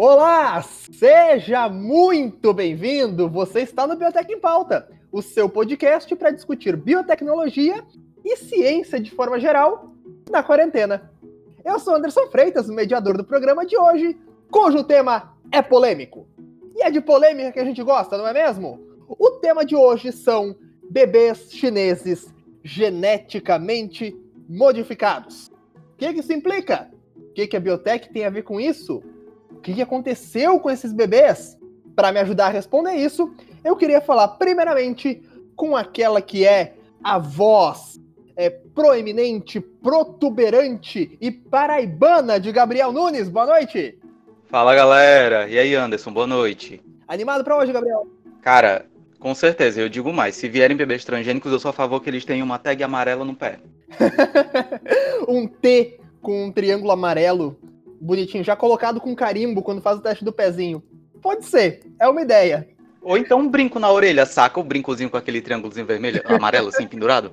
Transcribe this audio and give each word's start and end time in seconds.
Olá, 0.00 0.62
seja 0.62 1.68
muito 1.68 2.54
bem-vindo. 2.54 3.28
Você 3.28 3.62
está 3.62 3.84
no 3.84 3.96
Biotech 3.96 4.32
em 4.32 4.38
Pauta, 4.38 4.88
o 5.10 5.20
seu 5.20 5.48
podcast 5.48 6.14
para 6.14 6.30
discutir 6.30 6.76
biotecnologia 6.76 7.84
e 8.24 8.36
ciência 8.36 9.00
de 9.00 9.10
forma 9.10 9.40
geral 9.40 9.92
na 10.30 10.40
quarentena. 10.40 11.10
Eu 11.64 11.80
sou 11.80 11.96
Anderson 11.96 12.28
Freitas, 12.28 12.68
o 12.68 12.72
mediador 12.72 13.16
do 13.16 13.24
programa 13.24 13.66
de 13.66 13.76
hoje, 13.76 14.16
cujo 14.52 14.84
tema 14.84 15.36
é 15.50 15.60
polêmico. 15.60 16.28
E 16.76 16.82
é 16.84 16.92
de 16.92 17.00
polêmica 17.00 17.50
que 17.50 17.58
a 17.58 17.64
gente 17.64 17.82
gosta, 17.82 18.16
não 18.16 18.28
é 18.28 18.32
mesmo? 18.32 18.78
O 19.08 19.32
tema 19.32 19.66
de 19.66 19.74
hoje 19.74 20.12
são 20.12 20.54
bebês 20.88 21.50
chineses 21.50 22.32
geneticamente 22.62 24.16
modificados. 24.48 25.48
O 25.74 25.96
que, 25.96 26.12
que 26.12 26.20
isso 26.20 26.32
implica? 26.32 26.88
O 27.16 27.32
que, 27.32 27.48
que 27.48 27.56
a 27.56 27.60
biotech 27.60 28.12
tem 28.12 28.24
a 28.24 28.30
ver 28.30 28.44
com 28.44 28.60
isso? 28.60 29.02
O 29.58 29.60
que, 29.60 29.82
aconteceu 29.82 30.60
com 30.60 30.70
esses 30.70 30.92
bebês? 30.92 31.58
Para 31.96 32.12
me 32.12 32.20
ajudar 32.20 32.46
a 32.46 32.50
responder 32.50 32.94
isso, 32.94 33.34
eu 33.64 33.74
queria 33.74 34.00
falar 34.00 34.28
primeiramente 34.28 35.20
com 35.56 35.76
aquela 35.76 36.22
que 36.22 36.46
é 36.46 36.74
a 37.02 37.18
voz 37.18 38.00
é, 38.36 38.48
proeminente, 38.48 39.60
protuberante 39.60 41.18
e 41.20 41.32
paraibana 41.32 42.38
de 42.38 42.52
Gabriel 42.52 42.92
Nunes. 42.92 43.28
Boa 43.28 43.46
noite! 43.46 43.98
Fala 44.46 44.76
galera! 44.76 45.48
E 45.48 45.58
aí, 45.58 45.74
Anderson? 45.74 46.12
Boa 46.12 46.26
noite. 46.26 46.80
Animado 47.08 47.42
para 47.42 47.56
hoje, 47.56 47.72
Gabriel? 47.72 48.06
Cara, 48.40 48.86
com 49.18 49.34
certeza, 49.34 49.80
eu 49.80 49.88
digo 49.88 50.12
mais. 50.12 50.36
Se 50.36 50.48
vierem 50.48 50.76
bebês 50.76 51.04
transgênicos, 51.04 51.50
eu 51.50 51.58
sou 51.58 51.70
a 51.70 51.74
favor 51.74 52.00
que 52.00 52.08
eles 52.08 52.24
tenham 52.24 52.46
uma 52.46 52.60
tag 52.60 52.80
amarela 52.84 53.24
no 53.24 53.34
pé. 53.34 53.58
um 55.26 55.48
T 55.48 55.98
com 56.22 56.44
um 56.44 56.52
triângulo 56.52 56.92
amarelo 56.92 57.58
bonitinho, 58.00 58.44
já 58.44 58.56
colocado 58.56 59.00
com 59.00 59.14
carimbo 59.14 59.62
quando 59.62 59.82
faz 59.82 59.98
o 59.98 60.02
teste 60.02 60.24
do 60.24 60.32
pezinho. 60.32 60.82
Pode 61.20 61.44
ser, 61.44 61.80
é 61.98 62.08
uma 62.08 62.22
ideia. 62.22 62.68
Ou 63.00 63.16
então 63.16 63.40
um 63.40 63.48
brinco 63.48 63.78
na 63.78 63.90
orelha, 63.90 64.26
saca? 64.26 64.60
O 64.60 64.64
brincozinho 64.64 65.08
com 65.08 65.16
aquele 65.16 65.40
triângulozinho 65.40 65.86
vermelho, 65.86 66.22
amarelo 66.26 66.68
assim, 66.68 66.86
pendurado? 66.86 67.32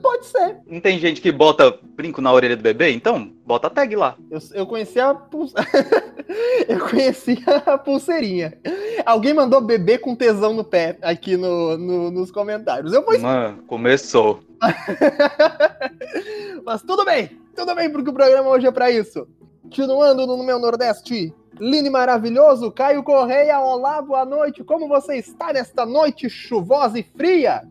Pode 0.00 0.26
ser. 0.26 0.56
Não 0.66 0.80
tem 0.80 0.98
gente 0.98 1.20
que 1.20 1.32
bota 1.32 1.76
brinco 1.96 2.20
na 2.20 2.32
orelha 2.32 2.56
do 2.56 2.62
bebê? 2.62 2.90
Então, 2.90 3.32
bota 3.44 3.66
a 3.66 3.70
tag 3.70 3.94
lá. 3.96 4.16
Eu, 4.30 4.38
eu 4.54 4.66
conheci 4.66 5.00
a 5.00 5.14
pulse... 5.14 5.54
Eu 6.68 6.88
conheci 6.88 7.42
a 7.66 7.76
pulseirinha. 7.76 8.56
Alguém 9.04 9.34
mandou 9.34 9.60
bebê 9.60 9.98
com 9.98 10.14
tesão 10.14 10.52
no 10.52 10.62
pé 10.62 10.96
aqui 11.02 11.36
no, 11.36 11.76
no 11.76 12.10
nos 12.10 12.30
comentários. 12.30 12.92
Eu 12.92 13.04
vou... 13.04 13.18
Mano, 13.18 13.64
começou. 13.64 14.40
Mas 16.64 16.82
tudo 16.82 17.04
bem, 17.04 17.30
tudo 17.56 17.74
bem, 17.74 17.90
porque 17.90 18.10
o 18.10 18.12
programa 18.12 18.48
hoje 18.48 18.66
é 18.66 18.70
para 18.70 18.92
isso. 18.92 19.26
Continuando 19.62 20.26
no 20.26 20.42
meu 20.42 20.58
Nordeste, 20.58 21.34
lindo 21.58 21.86
e 21.86 21.90
maravilhoso, 21.90 22.72
Caio 22.72 23.02
Correia, 23.02 23.60
olá, 23.60 24.00
boa 24.00 24.24
noite. 24.24 24.64
Como 24.64 24.88
você 24.88 25.16
está 25.16 25.52
nesta 25.52 25.84
noite 25.84 26.30
chuvosa 26.30 26.98
e 26.98 27.02
fria 27.02 27.62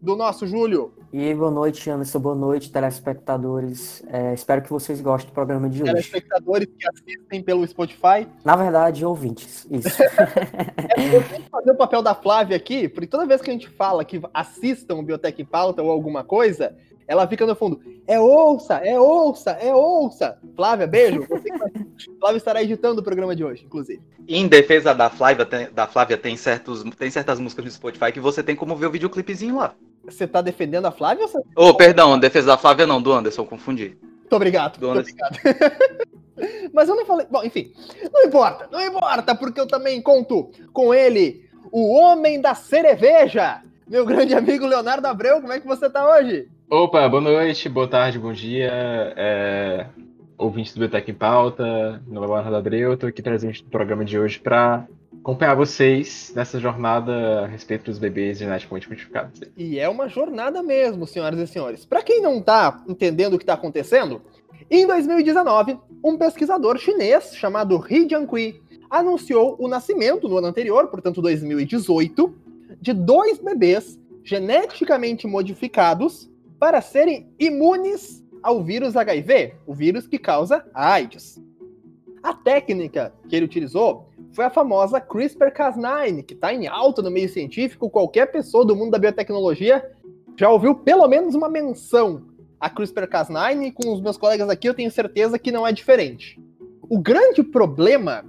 do 0.00 0.14
nosso 0.14 0.46
Júlio? 0.46 0.92
E 1.10 1.34
boa 1.34 1.50
noite, 1.50 1.88
Anderson, 1.90 2.18
boa 2.20 2.34
noite, 2.34 2.70
telespectadores. 2.70 4.04
É, 4.08 4.34
espero 4.34 4.62
que 4.62 4.70
vocês 4.70 5.00
gostem 5.00 5.30
do 5.30 5.34
programa 5.34 5.68
de 5.68 5.82
hoje. 5.82 5.92
Telespectadores 5.92 6.68
que 6.78 6.86
assistem 6.86 7.42
pelo 7.42 7.66
Spotify. 7.66 8.28
Na 8.44 8.54
verdade, 8.54 9.04
ouvintes, 9.04 9.66
isso. 9.70 10.02
é, 10.04 11.16
eu 11.16 11.22
tenho 11.28 11.42
que 11.42 11.50
fazer 11.50 11.70
o 11.70 11.76
papel 11.76 12.02
da 12.02 12.14
Flávia 12.14 12.56
aqui, 12.56 12.88
porque 12.88 13.06
toda 13.06 13.26
vez 13.26 13.40
que 13.40 13.50
a 13.50 13.52
gente 13.52 13.68
fala 13.68 14.04
que 14.04 14.20
assistam 14.34 14.96
o 14.96 15.02
Biotech 15.02 15.42
Pauta 15.44 15.82
ou 15.82 15.90
alguma 15.90 16.22
coisa, 16.22 16.76
ela 17.12 17.28
fica 17.28 17.44
no 17.44 17.54
fundo, 17.54 17.78
é 18.06 18.18
ouça, 18.18 18.76
é 18.76 18.98
ouça, 18.98 19.50
é 19.52 19.74
ouça. 19.74 20.38
Flávia, 20.56 20.86
beijo. 20.86 21.26
Flávia 22.18 22.38
estará 22.38 22.62
editando 22.62 23.02
o 23.02 23.04
programa 23.04 23.36
de 23.36 23.44
hoje, 23.44 23.64
inclusive. 23.66 24.00
Em 24.26 24.48
defesa 24.48 24.94
da 24.94 25.10
Flávia, 25.10 25.44
tem, 25.44 25.70
da 25.70 25.86
Flávia 25.86 26.16
tem, 26.16 26.34
certos, 26.34 26.82
tem 26.96 27.10
certas 27.10 27.38
músicas 27.38 27.66
no 27.66 27.70
Spotify 27.70 28.10
que 28.10 28.18
você 28.18 28.42
tem 28.42 28.56
como 28.56 28.74
ver 28.74 28.86
o 28.86 28.90
videoclipezinho 28.90 29.56
lá. 29.56 29.74
Você 30.04 30.26
tá 30.26 30.40
defendendo 30.40 30.86
a 30.86 30.90
Flávia 30.90 31.28
você... 31.28 31.38
Oh, 31.54 31.74
perdão, 31.74 32.18
defesa 32.18 32.46
da 32.46 32.56
Flávia 32.56 32.86
não, 32.86 33.00
do 33.00 33.12
Anderson, 33.12 33.44
confundi. 33.44 33.96
Muito 34.00 34.32
obrigado, 34.34 34.78
do 34.78 34.88
muito 34.88 35.00
obrigado. 35.00 35.38
Mas 36.72 36.88
eu 36.88 36.96
não 36.96 37.04
falei... 37.04 37.26
Bom, 37.30 37.44
enfim, 37.44 37.74
não 38.10 38.22
importa, 38.22 38.68
não 38.72 38.80
importa, 38.80 39.34
porque 39.34 39.60
eu 39.60 39.66
também 39.66 40.00
conto 40.00 40.50
com 40.72 40.94
ele, 40.94 41.46
o 41.70 41.92
homem 41.94 42.40
da 42.40 42.54
cereveja, 42.54 43.62
meu 43.86 44.06
grande 44.06 44.34
amigo 44.34 44.66
Leonardo 44.66 45.06
Abreu, 45.06 45.42
como 45.42 45.52
é 45.52 45.60
que 45.60 45.66
você 45.66 45.90
tá 45.90 46.08
hoje? 46.16 46.48
Opa, 46.74 47.06
boa 47.06 47.20
noite, 47.20 47.68
boa 47.68 47.86
tarde, 47.86 48.18
bom 48.18 48.32
dia. 48.32 48.70
É, 49.14 49.88
ouvintes 50.38 50.72
do 50.72 50.80
Biotech 50.80 51.10
em 51.10 51.14
Pauta, 51.14 52.02
meu 52.06 52.14
nome 52.14 52.26
é 52.26 52.30
Leonardo 52.30 52.56
Abreu, 52.56 52.94
estou 52.94 53.10
aqui 53.10 53.20
presente 53.20 53.62
no 53.62 53.68
programa 53.68 54.06
de 54.06 54.18
hoje 54.18 54.40
para 54.40 54.88
acompanhar 55.20 55.54
vocês 55.54 56.32
nessa 56.34 56.58
jornada 56.58 57.42
a 57.42 57.46
respeito 57.46 57.84
dos 57.84 57.98
bebês 57.98 58.38
geneticamente 58.38 58.88
modificados. 58.88 59.38
E 59.54 59.78
é 59.78 59.86
uma 59.86 60.08
jornada 60.08 60.62
mesmo, 60.62 61.06
senhoras 61.06 61.38
e 61.40 61.46
senhores. 61.46 61.84
Para 61.84 62.02
quem 62.02 62.22
não 62.22 62.38
está 62.38 62.82
entendendo 62.88 63.34
o 63.34 63.38
que 63.38 63.42
está 63.44 63.52
acontecendo, 63.52 64.22
em 64.70 64.86
2019, 64.86 65.78
um 66.02 66.16
pesquisador 66.16 66.78
chinês 66.78 67.36
chamado 67.36 67.84
He 67.86 68.08
Jiankui 68.08 68.62
anunciou 68.88 69.56
o 69.58 69.68
nascimento 69.68 70.26
no 70.26 70.38
ano 70.38 70.46
anterior, 70.46 70.88
portanto 70.88 71.20
2018, 71.20 72.34
de 72.80 72.94
dois 72.94 73.38
bebês 73.38 74.00
geneticamente 74.24 75.26
modificados 75.26 76.31
para 76.62 76.80
serem 76.80 77.28
imunes 77.40 78.24
ao 78.40 78.62
vírus 78.62 78.96
HIV, 78.96 79.54
o 79.66 79.74
vírus 79.74 80.06
que 80.06 80.16
causa 80.16 80.64
a 80.72 80.92
AIDS. 80.92 81.42
A 82.22 82.34
técnica 82.34 83.12
que 83.28 83.34
ele 83.34 83.46
utilizou 83.46 84.08
foi 84.30 84.44
a 84.44 84.50
famosa 84.50 85.00
CRISPR-Cas9, 85.00 86.22
que 86.22 86.34
está 86.34 86.54
em 86.54 86.68
alta 86.68 87.02
no 87.02 87.10
meio 87.10 87.28
científico. 87.28 87.90
Qualquer 87.90 88.26
pessoa 88.26 88.64
do 88.64 88.76
mundo 88.76 88.92
da 88.92 88.98
biotecnologia 89.00 89.90
já 90.36 90.48
ouviu 90.50 90.72
pelo 90.72 91.08
menos 91.08 91.34
uma 91.34 91.48
menção 91.48 92.28
a 92.60 92.70
CRISPR-Cas9, 92.70 93.66
e 93.66 93.72
com 93.72 93.92
os 93.92 94.00
meus 94.00 94.16
colegas 94.16 94.48
aqui 94.48 94.68
eu 94.68 94.74
tenho 94.74 94.90
certeza 94.92 95.40
que 95.40 95.50
não 95.50 95.66
é 95.66 95.72
diferente. 95.72 96.40
O 96.88 97.00
grande 97.00 97.42
problema 97.42 98.24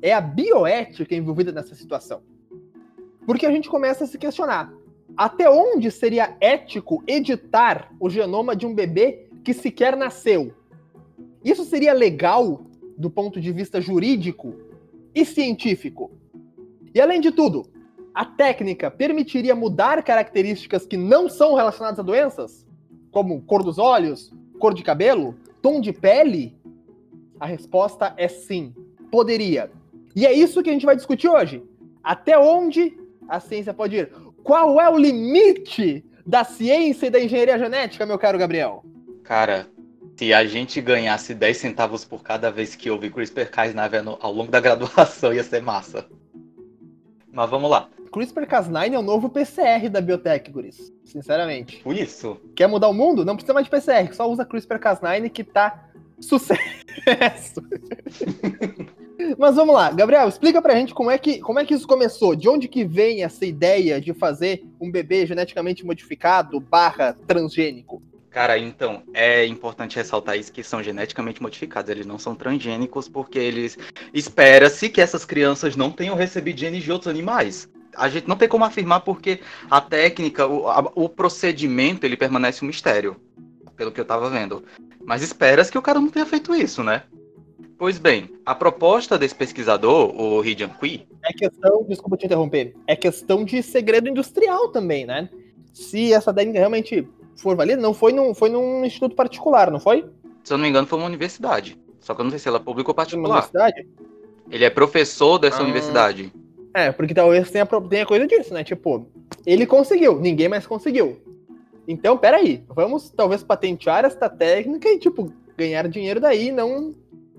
é 0.00 0.14
a 0.14 0.22
bioética 0.22 1.14
envolvida 1.14 1.52
nessa 1.52 1.74
situação. 1.74 2.22
Porque 3.26 3.44
a 3.44 3.50
gente 3.50 3.68
começa 3.68 4.04
a 4.04 4.06
se 4.06 4.16
questionar: 4.16 4.72
até 5.16 5.48
onde 5.48 5.90
seria 5.90 6.36
ético 6.40 7.02
editar 7.06 7.92
o 8.00 8.10
genoma 8.10 8.56
de 8.56 8.66
um 8.66 8.74
bebê 8.74 9.28
que 9.44 9.52
sequer 9.52 9.96
nasceu? 9.96 10.52
Isso 11.44 11.64
seria 11.64 11.92
legal 11.92 12.64
do 12.96 13.10
ponto 13.10 13.40
de 13.40 13.52
vista 13.52 13.80
jurídico 13.80 14.54
e 15.14 15.24
científico? 15.24 16.10
E 16.94 17.00
além 17.00 17.20
de 17.20 17.30
tudo, 17.30 17.66
a 18.14 18.24
técnica 18.24 18.90
permitiria 18.90 19.54
mudar 19.54 20.02
características 20.02 20.86
que 20.86 20.96
não 20.96 21.28
são 21.28 21.54
relacionadas 21.54 21.98
a 21.98 22.02
doenças? 22.02 22.66
Como 23.10 23.42
cor 23.42 23.62
dos 23.62 23.78
olhos, 23.78 24.32
cor 24.58 24.74
de 24.74 24.82
cabelo, 24.82 25.36
tom 25.60 25.80
de 25.80 25.92
pele? 25.92 26.56
A 27.38 27.46
resposta 27.46 28.14
é 28.16 28.26
sim, 28.28 28.74
poderia. 29.10 29.70
E 30.16 30.24
é 30.26 30.32
isso 30.32 30.62
que 30.62 30.70
a 30.70 30.72
gente 30.72 30.86
vai 30.86 30.96
discutir 30.96 31.28
hoje. 31.28 31.62
Até 32.02 32.38
onde 32.38 32.96
a 33.28 33.40
ciência 33.40 33.74
pode 33.74 33.96
ir? 33.96 34.23
Qual 34.44 34.78
é 34.78 34.90
o 34.90 34.98
limite 34.98 36.04
da 36.26 36.44
ciência 36.44 37.06
e 37.06 37.10
da 37.10 37.18
engenharia 37.18 37.58
genética, 37.58 38.04
meu 38.04 38.18
caro 38.18 38.38
Gabriel? 38.38 38.84
Cara, 39.24 39.66
se 40.18 40.34
a 40.34 40.44
gente 40.44 40.82
ganhasse 40.82 41.34
10 41.34 41.56
centavos 41.56 42.04
por 42.04 42.22
cada 42.22 42.50
vez 42.50 42.76
que 42.76 42.90
houve 42.90 43.08
CRISPR-Cas9 43.08 44.18
ao 44.20 44.32
longo 44.32 44.52
da 44.52 44.60
graduação, 44.60 45.32
ia 45.32 45.42
ser 45.42 45.62
massa. 45.62 46.06
Mas 47.32 47.48
vamos 47.48 47.70
lá. 47.70 47.88
CRISPR-Cas9 48.12 48.92
é 48.92 48.98
o 48.98 49.02
novo 49.02 49.30
PCR 49.30 49.88
da 49.88 50.02
biotech, 50.02 50.50
guris. 50.50 50.92
Sinceramente. 51.06 51.78
Por 51.78 51.96
isso. 51.96 52.38
Quer 52.54 52.66
mudar 52.66 52.88
o 52.88 52.94
mundo? 52.94 53.24
Não 53.24 53.36
precisa 53.36 53.54
mais 53.54 53.64
de 53.64 53.70
PCR, 53.70 54.12
só 54.12 54.30
usa 54.30 54.44
CRISPR-Cas9 54.44 55.30
que 55.30 55.42
tá 55.42 55.88
sucesso. 56.20 56.58
Mas 59.38 59.56
vamos 59.56 59.74
lá, 59.74 59.90
Gabriel, 59.90 60.28
explica 60.28 60.60
pra 60.60 60.74
gente 60.74 60.92
como 60.92 61.10
é, 61.10 61.18
que, 61.18 61.40
como 61.40 61.58
é 61.58 61.64
que 61.64 61.74
isso 61.74 61.86
começou, 61.86 62.34
de 62.34 62.48
onde 62.48 62.68
que 62.68 62.84
vem 62.84 63.22
essa 63.22 63.44
ideia 63.46 64.00
de 64.00 64.12
fazer 64.12 64.64
um 64.80 64.90
bebê 64.90 65.26
geneticamente 65.26 65.84
modificado 65.84 66.60
barra 66.60 67.16
transgênico? 67.26 68.02
Cara, 68.34 68.58
então, 68.58 69.04
é 69.14 69.46
importante 69.46 69.94
ressaltar 69.94 70.36
isso 70.36 70.52
que 70.52 70.64
são 70.64 70.82
geneticamente 70.82 71.40
modificados, 71.40 71.88
eles 71.88 72.04
não 72.04 72.18
são 72.18 72.34
transgênicos 72.34 73.08
porque 73.08 73.38
eles 73.38 73.78
espera-se 74.12 74.88
que 74.88 75.00
essas 75.00 75.24
crianças 75.24 75.76
não 75.76 75.88
tenham 75.88 76.16
recebido 76.16 76.58
genes 76.58 76.82
de 76.82 76.90
outros 76.90 77.08
animais. 77.08 77.68
A 77.96 78.08
gente 78.08 78.26
não 78.26 78.34
tem 78.34 78.48
como 78.48 78.64
afirmar 78.64 79.00
porque 79.02 79.40
a 79.70 79.80
técnica, 79.80 80.48
o, 80.48 80.68
a, 80.68 80.90
o 80.96 81.08
procedimento, 81.08 82.04
ele 82.04 82.16
permanece 82.16 82.64
um 82.64 82.66
mistério, 82.66 83.16
pelo 83.76 83.92
que 83.92 84.00
eu 84.00 84.04
tava 84.04 84.28
vendo. 84.28 84.64
Mas 85.04 85.22
espera-se 85.22 85.70
que 85.70 85.78
o 85.78 85.82
cara 85.82 86.00
não 86.00 86.10
tenha 86.10 86.26
feito 86.26 86.56
isso, 86.56 86.82
né? 86.82 87.04
Pois 87.76 87.98
bem, 87.98 88.30
a 88.46 88.54
proposta 88.54 89.18
desse 89.18 89.34
pesquisador, 89.34 90.14
o 90.14 90.44
He 90.44 90.56
Jiankui... 90.56 91.06
É 91.24 91.32
questão, 91.32 91.84
desculpa 91.88 92.16
te 92.16 92.26
interromper, 92.26 92.74
é 92.86 92.94
questão 92.94 93.44
de 93.44 93.62
segredo 93.62 94.08
industrial 94.08 94.68
também, 94.68 95.04
né? 95.04 95.28
Se 95.72 96.12
essa 96.12 96.32
técnica 96.32 96.58
realmente 96.58 97.06
for 97.36 97.56
válida, 97.56 97.80
não 97.80 97.92
foi 97.92 98.12
num, 98.12 98.32
foi 98.34 98.48
num 98.48 98.84
instituto 98.84 99.16
particular, 99.16 99.70
não 99.70 99.80
foi? 99.80 100.04
Se 100.44 100.52
eu 100.52 100.58
não 100.58 100.62
me 100.62 100.68
engano, 100.68 100.86
foi 100.86 100.98
uma 100.98 101.08
universidade. 101.08 101.78
Só 101.98 102.14
que 102.14 102.20
eu 102.20 102.24
não 102.24 102.30
sei 102.30 102.38
se 102.38 102.46
ela 102.46 102.58
é 102.58 102.60
pública 102.60 102.90
ou 102.90 102.94
particular. 102.94 103.26
Uma 103.26 103.34
universidade? 103.36 103.88
Ele 104.50 104.64
é 104.64 104.70
professor 104.70 105.38
dessa 105.38 105.60
Ah. 105.60 105.64
universidade. 105.64 106.32
É, 106.74 106.92
porque 106.92 107.14
talvez 107.14 107.50
tenha, 107.50 107.66
tenha 107.66 108.04
coisa 108.06 108.26
disso, 108.26 108.52
né? 108.52 108.62
Tipo, 108.62 109.06
ele 109.46 109.64
conseguiu, 109.66 110.20
ninguém 110.20 110.48
mais 110.48 110.66
conseguiu. 110.66 111.18
Então, 111.88 112.16
peraí, 112.16 112.62
vamos 112.68 113.10
talvez 113.10 113.42
patentear 113.42 114.04
esta 114.04 114.28
técnica 114.28 114.88
e, 114.88 114.98
tipo, 114.98 115.32
ganhar 115.56 115.88
dinheiro 115.88 116.20
daí 116.20 116.48
e 116.48 116.52
não 116.52 116.94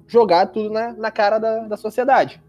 jogar 0.07 0.47
tudo 0.47 0.69
na, 0.69 0.93
na 0.93 1.11
cara 1.11 1.37
da, 1.39 1.59
da 1.67 1.77
sociedade. 1.77 2.41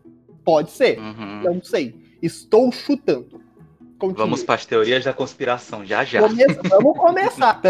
Pode 0.44 0.70
ser, 0.70 0.98
Uhum. 0.98 1.42
não 1.42 1.62
sei. 1.62 1.94
Estou 2.22 2.70
chutando. 2.72 3.40
Continue. 3.98 4.24
Vamos 4.24 4.42
para 4.42 4.54
as 4.56 4.66
teorias 4.66 5.04
da 5.04 5.12
conspiração, 5.12 5.84
já 5.84 6.04
já. 6.04 6.20
Come- 6.20 6.44
Vamos 6.68 6.98
começar. 6.98 7.60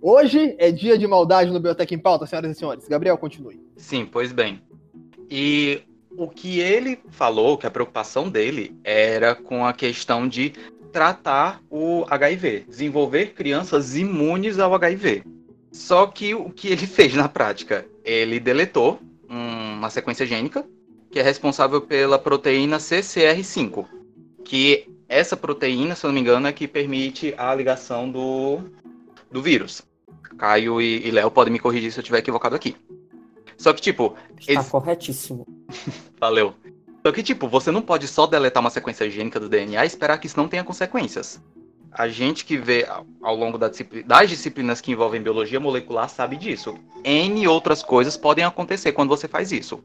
Hoje 0.00 0.54
é 0.58 0.70
dia 0.70 0.96
de 0.98 1.06
maldade 1.06 1.50
no 1.50 1.58
Biotech 1.58 1.94
em 1.94 1.98
Pauta, 1.98 2.26
senhoras 2.26 2.50
e 2.50 2.54
senhores. 2.54 2.86
Gabriel, 2.86 3.16
continue. 3.18 3.60
Sim, 3.76 4.04
pois 4.10 4.30
bem. 4.32 4.60
E 5.30 5.82
o 6.16 6.28
que 6.28 6.60
ele 6.60 7.00
falou, 7.10 7.56
que 7.58 7.66
a 7.66 7.70
preocupação 7.70 8.28
dele 8.28 8.78
era 8.84 9.34
com 9.34 9.64
a 9.66 9.72
questão 9.72 10.28
de 10.28 10.50
tratar 10.92 11.60
o 11.70 12.04
HIV, 12.08 12.66
desenvolver 12.68 13.32
crianças 13.34 13.96
imunes 13.96 14.58
ao 14.58 14.74
HIV. 14.74 15.24
Só 15.74 16.06
que 16.06 16.34
o 16.34 16.50
que 16.50 16.68
ele 16.68 16.86
fez 16.86 17.14
na 17.14 17.28
prática? 17.28 17.84
Ele 18.04 18.38
deletou 18.38 19.00
um- 19.28 19.74
uma 19.74 19.90
sequência 19.90 20.24
gênica 20.24 20.64
que 21.10 21.18
é 21.18 21.22
responsável 21.22 21.80
pela 21.80 22.18
proteína 22.18 22.78
CCR5, 22.78 23.86
que 24.44 24.88
essa 25.08 25.36
proteína, 25.36 25.94
se 25.94 26.04
eu 26.04 26.08
não 26.08 26.14
me 26.14 26.20
engano, 26.20 26.46
é 26.46 26.52
que 26.52 26.66
permite 26.66 27.34
a 27.36 27.54
ligação 27.54 28.10
do, 28.10 28.60
do 29.30 29.40
vírus. 29.42 29.82
Caio 30.36 30.80
e, 30.80 31.06
e 31.06 31.10
Léo 31.12 31.30
podem 31.30 31.52
me 31.52 31.60
corrigir 31.60 31.92
se 31.92 31.98
eu 31.98 32.02
estiver 32.02 32.18
equivocado 32.18 32.56
aqui. 32.56 32.76
Só 33.56 33.72
que, 33.72 33.80
tipo, 33.80 34.16
Está 34.40 34.64
corretíssimo. 34.64 35.46
Valeu. 36.18 36.54
Só 37.06 37.12
que, 37.12 37.22
tipo, 37.22 37.46
você 37.46 37.70
não 37.70 37.82
pode 37.82 38.08
só 38.08 38.26
deletar 38.26 38.60
uma 38.60 38.70
sequência 38.70 39.08
gênica 39.08 39.38
do 39.38 39.48
DNA 39.48 39.84
e 39.84 39.86
esperar 39.86 40.18
que 40.18 40.26
isso 40.26 40.36
não 40.36 40.48
tenha 40.48 40.64
consequências. 40.64 41.40
A 41.96 42.08
gente 42.08 42.44
que 42.44 42.56
vê 42.56 42.86
ao- 43.22 43.36
longo 43.36 43.56
da 43.56 43.70
das 44.04 44.28
disciplinas 44.28 44.80
que 44.80 44.90
envolvem 44.90 45.22
biologia 45.22 45.60
molecular 45.60 46.08
sabe 46.08 46.36
disso. 46.36 46.76
N 47.04 47.46
outras 47.46 47.82
coisas 47.82 48.16
podem 48.16 48.44
acontecer 48.44 48.90
quando 48.92 49.08
você 49.08 49.28
faz 49.28 49.52
isso. 49.52 49.82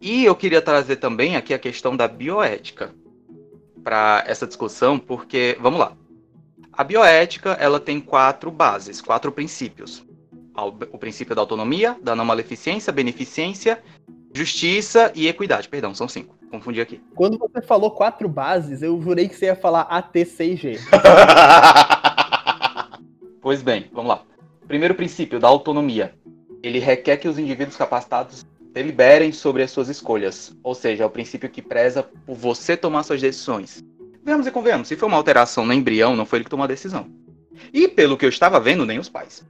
E 0.00 0.24
eu 0.24 0.36
queria 0.36 0.60
trazer 0.60 0.96
também 0.96 1.36
aqui 1.36 1.54
a 1.54 1.58
questão 1.58 1.96
da 1.96 2.06
bioética 2.06 2.94
para 3.82 4.22
essa 4.26 4.46
discussão, 4.46 4.98
porque, 4.98 5.56
vamos 5.60 5.80
lá. 5.80 5.92
A 6.72 6.84
bioética, 6.84 7.52
ela 7.52 7.80
tem 7.80 7.98
quatro 7.98 8.50
bases, 8.50 9.00
quatro 9.00 9.32
princípios. 9.32 10.04
O 10.92 10.98
princípio 10.98 11.34
da 11.34 11.40
autonomia, 11.40 11.96
da 12.02 12.14
não 12.14 12.24
maleficência, 12.24 12.92
beneficência 12.92 13.82
Justiça 14.32 15.12
e 15.14 15.26
equidade, 15.28 15.68
perdão, 15.68 15.94
são 15.94 16.08
cinco. 16.08 16.36
Confundi 16.50 16.80
aqui. 16.80 17.00
Quando 17.14 17.38
você 17.38 17.60
falou 17.62 17.90
quatro 17.90 18.28
bases, 18.28 18.82
eu 18.82 19.00
jurei 19.00 19.28
que 19.28 19.34
você 19.34 19.46
ia 19.46 19.56
falar 19.56 19.82
ATCG. 19.82 20.78
pois 23.40 23.62
bem, 23.62 23.88
vamos 23.92 24.10
lá. 24.10 24.22
Primeiro 24.66 24.94
princípio 24.94 25.40
da 25.40 25.48
autonomia. 25.48 26.14
Ele 26.62 26.78
requer 26.78 27.16
que 27.16 27.28
os 27.28 27.38
indivíduos 27.38 27.76
capacitados 27.76 28.44
deliberem 28.72 29.32
sobre 29.32 29.62
as 29.62 29.70
suas 29.70 29.88
escolhas. 29.88 30.56
Ou 30.62 30.74
seja, 30.74 31.04
é 31.04 31.06
o 31.06 31.10
princípio 31.10 31.48
que 31.48 31.62
preza 31.62 32.02
por 32.02 32.34
você 32.34 32.76
tomar 32.76 33.02
suas 33.02 33.20
decisões. 33.20 33.82
Vemos 34.24 34.46
e 34.46 34.50
convenhamos, 34.50 34.88
se 34.88 34.96
foi 34.96 35.08
uma 35.08 35.16
alteração 35.16 35.64
no 35.64 35.72
embrião, 35.72 36.14
não 36.14 36.26
foi 36.26 36.38
ele 36.38 36.44
que 36.44 36.50
tomou 36.50 36.64
a 36.64 36.68
decisão. 36.68 37.06
E 37.72 37.88
pelo 37.88 38.16
que 38.16 38.24
eu 38.24 38.28
estava 38.28 38.60
vendo, 38.60 38.84
nem 38.84 38.98
os 38.98 39.08
pais. 39.08 39.42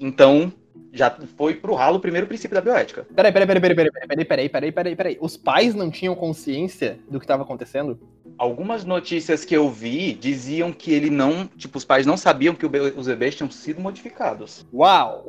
Então, 0.00 0.52
já 0.94 1.10
foi 1.36 1.54
pro 1.54 1.74
ralo 1.74 1.96
o 1.96 2.00
primeiro 2.00 2.26
princípio 2.26 2.54
da 2.54 2.60
bioética. 2.60 3.06
Peraí, 3.14 3.32
peraí, 3.32 3.46
peraí, 3.46 3.60
peraí, 3.60 3.76
peraí, 3.76 3.90
peraí, 3.90 4.24
peraí, 4.24 4.48
peraí, 4.48 4.72
peraí, 4.72 4.96
peraí. 4.96 5.18
Os 5.20 5.36
pais 5.36 5.74
não 5.74 5.90
tinham 5.90 6.14
consciência 6.14 6.98
do 7.10 7.18
que 7.18 7.24
estava 7.24 7.42
acontecendo? 7.42 7.98
Algumas 8.38 8.84
notícias 8.84 9.44
que 9.44 9.54
eu 9.54 9.68
vi 9.68 10.14
diziam 10.14 10.72
que 10.72 10.92
ele 10.92 11.10
não. 11.10 11.46
Tipo, 11.56 11.78
os 11.78 11.84
pais 11.84 12.06
não 12.06 12.16
sabiam 12.16 12.54
que 12.54 12.64
os 12.64 13.06
bebês 13.06 13.34
tinham 13.34 13.50
sido 13.50 13.80
modificados. 13.80 14.64
Uau! 14.72 15.28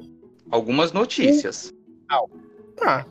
Algumas 0.51 0.91
notícias. 0.91 1.73
Tá. 2.77 3.05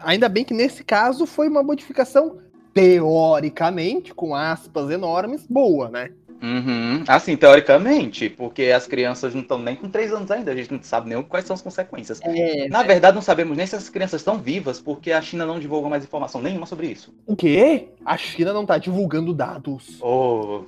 Ainda 0.00 0.28
bem 0.28 0.44
que 0.44 0.54
nesse 0.54 0.82
caso 0.82 1.26
foi 1.26 1.48
uma 1.48 1.62
modificação 1.62 2.38
teoricamente, 2.74 4.14
com 4.14 4.34
aspas 4.34 4.90
enormes, 4.90 5.46
boa, 5.48 5.88
né? 5.88 6.10
Uhum. 6.42 7.04
Assim, 7.06 7.36
teoricamente, 7.36 8.30
porque 8.30 8.64
as 8.64 8.86
crianças 8.86 9.34
não 9.34 9.42
estão 9.42 9.58
nem 9.58 9.76
com 9.76 9.88
3 9.88 10.12
anos 10.12 10.30
ainda, 10.30 10.50
a 10.50 10.56
gente 10.56 10.72
não 10.72 10.82
sabe 10.82 11.08
nem 11.08 11.22
quais 11.22 11.44
são 11.44 11.54
as 11.54 11.62
consequências. 11.62 12.20
É. 12.22 12.68
Na 12.68 12.82
verdade, 12.82 13.14
não 13.14 13.22
sabemos 13.22 13.56
nem 13.56 13.66
se 13.66 13.76
as 13.76 13.90
crianças 13.90 14.20
estão 14.20 14.38
vivas, 14.38 14.80
porque 14.80 15.12
a 15.12 15.20
China 15.20 15.44
não 15.44 15.60
divulga 15.60 15.88
mais 15.88 16.02
informação 16.02 16.40
nenhuma 16.40 16.66
sobre 16.66 16.86
isso. 16.86 17.12
O 17.26 17.36
quê? 17.36 17.88
A 18.04 18.16
China 18.16 18.52
não 18.52 18.64
tá 18.64 18.78
divulgando 18.78 19.34
dados. 19.34 20.00
Oh. 20.12 20.64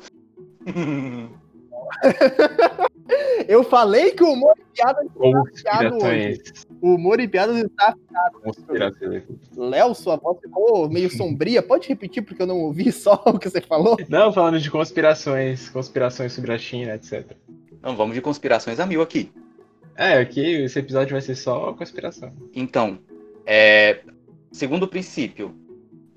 Eu 3.48 3.62
falei 3.64 4.12
que 4.12 4.22
o 4.22 4.32
humor 4.32 4.54
e 4.56 4.64
piadas, 4.74 5.06
Conspirações. 5.14 6.38
O 6.82 6.96
humor 6.96 7.20
e 7.20 7.28
piadas 7.28 7.56
está. 7.56 7.94
Léo, 9.56 9.94
sua 9.94 10.16
voz 10.16 10.40
ficou 10.40 10.90
meio 10.90 11.08
sombria. 11.08 11.62
Pode 11.62 11.88
repetir 11.88 12.24
porque 12.24 12.42
eu 12.42 12.46
não 12.46 12.58
ouvi 12.58 12.90
só 12.92 13.22
o 13.24 13.38
que 13.38 13.48
você 13.48 13.60
falou? 13.60 13.96
Não, 14.08 14.32
falando 14.32 14.58
de 14.58 14.68
conspirações, 14.68 15.68
conspirações 15.68 16.32
sobre 16.32 16.52
a 16.52 16.58
China, 16.58 16.96
etc. 16.96 17.36
Não, 17.80 17.96
vamos 17.96 18.16
de 18.16 18.20
conspirações 18.20 18.80
a 18.80 18.86
mil 18.86 19.00
aqui. 19.00 19.30
É, 19.94 20.18
aqui 20.18 20.40
esse 20.40 20.78
episódio 20.78 21.12
vai 21.12 21.20
ser 21.20 21.36
só 21.36 21.72
conspiração. 21.74 22.32
Então, 22.52 22.98
é, 23.46 24.00
segundo 24.50 24.88
princípio, 24.88 25.54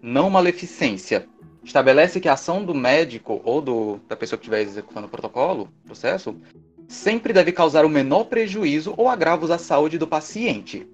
não 0.01 0.31
maleficência. 0.31 1.27
Estabelece 1.63 2.19
que 2.19 2.29
a 2.29 2.33
ação 2.33 2.63
do 2.63 2.73
médico 2.73 3.41
ou 3.43 3.61
do, 3.61 3.99
da 4.07 4.15
pessoa 4.15 4.37
que 4.37 4.43
estiver 4.43 4.61
executando 4.61 5.07
o 5.07 5.09
protocolo, 5.09 5.69
processo, 5.83 6.35
sempre 6.87 7.33
deve 7.33 7.51
causar 7.51 7.85
o 7.85 7.89
menor 7.89 8.25
prejuízo 8.25 8.93
ou 8.97 9.07
agravos 9.07 9.51
à 9.51 9.57
saúde 9.57 9.97
do 9.97 10.07
paciente. 10.07 10.87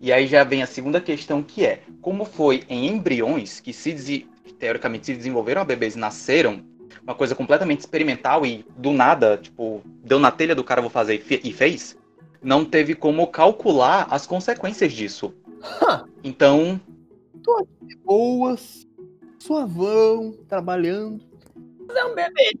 E 0.00 0.12
aí 0.12 0.26
já 0.26 0.44
vem 0.44 0.62
a 0.62 0.66
segunda 0.66 1.00
questão 1.00 1.42
que 1.42 1.64
é, 1.64 1.82
como 2.00 2.24
foi 2.24 2.62
em 2.68 2.86
embriões 2.86 3.60
que 3.60 3.72
se 3.72 4.26
teoricamente 4.58 5.06
se 5.06 5.14
desenvolveram 5.14 5.62
a 5.62 5.64
bebês 5.64 5.94
e 5.96 5.98
nasceram, 5.98 6.60
uma 7.02 7.14
coisa 7.14 7.34
completamente 7.34 7.80
experimental 7.80 8.44
e 8.44 8.64
do 8.76 8.92
nada, 8.92 9.36
tipo, 9.36 9.82
deu 10.04 10.18
na 10.18 10.30
telha 10.30 10.54
do 10.54 10.62
cara, 10.64 10.80
vou 10.80 10.90
fazer 10.90 11.14
e 11.14 11.18
fe- 11.18 11.40
e 11.42 11.52
fez, 11.52 11.96
não 12.42 12.64
teve 12.64 12.94
como 12.94 13.26
calcular 13.26 14.06
as 14.10 14.26
consequências 14.26 14.92
disso. 14.92 15.34
Então, 16.22 16.80
Boas, 18.04 18.86
suavão, 19.38 20.32
trabalhando. 20.48 21.20
Mas 21.86 21.96
é 21.96 22.04
um 22.04 22.14
bebê. 22.14 22.52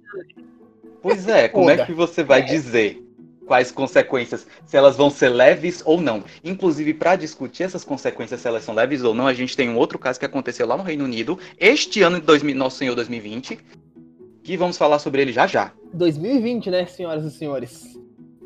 Pois 1.02 1.26
é, 1.28 1.48
como 1.48 1.70
é 1.70 1.84
que 1.84 1.92
você 1.92 2.22
vai 2.22 2.42
dizer 2.42 3.04
quais 3.46 3.70
consequências, 3.72 4.46
se 4.66 4.76
elas 4.76 4.96
vão 4.96 5.08
ser 5.10 5.30
leves 5.30 5.82
ou 5.86 6.00
não? 6.00 6.22
Inclusive, 6.44 6.92
para 6.94 7.16
discutir 7.16 7.62
essas 7.62 7.84
consequências, 7.84 8.40
se 8.40 8.48
elas 8.48 8.62
são 8.62 8.74
leves 8.74 9.02
ou 9.02 9.14
não, 9.14 9.26
a 9.26 9.32
gente 9.34 9.56
tem 9.56 9.68
um 9.70 9.76
outro 9.76 9.98
caso 9.98 10.18
que 10.18 10.26
aconteceu 10.26 10.66
lá 10.66 10.76
no 10.76 10.82
Reino 10.82 11.04
Unido, 11.04 11.38
este 11.58 12.02
ano 12.02 12.20
de 12.20 12.26
2000, 12.26 12.54
Nosso 12.54 12.76
Senhor 12.76 12.94
2020, 12.94 13.58
que 14.42 14.56
vamos 14.56 14.76
falar 14.76 14.98
sobre 14.98 15.22
ele 15.22 15.32
já 15.32 15.46
já. 15.46 15.72
2020, 15.94 16.70
né, 16.70 16.86
senhoras 16.86 17.24
e 17.24 17.30
senhores? 17.30 17.84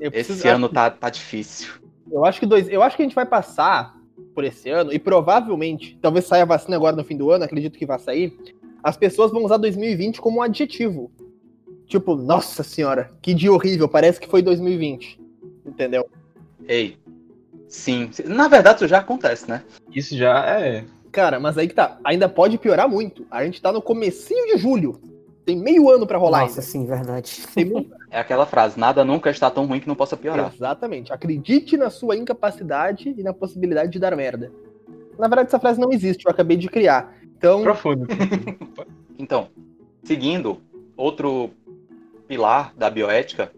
Eu 0.00 0.10
Esse 0.12 0.32
preciso- 0.32 0.48
ano 0.48 0.68
tá, 0.68 0.90
tá 0.90 1.10
difícil. 1.10 1.72
Eu 2.10 2.24
acho 2.24 2.38
que 2.40 2.46
dois, 2.46 2.68
eu 2.68 2.82
acho 2.82 2.96
que 2.96 3.02
a 3.02 3.06
gente 3.06 3.14
vai 3.14 3.24
passar 3.26 3.94
por 4.34 4.44
esse 4.44 4.68
ano 4.68 4.92
e 4.92 4.98
provavelmente, 4.98 5.98
talvez 6.00 6.26
saia 6.26 6.42
a 6.42 6.46
vacina 6.46 6.76
agora 6.76 6.94
no 6.96 7.04
fim 7.04 7.16
do 7.16 7.30
ano, 7.30 7.44
acredito 7.44 7.78
que 7.78 7.86
vai 7.86 7.98
sair. 7.98 8.36
As 8.82 8.96
pessoas 8.96 9.30
vão 9.30 9.44
usar 9.44 9.56
2020 9.58 10.20
como 10.20 10.38
um 10.38 10.42
adjetivo. 10.42 11.10
Tipo, 11.92 12.16
nossa 12.16 12.62
senhora, 12.62 13.12
que 13.20 13.34
dia 13.34 13.52
horrível, 13.52 13.86
parece 13.86 14.18
que 14.18 14.26
foi 14.26 14.40
2020. 14.40 15.20
Entendeu? 15.66 16.08
Ei, 16.66 16.96
sim. 17.68 18.08
Na 18.24 18.48
verdade, 18.48 18.76
isso 18.76 18.88
já 18.88 18.96
acontece, 19.00 19.46
né? 19.46 19.62
Isso 19.94 20.16
já 20.16 20.42
é. 20.58 20.86
Cara, 21.10 21.38
mas 21.38 21.58
aí 21.58 21.68
que 21.68 21.74
tá, 21.74 21.98
ainda 22.02 22.30
pode 22.30 22.56
piorar 22.56 22.88
muito. 22.88 23.26
A 23.30 23.44
gente 23.44 23.60
tá 23.60 23.70
no 23.70 23.82
comecinho 23.82 24.46
de 24.46 24.56
julho. 24.56 24.98
Tem 25.44 25.54
meio 25.54 25.90
ano 25.90 26.06
pra 26.06 26.16
rolar 26.16 26.40
Nossa, 26.40 26.60
ainda. 26.60 26.62
sim, 26.62 26.86
verdade. 26.86 27.42
Tem 27.54 27.66
muito- 27.66 27.94
É 28.10 28.18
aquela 28.18 28.46
frase, 28.46 28.80
nada 28.80 29.04
nunca 29.04 29.28
está 29.28 29.50
tão 29.50 29.66
ruim 29.66 29.78
que 29.78 29.86
não 29.88 29.94
possa 29.94 30.16
piorar. 30.16 30.50
Exatamente. 30.54 31.12
Acredite 31.12 31.76
na 31.76 31.90
sua 31.90 32.16
incapacidade 32.16 33.14
e 33.18 33.22
na 33.22 33.34
possibilidade 33.34 33.92
de 33.92 33.98
dar 33.98 34.16
merda. 34.16 34.50
Na 35.18 35.28
verdade, 35.28 35.48
essa 35.48 35.60
frase 35.60 35.78
não 35.78 35.92
existe, 35.92 36.24
eu 36.24 36.30
acabei 36.30 36.56
de 36.56 36.68
criar. 36.68 37.14
Então, 37.36 37.62
Profundo. 37.62 38.06
Então, 39.18 39.48
seguindo, 40.02 40.62
outro 40.96 41.50
pilar 42.32 42.72
da 42.74 42.88
bioética 42.88 43.52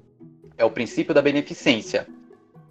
é 0.59 0.65
o 0.65 0.71
princípio 0.71 1.15
da 1.15 1.23
beneficência, 1.23 2.09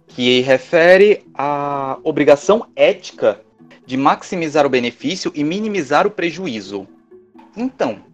que 0.06 0.42
refere 0.42 1.24
à 1.32 1.98
obrigação 2.04 2.66
ética 2.76 3.40
de 3.86 3.96
maximizar 3.96 4.66
o 4.66 4.68
benefício 4.68 5.32
e 5.34 5.42
minimizar 5.42 6.06
o 6.06 6.10
prejuízo. 6.10 6.86
Então, 7.56 8.04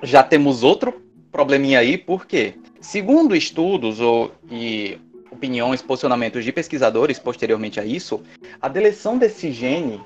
já 0.00 0.22
temos 0.22 0.62
outro 0.62 1.02
probleminha 1.32 1.80
aí, 1.80 1.98
porque, 1.98 2.54
segundo 2.80 3.34
estudos 3.34 3.98
ou, 3.98 4.30
e 4.48 4.96
opiniões, 5.28 5.82
posicionamentos 5.82 6.44
de 6.44 6.52
pesquisadores 6.52 7.18
posteriormente 7.18 7.80
a 7.80 7.84
isso, 7.84 8.22
a 8.62 8.68
deleção 8.68 9.18
desse 9.18 9.50
gene, 9.50 10.00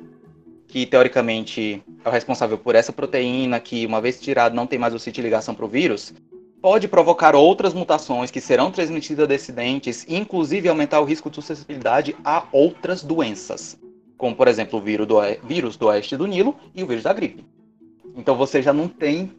que 0.67 0.87
teoricamente 0.87 1.83
é 2.03 2.09
o 2.09 2.13
responsável 2.13 2.57
por 2.57 2.75
essa 2.75 2.91
proteína, 2.91 3.61
que 3.61 3.85
uma 3.85 4.01
vez 4.01 4.19
tirado 4.19 4.57
não 4.57 4.67
tem 4.67 4.79
mais 4.79 4.95
o 4.95 4.99
sítio 4.99 5.21
de 5.21 5.27
ligação 5.27 5.55
para 5.55 5.67
o 5.67 5.69
vírus, 5.69 6.15
pode 6.65 6.89
provocar 6.89 7.37
outras 7.37 7.75
mutações 7.75 8.31
que 8.31 8.41
serão 8.41 8.71
transmitidas 8.71 9.25
a 9.25 9.29
descendentes, 9.29 10.07
inclusive 10.09 10.67
aumentar 10.67 10.99
o 10.99 11.05
risco 11.05 11.29
de 11.29 11.37
suscetibilidade 11.37 12.17
a 12.25 12.45
outras 12.51 13.03
doenças, 13.05 13.79
como 14.17 14.35
por 14.35 14.49
exemplo 14.49 14.79
o 14.79 14.83
vírus 14.83 15.07
do, 15.07 15.17
vírus 15.47 15.77
do 15.77 15.89
oeste 15.89 16.17
do 16.17 16.27
Nilo 16.27 16.57
e 16.75 16.83
o 16.83 16.87
vírus 16.87 17.05
da 17.05 17.13
gripe. 17.13 17.45
Então 18.17 18.35
você 18.35 18.63
já 18.63 18.73
não 18.73 18.89
tem 18.89 19.31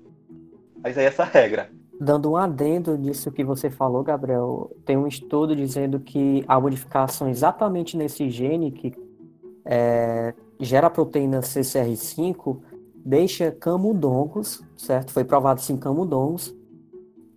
mas 0.84 1.00
aí 1.00 1.06
essa 1.06 1.24
regra. 1.24 1.72
Dando 2.00 2.30
um 2.30 2.38
adendo 2.38 2.96
nisso 2.96 3.32
que 3.32 3.44
você 3.44 3.72
falou, 3.72 4.04
Gabriel, 4.04 4.70
tem 4.86 4.96
um 4.96 5.08
estudo 5.08 5.56
dizendo 5.56 6.00
que 6.00 6.46
a 6.48 6.62
modificação 6.62 7.28
exatamente 7.28 7.98
nesse 7.98 8.30
gene 8.30 8.70
que 8.70 8.94
é, 9.66 10.32
gera 10.60 10.86
a 10.86 10.92
proteína 10.92 11.40
CCR5 11.40 12.60
deixa 13.04 13.52
camundongos, 13.52 14.64
certo? 14.78 15.12
Foi 15.12 15.24
provado 15.24 15.60
sim 15.60 15.76
camundongos 15.76 16.55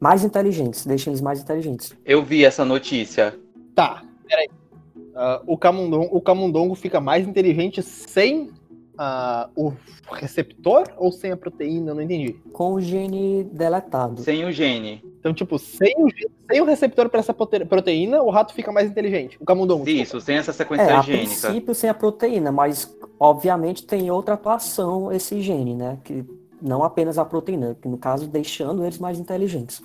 mais 0.00 0.24
inteligentes, 0.24 0.86
deixa 0.86 1.10
eles 1.10 1.20
mais 1.20 1.40
inteligentes. 1.40 1.96
Eu 2.04 2.22
vi 2.22 2.44
essa 2.44 2.64
notícia. 2.64 3.38
Tá, 3.74 4.02
peraí. 4.26 4.48
Uh, 4.96 5.42
o, 5.46 5.58
camundongo, 5.58 6.16
o 6.16 6.20
camundongo 6.20 6.74
fica 6.74 7.00
mais 7.00 7.26
inteligente 7.26 7.82
sem 7.82 8.50
uh, 8.98 9.50
o 9.56 9.72
receptor 10.12 10.84
ou 10.96 11.10
sem 11.10 11.32
a 11.32 11.36
proteína? 11.36 11.90
Eu 11.90 11.94
não 11.96 12.02
entendi. 12.02 12.34
Com 12.52 12.74
o 12.74 12.80
gene 12.80 13.44
deletado. 13.44 14.22
Sem 14.22 14.44
o 14.44 14.52
gene. 14.52 15.02
Então, 15.18 15.34
tipo, 15.34 15.58
sem 15.58 15.94
o, 15.98 16.08
sem 16.48 16.60
o 16.60 16.64
receptor 16.64 17.08
para 17.08 17.20
essa 17.20 17.34
proteína, 17.34 18.22
o 18.22 18.30
rato 18.30 18.54
fica 18.54 18.70
mais 18.70 18.88
inteligente. 18.88 19.36
O 19.40 19.44
camundongo. 19.44 19.88
Isso, 19.88 19.98
desculpa. 19.98 20.24
sem 20.26 20.36
essa 20.36 20.52
sequência 20.52 20.84
é, 20.84 21.02
gênica. 21.02 21.02
A 21.02 21.50
princípio, 21.50 21.74
sem 21.74 21.90
a 21.90 21.94
proteína, 21.94 22.52
mas 22.52 22.96
obviamente 23.18 23.84
tem 23.84 24.10
outra 24.10 24.34
atuação 24.34 25.12
esse 25.12 25.40
gene, 25.42 25.74
né? 25.74 25.98
Que 26.04 26.24
não 26.60 26.82
apenas 26.82 27.18
a 27.18 27.24
proteína, 27.24 27.76
que 27.80 27.88
no 27.88 27.98
caso 27.98 28.28
deixando 28.28 28.84
eles 28.84 28.98
mais 28.98 29.18
inteligentes. 29.18 29.82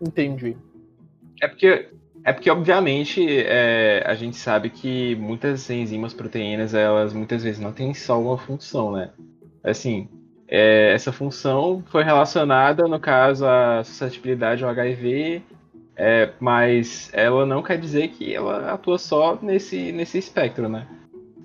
Entendi. 0.00 0.56
É 1.40 1.48
porque 1.48 1.88
é 2.24 2.32
porque, 2.32 2.48
obviamente, 2.48 3.26
é, 3.28 4.02
a 4.06 4.14
gente 4.14 4.36
sabe 4.36 4.70
que 4.70 5.16
muitas 5.16 5.68
enzimas, 5.68 6.14
proteínas, 6.14 6.72
elas 6.72 7.12
muitas 7.12 7.42
vezes 7.42 7.60
não 7.60 7.72
têm 7.72 7.92
só 7.94 8.20
uma 8.20 8.38
função, 8.38 8.92
né? 8.92 9.10
Assim, 9.64 10.08
é, 10.46 10.92
essa 10.92 11.10
função 11.10 11.82
foi 11.86 12.04
relacionada, 12.04 12.86
no 12.86 13.00
caso, 13.00 13.44
à 13.44 13.82
suscetibilidade 13.82 14.62
ao 14.62 14.70
HIV, 14.70 15.42
é, 15.96 16.30
mas 16.38 17.10
ela 17.12 17.44
não 17.44 17.60
quer 17.60 17.78
dizer 17.78 18.08
que 18.08 18.32
ela 18.32 18.72
atua 18.72 18.98
só 18.98 19.36
nesse, 19.42 19.90
nesse 19.90 20.18
espectro, 20.18 20.68
né? 20.68 20.86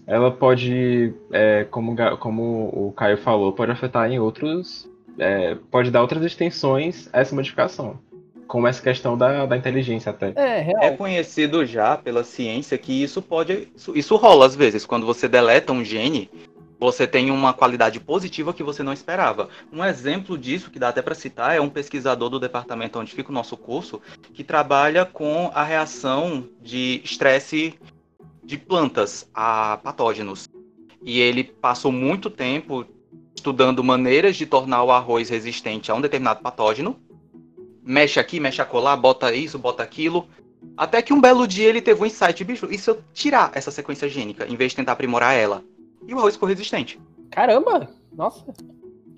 Ela 0.08 0.32
pode, 0.32 1.14
é, 1.32 1.66
como, 1.70 1.96
como 2.18 2.70
o 2.74 2.94
Caio 2.94 3.18
falou, 3.18 3.52
pode 3.52 3.72
afetar 3.72 4.10
em 4.10 4.20
outros. 4.20 4.90
É, 5.20 5.56
pode 5.70 5.92
dar 5.92 6.02
outras 6.02 6.24
extensões 6.24 7.10
a 7.12 7.20
essa 7.20 7.36
modificação 7.36 8.00
como 8.48 8.66
essa 8.66 8.82
questão 8.82 9.18
da, 9.18 9.46
da 9.46 9.58
inteligência 9.58 10.10
até. 10.10 10.32
É, 10.36 10.62
real. 10.62 10.82
é 10.82 10.92
conhecido 10.92 11.66
já 11.66 11.98
pela 11.98 12.24
ciência 12.24 12.78
que 12.78 13.04
isso 13.04 13.22
pode. 13.22 13.68
Isso, 13.76 13.96
isso 13.96 14.16
rola 14.16 14.46
às 14.46 14.56
vezes. 14.56 14.86
Quando 14.86 15.06
você 15.06 15.28
deleta 15.28 15.74
um 15.74 15.84
gene, 15.84 16.30
você 16.80 17.06
tem 17.06 17.30
uma 17.30 17.54
qualidade 17.54 18.00
positiva 18.00 18.54
que 18.54 18.64
você 18.64 18.82
não 18.82 18.94
esperava. 18.94 19.50
Um 19.72 19.84
exemplo 19.84 20.38
disso, 20.38 20.72
que 20.72 20.80
dá 20.80 20.90
até 20.90 21.02
para 21.02 21.16
citar, 21.16 21.56
é 21.56 21.62
um 21.62 21.70
pesquisador 21.70 22.30
do 22.30 22.40
departamento 22.40 23.00
onde 23.00 23.14
fica 23.14 23.30
o 23.30 23.34
nosso 23.34 23.58
curso, 23.58 24.02
que 24.34 24.44
trabalha 24.44 25.06
com 25.06 25.52
a 25.54 25.64
reação 25.64 26.48
de 26.62 27.02
estresse 27.04 27.76
de 28.48 28.58
plantas 28.58 29.30
a 29.32 29.78
patógenos. 29.84 30.50
E 31.04 31.20
ele 31.20 31.44
passou 31.44 31.92
muito 31.92 32.32
tempo 32.32 32.84
estudando 33.36 33.84
maneiras 33.84 34.36
de 34.36 34.48
tornar 34.48 34.84
o 34.84 34.92
arroz 34.92 35.30
resistente 35.30 35.92
a 35.92 35.96
um 35.96 36.02
determinado 36.02 36.42
patógeno 36.42 37.00
mexe 37.88 38.20
aqui, 38.20 38.40
mexe 38.40 38.62
acolá, 38.62 38.96
bota 38.98 39.34
isso, 39.34 39.58
bota 39.58 39.82
aquilo. 39.82 40.28
Até 40.76 41.02
que 41.02 41.14
um 41.14 41.22
belo 41.22 41.48
dia 41.48 41.70
ele 41.70 41.82
teve 41.82 42.02
um 42.02 42.06
insight, 42.06 42.44
bicho, 42.44 42.68
e 42.70 42.78
se 42.78 42.90
eu 42.90 43.02
tirar 43.14 43.52
essa 43.56 43.72
sequência 43.72 44.10
gênica, 44.10 44.46
em 44.46 44.56
vez 44.58 44.72
de 44.72 44.76
tentar 44.76 44.92
aprimorar 44.92 45.34
ela? 45.34 45.64
E 46.06 46.14
o 46.14 46.20
arroz 46.20 46.36
ficou 46.36 46.50
resistente. 46.50 47.00
Caramba! 47.32 47.90
Nossa, 48.12 48.54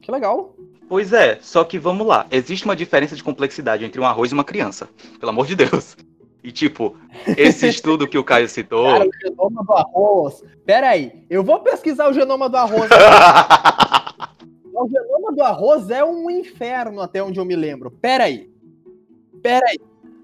que 0.01 0.11
legal. 0.11 0.55
Pois 0.87 1.13
é, 1.13 1.39
só 1.41 1.63
que 1.63 1.79
vamos 1.79 2.05
lá. 2.05 2.27
Existe 2.29 2.65
uma 2.65 2.75
diferença 2.75 3.15
de 3.15 3.23
complexidade 3.23 3.83
entre 3.83 3.99
um 3.99 4.05
arroz 4.05 4.31
e 4.31 4.33
uma 4.33 4.43
criança. 4.43 4.87
Pelo 5.19 5.31
amor 5.31 5.47
de 5.47 5.55
Deus. 5.55 5.97
E 6.43 6.51
tipo, 6.51 6.95
esse 7.37 7.67
estudo 7.67 8.07
que 8.07 8.17
o 8.17 8.23
Caio 8.23 8.47
citou. 8.47 8.85
Cara, 8.85 9.07
o 9.07 9.11
genoma 9.21 9.63
do 9.63 9.73
arroz. 9.73 10.43
Pera 10.65 10.89
aí, 10.89 11.25
eu 11.29 11.43
vou 11.43 11.59
pesquisar 11.59 12.09
o 12.09 12.13
genoma 12.13 12.49
do 12.49 12.55
arroz. 12.55 12.89
o 14.73 14.87
genoma 14.87 15.33
do 15.33 15.43
arroz 15.43 15.89
é 15.89 16.03
um 16.03 16.29
inferno, 16.29 17.01
até 17.01 17.21
onde 17.21 17.39
eu 17.39 17.45
me 17.45 17.55
lembro. 17.55 17.91
Pera 17.91 18.25
aí. 18.25 18.49
Pera 19.41 19.65
aí. 19.67 19.79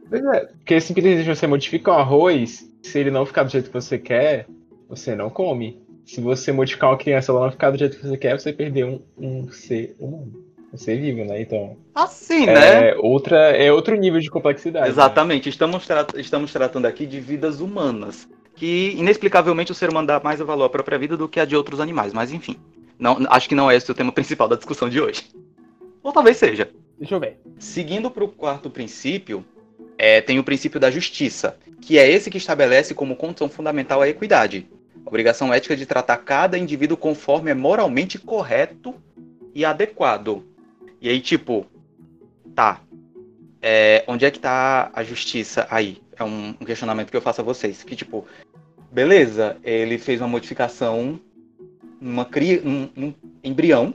Pois 0.09 0.23
é, 0.23 0.45
porque 0.45 0.79
simplesmente 0.79 1.27
você 1.27 1.47
modifica 1.47 1.91
o 1.91 1.95
arroz, 1.95 2.71
se 2.81 2.99
ele 2.99 3.11
não 3.11 3.25
ficar 3.25 3.43
do 3.43 3.51
jeito 3.51 3.67
que 3.67 3.73
você 3.73 3.97
quer, 3.97 4.47
você 4.87 5.15
não 5.15 5.29
come. 5.29 5.83
Se 6.05 6.21
você 6.21 6.51
modificar 6.51 6.91
uma 6.91 6.97
criança 6.97 7.31
ela 7.31 7.45
não 7.45 7.51
ficar 7.51 7.71
do 7.71 7.77
jeito 7.77 7.97
que 7.97 8.07
você 8.07 8.15
quer, 8.15 8.39
você 8.39 8.53
perdeu 8.53 9.01
um, 9.17 9.39
um 9.39 9.51
ser 9.51 9.95
humano. 9.99 10.44
Um 10.73 10.77
ser 10.77 10.99
vivo, 10.99 11.23
né? 11.23 11.41
Então. 11.41 11.77
Assim, 11.93 12.47
é 12.47 12.53
né? 12.53 12.95
Outra, 12.95 13.37
é 13.51 13.71
outro 13.71 13.95
nível 13.95 14.19
de 14.19 14.29
complexidade. 14.29 14.89
Exatamente. 14.89 15.45
Né? 15.45 15.49
Estamos, 15.49 15.85
tra 15.85 16.05
estamos 16.15 16.51
tratando 16.51 16.85
aqui 16.85 17.05
de 17.05 17.19
vidas 17.19 17.59
humanas. 17.59 18.27
Que 18.55 18.91
inexplicavelmente 18.97 19.71
o 19.71 19.75
ser 19.75 19.89
humano 19.89 20.07
dá 20.07 20.19
mais 20.19 20.39
valor 20.39 20.65
à 20.65 20.69
própria 20.69 20.97
vida 20.97 21.17
do 21.17 21.27
que 21.27 21.39
a 21.39 21.45
de 21.45 21.55
outros 21.55 21.79
animais. 21.79 22.13
Mas 22.13 22.31
enfim. 22.31 22.57
Não, 22.97 23.17
acho 23.29 23.49
que 23.49 23.55
não 23.55 23.69
é 23.69 23.75
esse 23.75 23.91
o 23.91 23.95
tema 23.95 24.11
principal 24.11 24.47
da 24.47 24.55
discussão 24.55 24.89
de 24.89 25.01
hoje. 25.01 25.23
Ou 26.01 26.11
talvez 26.11 26.37
seja. 26.37 26.69
Deixa 26.97 27.15
eu 27.15 27.19
ver. 27.19 27.39
Seguindo 27.59 28.09
para 28.09 28.23
o 28.23 28.27
quarto 28.29 28.69
princípio, 28.69 29.43
é, 29.97 30.21
tem 30.21 30.39
o 30.39 30.43
princípio 30.43 30.79
da 30.79 30.89
justiça, 30.89 31.57
que 31.81 31.97
é 31.97 32.09
esse 32.09 32.29
que 32.29 32.37
estabelece 32.37 32.93
como 32.93 33.15
condição 33.15 33.49
fundamental 33.49 34.01
a 34.01 34.07
equidade. 34.07 34.67
A 35.05 35.09
obrigação 35.09 35.53
ética 35.53 35.75
de 35.75 35.85
tratar 35.85 36.17
cada 36.17 36.57
indivíduo 36.57 36.97
conforme 36.97 37.51
é 37.51 37.53
moralmente 37.53 38.17
correto 38.17 38.95
e 39.53 39.63
adequado. 39.63 40.43
E 41.05 41.09
aí, 41.09 41.21
tipo, 41.21 41.67
tá. 42.55 42.81
É, 43.61 44.03
onde 44.07 44.25
é 44.25 44.31
que 44.31 44.39
tá 44.39 44.89
a 44.91 45.03
justiça 45.03 45.67
aí? 45.69 46.01
É 46.17 46.23
um, 46.23 46.55
um 46.59 46.65
questionamento 46.65 47.11
que 47.11 47.15
eu 47.15 47.21
faço 47.21 47.41
a 47.41 47.43
vocês. 47.43 47.83
Que, 47.83 47.95
tipo, 47.95 48.25
beleza, 48.91 49.55
ele 49.63 49.99
fez 49.99 50.19
uma 50.19 50.27
modificação 50.27 51.19
numa 52.01 52.25
cria, 52.25 52.59
num, 52.59 52.89
num 52.95 53.13
embrião 53.43 53.93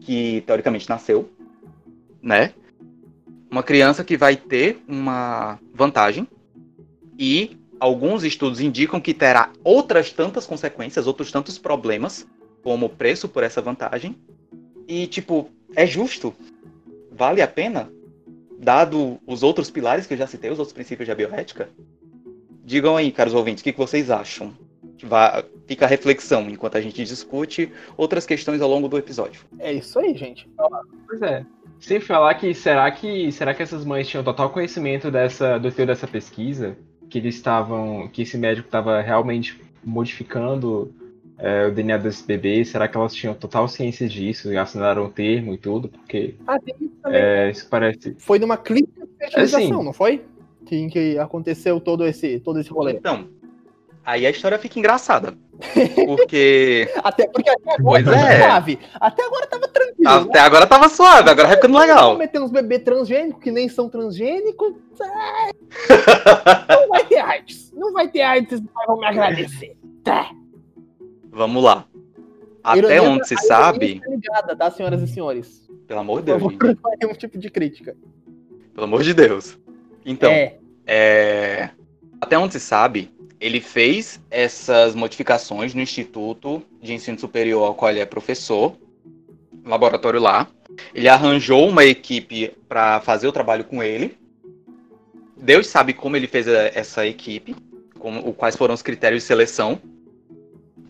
que 0.00 0.42
teoricamente 0.46 0.88
nasceu, 0.88 1.30
né? 2.22 2.54
Uma 3.50 3.62
criança 3.62 4.02
que 4.02 4.16
vai 4.16 4.34
ter 4.34 4.82
uma 4.88 5.58
vantagem 5.74 6.26
e 7.18 7.58
alguns 7.78 8.24
estudos 8.24 8.60
indicam 8.60 8.98
que 8.98 9.12
terá 9.12 9.50
outras 9.62 10.10
tantas 10.10 10.46
consequências, 10.46 11.06
outros 11.06 11.30
tantos 11.30 11.58
problemas, 11.58 12.26
como 12.62 12.86
o 12.86 12.90
preço 12.90 13.28
por 13.28 13.42
essa 13.42 13.60
vantagem. 13.60 14.16
E, 14.88 15.06
tipo, 15.06 15.50
é 15.74 15.86
justo? 15.86 16.34
Vale 17.12 17.42
a 17.42 17.48
pena? 17.48 17.90
Dado 18.58 19.18
os 19.26 19.42
outros 19.42 19.70
pilares 19.70 20.06
que 20.06 20.14
eu 20.14 20.18
já 20.18 20.26
citei, 20.26 20.50
os 20.50 20.58
outros 20.58 20.74
princípios 20.74 21.08
da 21.08 21.14
bioética? 21.14 21.68
Digam 22.64 22.96
aí, 22.96 23.10
caros 23.10 23.34
ouvintes, 23.34 23.62
o 23.62 23.64
que 23.64 23.72
vocês 23.72 24.10
acham? 24.10 24.52
Fica 25.66 25.86
a 25.86 25.88
reflexão 25.88 26.48
enquanto 26.50 26.76
a 26.76 26.80
gente 26.80 27.02
discute 27.04 27.72
outras 27.96 28.26
questões 28.26 28.60
ao 28.60 28.68
longo 28.68 28.86
do 28.86 28.98
episódio. 28.98 29.40
É 29.58 29.72
isso 29.72 29.98
aí, 29.98 30.14
gente. 30.14 30.48
Pois 31.06 31.22
é. 31.22 31.44
Sem 31.78 31.98
falar 31.98 32.34
que 32.34 32.52
será 32.52 32.90
que 32.90 33.32
será 33.32 33.54
que 33.54 33.62
essas 33.62 33.84
mães 33.84 34.06
tinham 34.06 34.22
total 34.22 34.50
conhecimento 34.50 35.10
dessa 35.10 35.58
do 35.58 35.72
teu 35.72 35.86
dessa 35.86 36.06
pesquisa 36.06 36.76
que 37.08 37.16
eles 37.16 37.36
estavam 37.36 38.06
que 38.08 38.22
esse 38.22 38.36
médico 38.36 38.68
estava 38.68 39.00
realmente 39.00 39.58
modificando 39.82 40.94
é, 41.40 41.66
o 41.66 41.72
DNA 41.72 41.98
desses 41.98 42.22
bebês? 42.22 42.68
Será 42.68 42.86
que 42.86 42.96
elas 42.96 43.14
tinham 43.14 43.34
total 43.34 43.66
ciência 43.66 44.08
disso 44.08 44.52
e 44.52 44.56
assinaram 44.56 45.06
o 45.06 45.10
termo 45.10 45.54
e 45.54 45.58
tudo? 45.58 45.88
Porque 45.88 46.34
ah, 46.46 46.56
isso, 46.66 46.90
é, 47.06 47.50
isso 47.50 47.68
parece 47.68 48.14
foi 48.18 48.38
numa 48.38 48.56
clínica 48.56 49.06
de 49.06 49.12
fertilização, 49.18 49.60
assim, 49.60 49.84
não 49.84 49.92
foi? 49.92 50.24
Que, 50.66 50.88
que 50.88 51.18
aconteceu 51.18 51.80
todo 51.80 52.06
esse 52.06 52.38
todo 52.40 52.60
esse 52.60 52.70
rolê. 52.70 52.92
Então, 52.92 53.28
aí 54.04 54.26
a 54.26 54.30
história 54.30 54.58
fica 54.58 54.78
engraçada. 54.78 55.34
Porque. 56.06 56.88
Até 57.04 57.26
porque 57.28 57.50
até 57.50 57.74
agora 57.74 58.02
pois 58.02 58.04
tava 58.04 58.32
é. 58.32 58.38
suave. 58.40 58.78
Até 58.94 59.24
agora 59.24 59.46
tava 59.46 59.68
tranquilo. 59.68 60.10
Até 60.10 60.38
né? 60.38 60.40
agora 60.40 60.66
tava 60.66 60.88
suave, 60.88 61.30
agora 61.30 61.48
vai 61.48 61.56
ficando 61.56 61.78
legal. 61.78 62.16
meter 62.16 62.40
uns 62.40 62.50
bebês 62.50 62.82
transgênicos 62.82 63.42
que 63.42 63.50
nem 63.50 63.68
são 63.68 63.88
transgênicos. 63.88 64.72
não 66.68 66.88
vai 66.88 67.04
ter 67.04 67.18
AIDS. 67.18 67.72
Não 67.74 67.92
vai 67.92 68.08
ter 68.08 68.22
AIDS, 68.22 68.60
vocês 68.60 68.86
vão 68.86 68.98
me 68.98 69.06
agradecer. 69.06 69.76
Tá. 70.02 70.30
Vamos 71.30 71.62
lá. 71.62 71.86
Até 72.62 72.78
Ironia- 72.78 73.02
onde 73.02 73.26
se 73.26 73.36
sabe. 73.36 73.94
está 73.96 74.10
ligada, 74.10 74.56
tá, 74.56 74.70
senhoras 74.70 75.02
e 75.02 75.06
senhores? 75.06 75.68
Pelo 75.86 76.00
amor 76.00 76.20
de 76.20 76.26
Deus, 76.26 76.42
não 76.42 76.50
nenhum 77.00 77.14
tipo 77.14 77.38
de 77.38 77.50
crítica. 77.50 77.96
Pelo 78.74 78.84
amor 78.84 79.02
de 79.02 79.14
Deus. 79.14 79.58
Então, 80.04 80.30
é, 80.30 80.56
é. 80.86 81.70
Até 82.20 82.38
onde 82.38 82.52
se 82.54 82.60
sabe, 82.60 83.10
ele 83.40 83.60
fez 83.60 84.20
essas 84.30 84.94
modificações 84.94 85.74
no 85.74 85.80
Instituto 85.80 86.62
de 86.82 86.92
Ensino 86.92 87.18
Superior 87.18 87.64
ao 87.64 87.74
qual 87.74 87.90
ele 87.90 88.00
é 88.00 88.04
professor, 88.04 88.76
laboratório 89.64 90.20
lá. 90.20 90.46
Ele 90.94 91.08
arranjou 91.08 91.68
uma 91.68 91.84
equipe 91.84 92.52
para 92.68 93.00
fazer 93.00 93.26
o 93.26 93.32
trabalho 93.32 93.64
com 93.64 93.82
ele. 93.82 94.16
Deus 95.36 95.66
sabe 95.66 95.94
como 95.94 96.16
ele 96.16 96.26
fez 96.26 96.46
essa 96.46 97.06
equipe, 97.06 97.56
como, 97.98 98.32
quais 98.34 98.56
foram 98.56 98.74
os 98.74 98.82
critérios 98.82 99.22
de 99.22 99.26
seleção. 99.26 99.80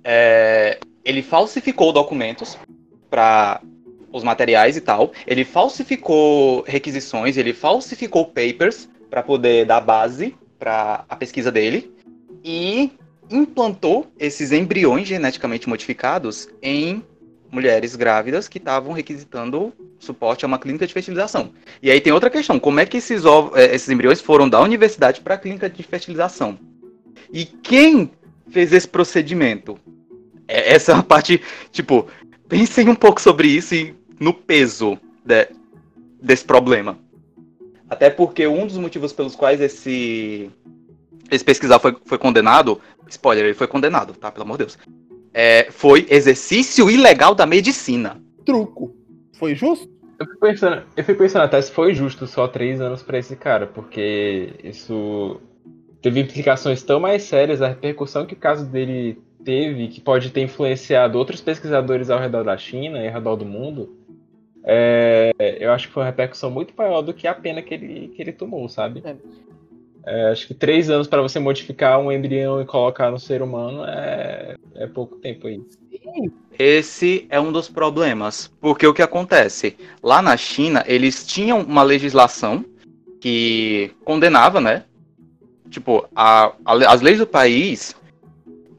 É, 0.05 0.79
ele 1.05 1.23
falsificou 1.23 1.93
documentos 1.93 2.59
para 3.09 3.61
os 4.13 4.23
materiais 4.23 4.77
e 4.77 4.81
tal. 4.81 5.13
Ele 5.27 5.45
falsificou 5.45 6.63
requisições, 6.67 7.37
ele 7.37 7.53
falsificou 7.53 8.27
papers 8.27 8.89
para 9.09 9.23
poder 9.23 9.67
dar 9.67 9.81
base 9.81 10.35
para 10.59 11.05
a 11.09 11.17
pesquisa 11.17 11.51
dele 11.51 11.93
e 12.45 12.91
implantou 13.31 14.11
esses 14.19 14.53
embriões 14.53 15.07
geneticamente 15.07 15.69
modificados 15.69 16.49
em 16.63 17.03
mulheres 17.51 17.97
grávidas 17.97 18.49
que 18.49 18.59
estavam 18.59 18.93
requisitando 18.93 19.73
suporte 19.99 20.45
a 20.45 20.49
uma 20.49 20.59
clínica 20.59 20.87
de 20.87 20.93
fertilização. 20.93 21.53
E 21.83 21.91
aí 21.91 22.01
tem 22.01 22.13
outra 22.13 22.31
questão: 22.31 22.59
como 22.59 22.81
é 22.81 22.87
que 22.87 22.99
esses, 22.99 23.25
eh, 23.25 23.75
esses 23.75 23.89
embriões 23.89 24.21
foram 24.21 24.49
da 24.49 24.61
universidade 24.61 25.21
para 25.21 25.35
a 25.35 25.39
clínica 25.39 25.69
de 25.69 25.83
fertilização? 25.83 26.59
E 27.33 27.45
quem 27.45 28.11
fez 28.51 28.73
esse 28.73 28.89
procedimento? 28.89 29.79
É, 30.47 30.75
essa 30.75 30.93
é 30.93 30.95
uma 30.95 31.03
parte, 31.03 31.41
tipo, 31.71 32.07
pensem 32.49 32.89
um 32.89 32.95
pouco 32.95 33.21
sobre 33.21 33.49
isso 33.49 33.75
e 33.75 33.95
no 34.19 34.35
peso 34.35 34.99
de, 35.25 35.49
desse 36.21 36.45
problema. 36.45 36.99
Até 37.89 38.11
porque 38.11 38.47
um 38.47 38.67
dos 38.67 38.77
motivos 38.77 39.13
pelos 39.13 39.35
quais 39.35 39.61
esse, 39.61 40.51
esse 41.31 41.45
pesquisador 41.45 41.81
foi, 41.81 41.97
foi 42.05 42.19
condenado, 42.19 42.81
spoiler, 43.09 43.45
ele 43.45 43.55
foi 43.55 43.67
condenado, 43.67 44.13
tá? 44.15 44.31
Pelo 44.31 44.45
amor 44.45 44.59
de 44.59 44.65
Deus. 44.65 44.79
É, 45.33 45.71
foi 45.71 46.07
exercício 46.11 46.91
ilegal 46.91 47.35
da 47.35 47.47
medicina. 47.47 48.21
Truco. 48.45 48.95
Foi 49.33 49.55
justo? 49.55 49.89
Eu 50.19 50.27
fui 50.27 50.37
pensando, 50.37 50.83
eu 50.97 51.05
fui 51.05 51.15
pensando 51.15 51.43
até 51.45 51.63
se 51.63 51.73
foi 51.73 51.95
justo 51.95 52.27
só 52.27 52.47
três 52.47 52.81
anos 52.81 53.03
para 53.03 53.19
esse 53.19 53.35
cara, 53.37 53.67
porque 53.67 54.53
isso 54.63 55.41
teve 56.01 56.21
implicações 56.21 56.83
tão 56.83 57.01
mais 57.01 57.23
sérias, 57.23 57.63
a 57.63 57.69
repercussão 57.69 58.27
que 58.27 58.35
o 58.35 58.39
caso 58.39 58.67
dele 58.67 59.19
teve, 59.45 59.89
que 59.89 60.01
pode 60.01 60.31
ter 60.31 60.43
influenciado 60.43 61.19
outros 61.19 61.41
pesquisadores 61.41 62.11
ao 62.11 62.19
redor 62.21 62.45
da 62.45 62.57
China 62.57 62.99
e 63.03 63.09
ao 63.09 63.15
redor 63.15 63.37
do 63.37 63.45
mundo, 63.45 63.97
é, 64.65 65.33
eu 65.59 65.73
acho 65.73 65.89
que 65.89 65.95
foi 65.95 66.03
uma 66.03 66.11
repercussão 66.11 66.51
muito 66.51 66.75
maior 66.77 67.03
do 67.03 67.15
que 67.15 67.27
a 67.27 67.35
pena 67.35 67.63
que 67.63 67.75
ele, 67.75 68.09
que 68.09 68.21
ele 68.21 68.33
tomou, 68.33 68.69
sabe? 68.69 69.03
É. 69.05 69.17
É, 70.07 70.31
acho 70.31 70.47
que 70.47 70.55
três 70.55 70.89
anos 70.89 71.07
para 71.07 71.21
você 71.21 71.39
modificar 71.39 72.01
um 72.01 72.11
embrião 72.11 72.61
e 72.61 72.65
colocar 72.65 73.11
no 73.11 73.19
ser 73.19 73.43
humano 73.43 73.85
é, 73.85 74.57
é 74.75 74.87
pouco 74.87 75.17
tempo 75.17 75.47
aí. 75.47 75.61
Esse 76.59 77.27
é 77.29 77.39
um 77.41 77.53
dos 77.53 77.69
problemas, 77.69 78.51
porque 78.61 78.87
o 78.87 78.95
que 78.95 79.03
acontece? 79.03 79.77
Lá 80.03 80.23
na 80.23 80.37
China, 80.37 80.83
eles 80.87 81.27
tinham 81.27 81.61
uma 81.61 81.83
legislação 81.83 82.65
que 83.21 83.93
condenava, 84.05 84.61
né? 84.61 84.85
Tipo, 85.71 86.07
a, 86.15 86.53
a, 86.65 86.93
as 86.93 87.01
leis 87.01 87.19
do 87.19 87.27
país 87.27 87.95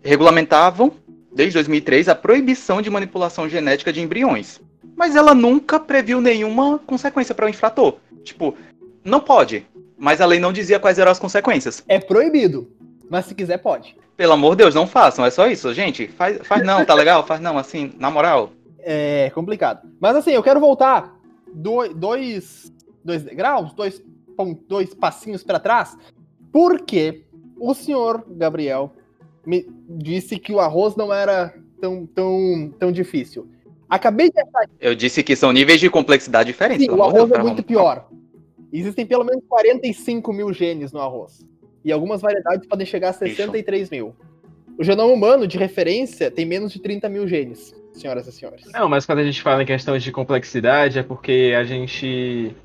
regulamentavam, 0.04 0.92
desde 1.34 1.54
2003, 1.54 2.10
a 2.10 2.16
proibição 2.16 2.82
de 2.82 2.90
manipulação 2.90 3.48
genética 3.48 3.94
de 3.94 4.02
embriões. 4.02 4.60
Mas 4.96 5.16
ela 5.16 5.34
nunca 5.34 5.80
previu 5.80 6.20
nenhuma 6.22 6.78
consequência 6.80 7.34
para 7.34 7.46
o 7.46 7.50
infrator. 7.50 7.96
Tipo, 8.24 8.56
não 9.04 9.20
pode. 9.20 9.66
Mas 9.98 10.20
a 10.20 10.26
lei 10.26 10.40
não 10.40 10.52
dizia 10.52 10.80
quais 10.80 11.00
eram 11.00 11.12
as 11.12 11.20
consequências. 11.20 11.84
É 11.88 12.00
proibido. 12.00 12.70
Mas 13.10 13.26
se 13.26 13.36
quiser, 13.36 13.58
pode. 13.58 13.96
Pelo 14.18 14.34
amor 14.34 14.52
de 14.52 14.64
Deus, 14.64 14.76
não 14.76 14.86
façam. 14.86 15.26
É 15.26 15.32
só 15.32 15.48
isso, 15.48 15.74
gente. 15.74 16.08
Faz, 16.08 16.40
faz 16.44 16.64
não, 16.64 16.86
tá 16.86 16.94
legal? 16.94 17.26
Faz 17.26 17.40
não, 17.40 17.58
assim, 17.58 17.94
na 17.98 18.12
moral. 18.12 18.52
É 18.80 19.32
complicado. 19.34 19.88
Mas 20.00 20.16
assim, 20.16 20.32
eu 20.32 20.44
quero 20.44 20.60
voltar 20.60 21.16
dois, 21.54 21.94
dois, 21.94 22.74
dois 23.04 23.24
degraus, 23.24 23.74
dois, 23.74 24.02
dois 24.68 24.94
passinhos 24.94 25.44
para 25.44 25.60
trás, 25.60 25.96
porque 26.52 27.24
o 27.58 27.74
senhor 27.74 28.26
Gabriel 28.28 28.94
me 29.46 29.66
disse 29.90 30.38
que 30.38 30.54
o 30.54 30.60
arroz 30.60 30.96
não 30.96 31.14
era 31.14 31.54
tão, 31.80 32.06
tão, 32.06 32.74
tão 32.80 32.92
difícil. 32.92 33.48
Acabei 33.90 34.30
de 34.30 34.40
achar. 34.40 34.70
Eu 34.80 34.96
disse 34.96 35.22
que 35.22 35.36
são 35.36 35.52
níveis 35.52 35.80
de 35.80 35.90
complexidade 35.90 36.48
diferentes. 36.48 36.86
Sim, 36.86 36.92
o 36.92 37.04
arroz 37.04 37.30
Deus, 37.30 37.32
é 37.32 37.44
muito 37.44 37.64
pior. 37.64 38.08
Existem 38.72 39.06
pelo 39.06 39.24
menos 39.24 39.44
45 39.50 40.32
mil 40.32 40.54
genes 40.54 40.92
no 40.94 41.02
arroz. 41.02 41.46
E 41.84 41.92
algumas 41.92 42.22
variedades 42.22 42.68
podem 42.68 42.86
chegar 42.86 43.10
a 43.10 43.14
63 43.14 43.90
mil. 43.90 44.16
O 44.78 44.84
genoma 44.84 45.12
humano, 45.12 45.46
de 45.46 45.58
referência, 45.58 46.32
tem 46.32 46.46
menos 46.46 46.72
de 46.72 46.80
30 46.80 47.10
mil 47.10 47.28
genes, 47.28 47.76
senhoras 47.94 48.28
e 48.28 48.32
senhores. 48.32 48.66
Não, 48.72 48.88
mas 48.88 49.06
quando 49.06 49.20
a 49.20 49.24
gente 49.24 49.42
fala 49.42 49.64
em 49.64 49.66
questão 49.66 49.98
de 49.98 50.12
complexidade, 50.12 51.00
é 51.00 51.04
porque 51.04 51.54
a 51.58 51.64
gente 51.64 52.56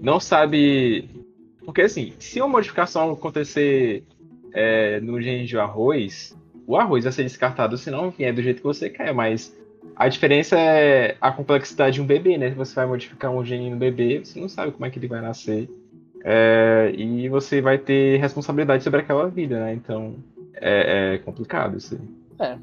não 0.00 0.20
sabe. 0.20 1.10
Porque, 1.68 1.82
assim, 1.82 2.14
se 2.18 2.40
uma 2.40 2.48
modificação 2.48 3.12
acontecer 3.12 4.02
é, 4.54 5.00
no 5.00 5.20
gene 5.20 5.44
de 5.44 5.58
arroz, 5.58 6.34
o 6.66 6.78
arroz 6.78 7.04
vai 7.04 7.12
ser 7.12 7.24
descartado 7.24 7.76
se 7.76 7.90
não 7.90 8.10
vier 8.10 8.32
do 8.32 8.42
jeito 8.42 8.62
que 8.62 8.66
você 8.66 8.88
quer, 8.88 9.12
mas 9.12 9.54
a 9.94 10.08
diferença 10.08 10.58
é 10.58 11.18
a 11.20 11.30
complexidade 11.30 11.96
de 11.96 12.00
um 12.00 12.06
bebê, 12.06 12.38
né? 12.38 12.48
Você 12.52 12.74
vai 12.74 12.86
modificar 12.86 13.30
um 13.30 13.44
gene 13.44 13.68
no 13.68 13.76
bebê, 13.76 14.24
você 14.24 14.40
não 14.40 14.48
sabe 14.48 14.72
como 14.72 14.86
é 14.86 14.90
que 14.90 14.98
ele 14.98 15.08
vai 15.08 15.20
nascer. 15.20 15.68
É, 16.24 16.90
e 16.96 17.28
você 17.28 17.60
vai 17.60 17.76
ter 17.76 18.18
responsabilidade 18.18 18.82
sobre 18.82 19.00
aquela 19.00 19.28
vida, 19.28 19.60
né? 19.60 19.74
Então 19.74 20.14
é, 20.54 21.16
é 21.16 21.18
complicado 21.18 21.76
isso. 21.76 22.00
É. 22.40 22.56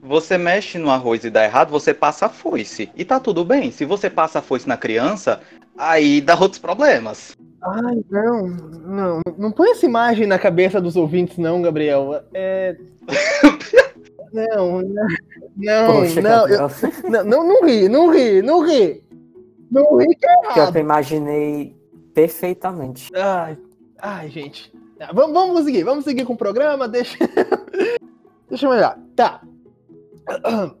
Você 0.00 0.38
mexe 0.38 0.78
no 0.78 0.88
arroz 0.88 1.24
e 1.24 1.30
dá 1.30 1.44
errado, 1.44 1.68
você 1.68 1.92
passa 1.92 2.24
a 2.24 2.30
foice. 2.30 2.88
E 2.96 3.04
tá 3.04 3.20
tudo 3.20 3.44
bem. 3.44 3.70
Se 3.70 3.84
você 3.84 4.08
passa 4.08 4.38
a 4.38 4.42
foice 4.42 4.66
na 4.66 4.78
criança, 4.78 5.42
aí 5.76 6.22
dá 6.22 6.34
outros 6.40 6.58
problemas. 6.58 7.36
Ai, 7.66 8.04
não, 8.10 8.46
não. 8.46 9.20
Não 9.36 9.52
põe 9.52 9.70
essa 9.70 9.86
imagem 9.86 10.26
na 10.26 10.38
cabeça 10.38 10.80
dos 10.80 10.96
ouvintes, 10.96 11.36
não, 11.38 11.62
Gabriel. 11.62 12.22
É. 12.32 12.76
Não, 14.32 14.82
não, 14.82 15.06
não, 15.56 15.86
Poxa, 15.86 16.20
não, 16.20 16.48
eu, 16.48 16.68
não, 17.08 17.24
não, 17.24 17.48
não 17.48 17.64
ri, 17.64 17.88
não 17.88 18.10
ri, 18.10 18.42
não 18.42 18.60
ri. 18.60 19.02
Não 19.70 19.96
ri 19.96 20.14
que 20.14 20.26
é 20.26 20.32
errado. 20.44 20.72
Que 20.72 20.78
eu 20.78 20.82
imaginei 20.82 21.76
perfeitamente. 22.12 23.10
Ai, 23.14 23.56
ai 23.98 24.28
gente. 24.28 24.70
Tá, 24.98 25.10
vamos, 25.14 25.32
vamos 25.32 25.64
seguir, 25.64 25.84
vamos 25.84 26.04
seguir 26.04 26.26
com 26.26 26.34
o 26.34 26.36
programa, 26.36 26.86
deixa... 26.86 27.16
deixa 28.50 28.66
eu 28.66 28.70
olhar. 28.70 28.98
Tá. 29.14 29.40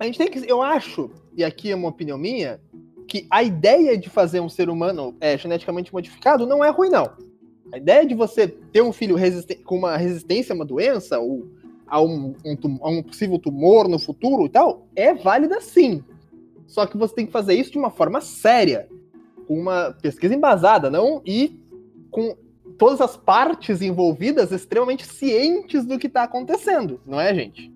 A 0.00 0.04
gente 0.04 0.18
tem 0.18 0.28
que, 0.28 0.50
eu 0.50 0.62
acho, 0.62 1.10
e 1.36 1.44
aqui 1.44 1.70
é 1.70 1.76
uma 1.76 1.88
opinião 1.88 2.16
minha, 2.16 2.60
que 3.08 3.26
a 3.30 3.42
ideia 3.42 3.96
de 3.96 4.10
fazer 4.10 4.38
um 4.40 4.50
ser 4.50 4.68
humano 4.68 5.16
é, 5.18 5.36
geneticamente 5.36 5.92
modificado 5.92 6.46
não 6.46 6.62
é 6.62 6.68
ruim, 6.68 6.90
não. 6.90 7.10
A 7.72 7.78
ideia 7.78 8.06
de 8.06 8.14
você 8.14 8.46
ter 8.46 8.82
um 8.82 8.92
filho 8.92 9.16
com 9.64 9.76
uma 9.76 9.96
resistência 9.96 10.52
a 10.52 10.54
uma 10.54 10.64
doença, 10.64 11.18
ou 11.18 11.48
a 11.86 12.00
um, 12.02 12.34
um, 12.44 12.78
a 12.82 12.90
um 12.90 13.02
possível 13.02 13.38
tumor 13.38 13.88
no 13.88 13.98
futuro 13.98 14.44
e 14.44 14.50
tal, 14.50 14.86
é 14.94 15.14
válida 15.14 15.60
sim. 15.60 16.04
Só 16.66 16.86
que 16.86 16.98
você 16.98 17.14
tem 17.14 17.26
que 17.26 17.32
fazer 17.32 17.54
isso 17.54 17.72
de 17.72 17.78
uma 17.78 17.90
forma 17.90 18.20
séria, 18.20 18.86
com 19.46 19.58
uma 19.58 19.96
pesquisa 20.02 20.34
embasada, 20.34 20.90
não 20.90 21.22
e 21.24 21.58
com 22.10 22.36
todas 22.76 23.00
as 23.00 23.16
partes 23.16 23.80
envolvidas 23.80 24.52
extremamente 24.52 25.06
cientes 25.06 25.86
do 25.86 25.98
que 25.98 26.06
está 26.06 26.24
acontecendo, 26.24 27.00
não 27.06 27.18
é, 27.18 27.34
gente? 27.34 27.72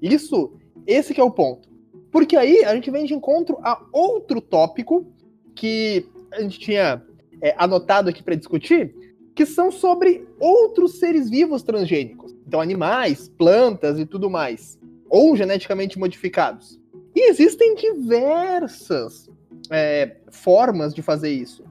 Isso, 0.00 0.52
esse 0.86 1.18
é 1.20 1.24
o 1.24 1.30
ponto. 1.30 1.68
Porque 2.16 2.34
aí 2.34 2.64
a 2.64 2.74
gente 2.74 2.90
vem 2.90 3.04
de 3.04 3.12
encontro 3.12 3.58
a 3.60 3.78
outro 3.92 4.40
tópico 4.40 5.06
que 5.54 6.06
a 6.32 6.40
gente 6.40 6.58
tinha 6.58 7.04
é, 7.42 7.54
anotado 7.58 8.08
aqui 8.08 8.22
para 8.22 8.34
discutir, 8.34 8.94
que 9.34 9.44
são 9.44 9.70
sobre 9.70 10.26
outros 10.40 10.98
seres 10.98 11.28
vivos 11.28 11.62
transgênicos. 11.62 12.34
Então, 12.48 12.58
animais, 12.58 13.28
plantas 13.28 13.98
e 13.98 14.06
tudo 14.06 14.30
mais. 14.30 14.78
Ou 15.10 15.36
geneticamente 15.36 15.98
modificados. 15.98 16.80
E 17.14 17.28
existem 17.28 17.74
diversas 17.74 19.28
é, 19.70 20.16
formas 20.30 20.94
de 20.94 21.02
fazer 21.02 21.28
isso. 21.28 21.64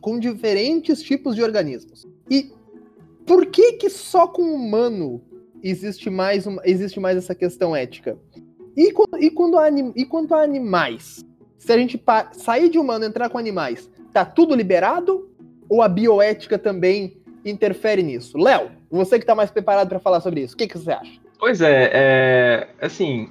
Com 0.00 0.18
diferentes 0.18 1.02
tipos 1.02 1.36
de 1.36 1.42
organismos. 1.42 2.08
E 2.30 2.50
por 3.26 3.44
que 3.44 3.74
que 3.74 3.90
só 3.90 4.26
com 4.26 4.54
humano 4.54 5.20
existe 5.62 6.08
mais, 6.08 6.46
uma, 6.46 6.62
existe 6.64 6.98
mais 6.98 7.18
essa 7.18 7.34
questão 7.34 7.76
ética? 7.76 8.18
E, 8.76 8.92
e, 9.20 9.30
quando 9.30 9.58
anim, 9.58 9.92
e 9.96 10.04
quanto 10.04 10.34
a 10.34 10.42
animais? 10.42 11.24
Se 11.58 11.72
a 11.72 11.78
gente 11.78 12.00
sair 12.32 12.68
de 12.68 12.78
humano 12.78 13.04
e 13.04 13.08
entrar 13.08 13.28
com 13.28 13.38
animais, 13.38 13.90
tá 14.12 14.24
tudo 14.24 14.54
liberado? 14.54 15.30
Ou 15.68 15.82
a 15.82 15.88
bioética 15.88 16.58
também 16.58 17.16
interfere 17.44 18.02
nisso? 18.02 18.38
Léo, 18.38 18.70
você 18.90 19.18
que 19.18 19.24
está 19.24 19.34
mais 19.34 19.50
preparado 19.50 19.88
para 19.88 19.98
falar 19.98 20.20
sobre 20.20 20.42
isso, 20.42 20.54
o 20.54 20.56
que, 20.56 20.68
que 20.68 20.78
você 20.78 20.92
acha? 20.92 21.20
Pois 21.38 21.60
é, 21.60 21.90
é, 21.92 22.68
assim, 22.80 23.28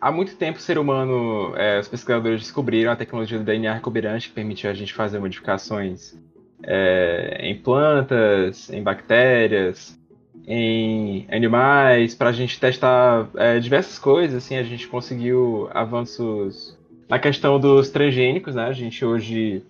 há 0.00 0.10
muito 0.10 0.36
tempo 0.36 0.58
o 0.58 0.62
ser 0.62 0.78
humano, 0.78 1.54
é, 1.56 1.78
os 1.78 1.88
pesquisadores 1.88 2.40
descobriram 2.40 2.92
a 2.92 2.96
tecnologia 2.96 3.38
do 3.38 3.44
DNA 3.44 3.74
recombinante 3.74 4.28
que 4.28 4.34
permitiu 4.34 4.70
a 4.70 4.74
gente 4.74 4.92
fazer 4.92 5.18
modificações 5.18 6.14
é, 6.62 7.38
em 7.40 7.56
plantas, 7.60 8.70
em 8.70 8.82
bactérias, 8.82 9.98
em 10.46 11.26
animais, 11.28 12.14
para 12.14 12.30
a 12.30 12.32
gente 12.32 12.60
testar 12.60 13.28
é, 13.34 13.58
diversas 13.58 13.98
coisas, 13.98 14.44
assim, 14.44 14.56
a 14.56 14.62
gente 14.62 14.86
conseguiu 14.86 15.68
avanços 15.74 16.78
na 17.08 17.18
questão 17.18 17.58
dos 17.58 17.90
transgênicos, 17.90 18.54
né? 18.54 18.66
A 18.66 18.72
gente 18.72 19.04
hoje 19.04 19.62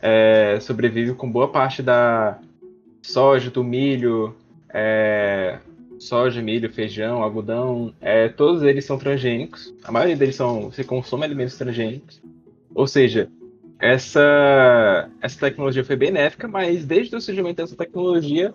é, 0.00 0.58
sobrevive 0.60 1.14
com 1.14 1.30
boa 1.30 1.48
parte 1.48 1.82
da 1.82 2.38
soja, 3.02 3.50
do 3.50 3.62
milho, 3.62 4.34
é, 4.72 5.58
soja, 5.98 6.40
milho, 6.40 6.72
feijão, 6.72 7.22
algodão, 7.22 7.92
é, 8.00 8.28
todos 8.28 8.62
eles 8.62 8.84
são 8.84 8.98
transgênicos. 8.98 9.74
A 9.84 9.92
maioria 9.92 10.16
deles 10.16 10.36
são, 10.36 10.70
você 10.70 10.82
consome 10.82 11.24
alimentos 11.24 11.58
transgênicos. 11.58 12.22
Ou 12.74 12.86
seja, 12.86 13.28
essa, 13.78 15.10
essa 15.20 15.40
tecnologia 15.40 15.84
foi 15.84 15.96
benéfica, 15.96 16.48
mas 16.48 16.84
desde 16.86 17.14
o 17.16 17.20
surgimento 17.20 17.56
dessa 17.56 17.76
tecnologia, 17.76 18.54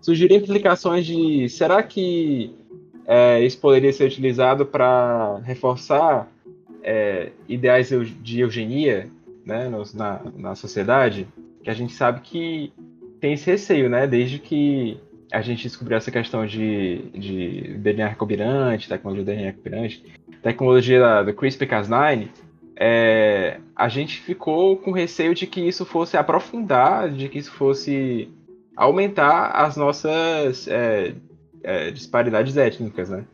surgiram 0.00 0.36
implicações 0.36 1.04
de 1.06 1.48
será 1.48 1.82
que 1.82 2.52
é, 3.06 3.42
isso 3.42 3.58
poderia 3.58 3.92
ser 3.92 4.04
utilizado 4.04 4.66
para 4.66 5.38
reforçar 5.44 6.28
é, 6.82 7.30
ideais 7.48 7.88
de 8.22 8.40
eugenia 8.40 9.08
né, 9.44 9.70
na, 9.94 10.20
na 10.36 10.54
sociedade? 10.54 11.26
Que 11.62 11.70
a 11.70 11.74
gente 11.74 11.92
sabe 11.92 12.20
que 12.20 12.72
tem 13.20 13.32
esse 13.32 13.50
receio, 13.50 13.88
né? 13.88 14.06
Desde 14.06 14.38
que 14.38 14.98
a 15.32 15.40
gente 15.42 15.62
descobriu 15.62 15.96
essa 15.96 16.10
questão 16.10 16.46
de, 16.46 16.98
de 17.14 17.74
DNA 17.78 18.08
recombinante, 18.08 18.88
tecnologia 18.88 19.24
DNA 19.24 19.46
recombinante, 19.46 20.04
tecnologia 20.42 21.22
do 21.22 21.32
CRISPR-Cas9, 21.32 22.28
é, 22.76 23.58
a 23.74 23.88
gente 23.88 24.20
ficou 24.20 24.76
com 24.76 24.92
receio 24.92 25.34
de 25.34 25.46
que 25.46 25.60
isso 25.60 25.84
fosse 25.84 26.16
aprofundar, 26.16 27.10
de 27.10 27.28
que 27.28 27.38
isso 27.38 27.50
fosse 27.50 28.28
aumentar 28.78 29.50
as 29.50 29.76
nossas 29.76 30.68
é, 30.68 31.12
é, 31.64 31.90
disparidades 31.90 32.56
étnicas, 32.56 33.10
né? 33.10 33.24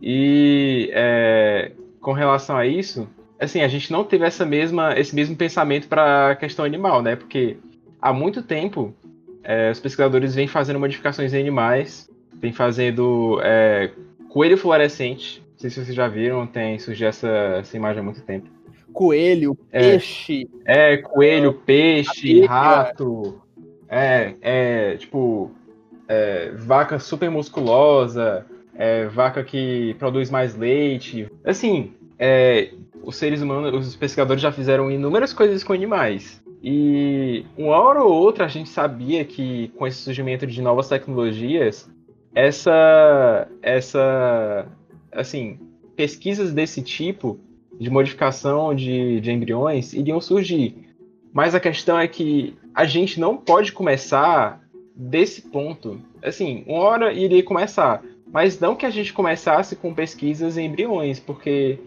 E 0.00 0.90
é, 0.94 1.72
com 2.00 2.12
relação 2.12 2.56
a 2.56 2.66
isso, 2.66 3.06
assim, 3.38 3.60
a 3.60 3.68
gente 3.68 3.92
não 3.92 4.02
teve 4.02 4.24
essa 4.24 4.46
mesma, 4.46 4.98
esse 4.98 5.14
mesmo 5.14 5.36
pensamento 5.36 5.88
para 5.88 6.30
a 6.30 6.36
questão 6.36 6.64
animal, 6.64 7.02
né? 7.02 7.16
Porque 7.16 7.58
há 8.00 8.14
muito 8.14 8.42
tempo 8.42 8.94
é, 9.42 9.70
os 9.70 9.78
pesquisadores 9.78 10.34
vêm 10.34 10.48
fazendo 10.48 10.80
modificações 10.80 11.34
em 11.34 11.40
animais, 11.40 12.10
vêm 12.32 12.52
fazendo 12.52 13.38
é, 13.42 13.90
coelho 14.30 14.56
fluorescente. 14.56 15.42
Não 15.52 15.58
sei 15.58 15.70
se 15.70 15.84
vocês 15.84 15.94
já 15.94 16.08
viram, 16.08 16.46
tem 16.46 16.78
surgiu 16.78 17.08
essa, 17.08 17.28
essa 17.60 17.76
imagem 17.76 18.00
há 18.00 18.02
muito 18.02 18.22
tempo 18.22 18.48
coelho, 18.94 19.58
é. 19.72 19.90
peixe. 19.90 20.48
É, 20.64 20.96
coelho, 20.98 21.52
peixe, 21.52 22.46
rato. 22.46 23.42
É, 23.96 24.34
é, 24.42 24.96
tipo, 24.96 25.52
é, 26.08 26.50
vaca 26.56 26.98
super 26.98 27.30
musculosa, 27.30 28.44
é, 28.74 29.06
vaca 29.06 29.44
que 29.44 29.94
produz 30.00 30.32
mais 30.32 30.56
leite. 30.56 31.30
Assim, 31.44 31.92
é, 32.18 32.72
os 33.04 33.14
seres 33.14 33.40
humanos, 33.40 33.86
os 33.86 33.94
pescadores 33.94 34.42
já 34.42 34.50
fizeram 34.50 34.90
inúmeras 34.90 35.32
coisas 35.32 35.62
com 35.62 35.72
animais. 35.72 36.42
E 36.60 37.46
uma 37.56 37.76
hora 37.76 38.02
ou 38.02 38.12
outra 38.12 38.46
a 38.46 38.48
gente 38.48 38.68
sabia 38.68 39.24
que 39.24 39.68
com 39.76 39.86
esse 39.86 39.98
surgimento 39.98 40.44
de 40.44 40.60
novas 40.60 40.88
tecnologias, 40.88 41.88
essa, 42.34 43.46
essa, 43.62 44.66
assim, 45.12 45.60
pesquisas 45.94 46.52
desse 46.52 46.82
tipo 46.82 47.38
de 47.78 47.88
modificação 47.90 48.74
de, 48.74 49.20
de 49.20 49.30
embriões 49.30 49.92
iriam 49.92 50.20
surgir. 50.20 50.83
Mas 51.34 51.52
a 51.52 51.58
questão 51.58 51.98
é 51.98 52.06
que 52.06 52.56
a 52.72 52.84
gente 52.84 53.18
não 53.18 53.36
pode 53.36 53.72
começar 53.72 54.60
desse 54.94 55.42
ponto. 55.42 56.00
Assim, 56.22 56.62
uma 56.68 56.78
hora 56.78 57.12
iria 57.12 57.42
começar, 57.42 58.00
mas 58.32 58.60
não 58.60 58.76
que 58.76 58.86
a 58.86 58.90
gente 58.90 59.12
começasse 59.12 59.74
com 59.74 59.92
pesquisas 59.92 60.56
em 60.56 60.66
embriões, 60.66 61.18
porque 61.18 61.80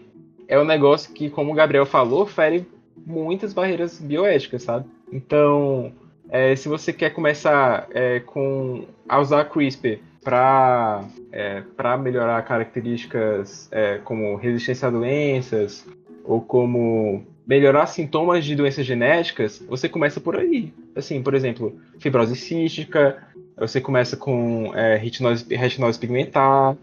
é 0.46 0.60
um 0.60 0.66
negócio 0.66 1.14
que, 1.14 1.30
como 1.30 1.50
o 1.50 1.54
Gabriel 1.54 1.86
falou, 1.86 2.26
fere 2.26 2.66
muitas 3.06 3.54
barreiras 3.54 3.98
bioéticas, 3.98 4.64
sabe? 4.64 4.84
Então, 5.10 5.92
é, 6.28 6.54
se 6.54 6.68
você 6.68 6.92
quer 6.92 7.10
começar 7.10 7.86
é, 7.90 8.20
com 8.20 8.84
a 9.08 9.18
usar 9.18 9.46
CRISPR 9.46 9.98
para 10.22 11.04
é, 11.32 11.62
melhorar 11.98 12.42
características 12.42 13.66
é, 13.72 13.98
como 14.04 14.36
resistência 14.36 14.88
a 14.88 14.90
doenças 14.90 15.86
ou 16.22 16.42
como 16.42 17.26
melhorar 17.48 17.86
sintomas 17.86 18.44
de 18.44 18.54
doenças 18.54 18.84
genéticas, 18.84 19.64
você 19.66 19.88
começa 19.88 20.20
por 20.20 20.36
aí. 20.36 20.70
Assim, 20.94 21.22
por 21.22 21.34
exemplo, 21.34 21.80
fibrose 21.98 22.36
cística, 22.36 23.26
você 23.56 23.80
começa 23.80 24.18
com 24.18 24.70
é, 24.74 24.96
retinose, 24.96 25.46
retinose 25.48 25.98
pigmentar, 25.98 26.76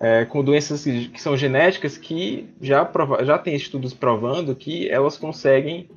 é, 0.00 0.24
com 0.24 0.42
doenças 0.42 0.84
que 0.84 1.22
são 1.22 1.36
genéticas 1.36 1.96
que 1.96 2.48
já, 2.60 2.84
prova, 2.84 3.24
já 3.24 3.38
tem 3.38 3.54
estudos 3.54 3.94
provando 3.94 4.56
que 4.56 4.88
elas 4.88 5.16
conseguem 5.16 5.88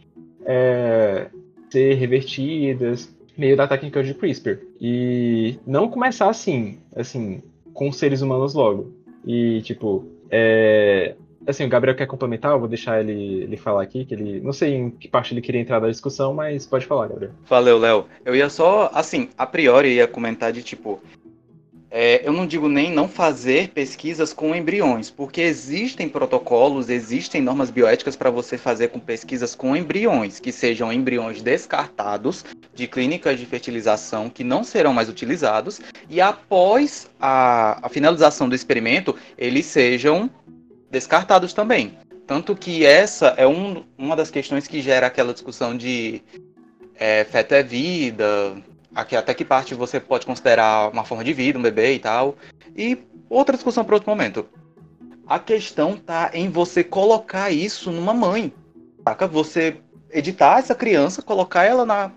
é, 0.45 1.27
ser 1.71 1.95
revertidas, 1.95 3.12
meio 3.36 3.57
da 3.57 3.67
técnica 3.67 4.03
de 4.03 4.13
CRISPR. 4.13 4.60
E 4.79 5.57
não 5.65 5.89
começar 5.89 6.29
assim, 6.29 6.77
assim, 6.95 7.41
com 7.73 7.91
seres 7.91 8.21
humanos 8.21 8.53
logo. 8.53 8.93
E, 9.25 9.62
tipo, 9.63 10.05
é... 10.29 11.15
Assim, 11.45 11.65
o 11.65 11.69
Gabriel 11.69 11.95
quer 11.95 12.06
complementar, 12.06 12.51
eu 12.51 12.60
vou 12.60 12.67
deixar 12.67 12.99
ele, 12.99 13.43
ele 13.43 13.58
falar 13.58 13.82
aqui, 13.82 14.06
que 14.06 14.13
ele. 14.13 14.39
Não 14.41 14.54
sei 14.54 14.75
em 14.75 14.89
que 14.91 15.08
parte 15.08 15.34
ele 15.34 15.41
queria 15.41 15.60
entrar 15.60 15.80
da 15.80 15.89
discussão, 15.89 16.34
mas 16.34 16.65
pode 16.65 16.86
falar, 16.86 17.08
Gabriel. 17.08 17.32
Valeu, 17.45 17.77
Léo. 17.77 18.06
Eu 18.23 18.36
ia 18.36 18.49
só, 18.49 18.91
assim, 18.93 19.30
a 19.38 19.45
priori 19.45 19.95
ia 19.95 20.08
comentar 20.08 20.51
de 20.51 20.62
tipo. 20.62 21.01
É, 21.93 22.25
eu 22.25 22.32
não 22.32 22.47
digo 22.47 22.69
nem 22.69 22.89
não 22.89 23.06
fazer 23.06 23.67
pesquisas 23.69 24.32
com 24.32 24.56
embriões, 24.56 25.12
porque 25.12 25.41
existem 25.41 26.08
protocolos, 26.08 26.89
existem 26.89 27.41
normas 27.41 27.69
bioéticas 27.69 28.15
para 28.15 28.30
você 28.30 28.58
fazer 28.58 28.88
com 28.89 28.99
pesquisas 28.99 29.54
com 29.54 29.75
embriões, 29.75 30.39
que 30.39 30.54
sejam 30.54 30.93
embriões 30.93 31.41
descartados 31.41 32.45
de 32.73 32.88
clínicas 32.88 33.38
de 33.38 33.45
fertilização 33.45 34.30
que 34.30 34.41
não 34.41 34.63
serão 34.63 34.93
mais 34.93 35.10
utilizados, 35.10 35.82
e 36.10 36.21
após 36.21 37.10
a, 37.19 37.86
a 37.86 37.89
finalização 37.89 38.47
do 38.47 38.56
experimento, 38.56 39.13
eles 39.38 39.65
sejam 39.65 40.30
descartados 40.91 41.54
também. 41.54 41.97
Tanto 42.27 42.56
que 42.56 42.86
essa 42.86 43.34
é 43.38 43.47
um, 43.47 43.84
uma 43.97 44.15
das 44.15 44.30
questões 44.30 44.67
que 44.67 44.82
gera 44.82 45.08
aquela 45.08 45.34
discussão 45.34 45.75
de 45.75 46.21
é, 46.95 47.23
feto 47.23 47.54
é 47.54 47.63
vida, 47.63 48.62
aqui 48.93 49.15
até 49.15 49.34
que 49.34 49.43
parte 49.43 49.73
você 49.73 49.99
pode 49.99 50.25
considerar 50.25 50.91
uma 50.91 51.04
forma 51.04 51.23
de 51.23 51.34
vida, 51.34 51.58
um 51.58 51.62
bebê 51.62 51.93
e 51.93 51.99
tal. 51.99 52.36
E 52.75 52.97
outra 53.30 53.56
discussão 53.56 53.84
para 53.84 53.95
outro 53.95 54.10
momento. 54.10 54.47
A 55.25 55.39
questão 55.39 55.97
tá 55.97 56.30
em 56.34 56.49
você 56.49 56.84
colocar 56.84 57.51
isso 57.51 57.91
numa 57.91 58.13
mãe. 58.13 58.54
Saca? 59.04 59.27
Você 59.27 59.77
editar 60.12 60.60
essa 60.60 60.75
criança, 60.75 61.21
colocar 61.21 61.63
ela 61.63 61.86
na, 61.86 62.12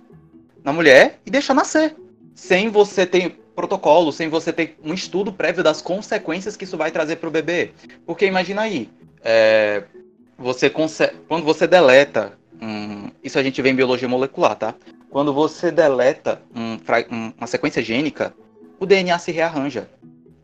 na 0.63 0.73
mulher 0.73 1.21
e 1.25 1.31
deixar 1.31 1.55
nascer. 1.55 1.97
Sem 2.35 2.69
você 2.69 3.07
ter 3.07 3.41
protocolo, 3.55 4.13
sem 4.13 4.29
você 4.29 4.53
ter 4.53 4.77
um 4.85 4.95
estudo 4.95 5.33
prévio 5.33 5.63
das 5.63 5.81
consequências 5.81 6.57
que 6.57 6.65
isso 6.65 6.77
vai 6.77 6.91
trazer 6.91 7.17
para 7.17 7.29
o 7.29 7.33
bebê. 7.33 7.73
Porque 8.07 8.27
imagina 8.27 8.63
aí, 8.63 8.91
é, 9.23 9.85
você 10.37 10.69
consegue, 10.69 11.17
quando 11.29 11.45
você 11.45 11.67
deleta, 11.67 12.33
isso 13.23 13.39
a 13.39 13.43
gente 13.43 13.61
vê 13.61 13.71
em 13.71 13.75
biologia 13.75 14.09
molecular, 14.09 14.57
tá? 14.57 14.75
Quando 15.11 15.33
você 15.33 15.71
deleta 15.71 16.43
um, 16.55 16.79
uma 17.37 17.47
sequência 17.47 17.83
gênica, 17.83 18.35
o 18.79 18.87
DNA 18.87 19.19
se 19.19 19.31
rearranja. 19.31 19.89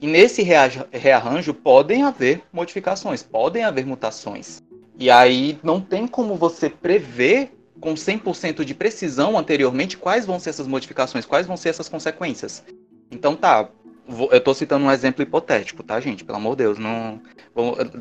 E 0.00 0.06
nesse 0.06 0.42
rearranjo 0.42 1.52
podem 1.52 2.04
haver 2.04 2.42
modificações, 2.52 3.22
podem 3.22 3.64
haver 3.64 3.84
mutações. 3.84 4.62
E 4.98 5.10
aí 5.10 5.58
não 5.62 5.80
tem 5.80 6.06
como 6.06 6.36
você 6.36 6.70
prever 6.70 7.52
com 7.80 7.94
100% 7.94 8.64
de 8.64 8.74
precisão 8.74 9.38
anteriormente 9.38 9.96
quais 9.96 10.26
vão 10.26 10.38
ser 10.38 10.50
essas 10.50 10.66
modificações, 10.66 11.24
quais 11.24 11.46
vão 11.46 11.56
ser 11.56 11.70
essas 11.70 11.88
consequências. 11.88 12.62
Então 13.10 13.34
tá, 13.34 13.68
eu 14.08 14.38
estou 14.38 14.54
citando 14.54 14.84
um 14.84 14.90
exemplo 14.90 15.22
hipotético, 15.22 15.82
tá, 15.82 16.00
gente? 16.00 16.24
Pelo 16.24 16.38
amor 16.38 16.56
de 16.56 16.64
Deus, 16.64 16.78
não. 16.78 17.20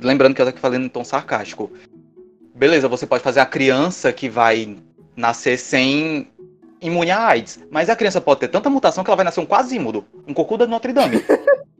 Lembrando 0.02 0.36
que 0.36 0.41
eu 0.41 0.45
tô 0.45 0.50
aqui 0.50 0.60
falando 0.60 0.86
em 0.86 0.89
tom 0.89 1.04
sarcástico. 1.04 1.72
Beleza, 2.56 2.88
você 2.88 3.06
pode 3.06 3.24
fazer 3.24 3.39
a 3.39 3.45
criança 3.45 4.12
que 4.12 4.30
vai 4.30 4.78
nascer 5.15 5.58
sem 5.58 6.28
imune 6.82 7.12
a 7.12 7.28
AIDS. 7.28 7.60
Mas 7.69 7.89
a 7.89 7.95
criança 7.95 8.22
pode 8.22 8.41
ter 8.41 8.48
tanta 8.48 8.69
mutação 8.69 9.04
que 9.04 9.10
ela 9.10 9.15
vai 9.15 9.26
nascer 9.26 9.39
um 9.39 9.45
quasímodo, 9.45 10.06
um 10.28 10.34
cocô 10.34 10.58
da 10.58 10.67
Notre 10.67 10.93
Dame. 10.93 11.24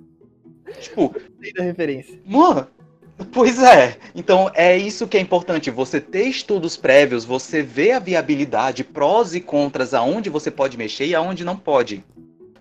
tipo. 0.79 1.13
da 1.55 1.63
referência. 1.63 2.19
Mano. 2.25 2.67
Pois 3.33 3.61
é. 3.61 3.97
Então 4.15 4.49
é 4.53 4.77
isso 4.77 5.07
que 5.07 5.17
é 5.17 5.19
importante. 5.19 5.69
Você 5.69 5.99
ter 5.99 6.23
estudos 6.23 6.77
prévios, 6.77 7.25
você 7.25 7.61
ver 7.61 7.91
a 7.91 7.99
viabilidade, 7.99 8.83
prós 8.83 9.35
e 9.35 9.41
contras, 9.41 9.93
aonde 9.93 10.29
você 10.29 10.49
pode 10.49 10.77
mexer 10.77 11.05
e 11.07 11.15
aonde 11.15 11.43
não 11.43 11.57
pode. 11.57 12.03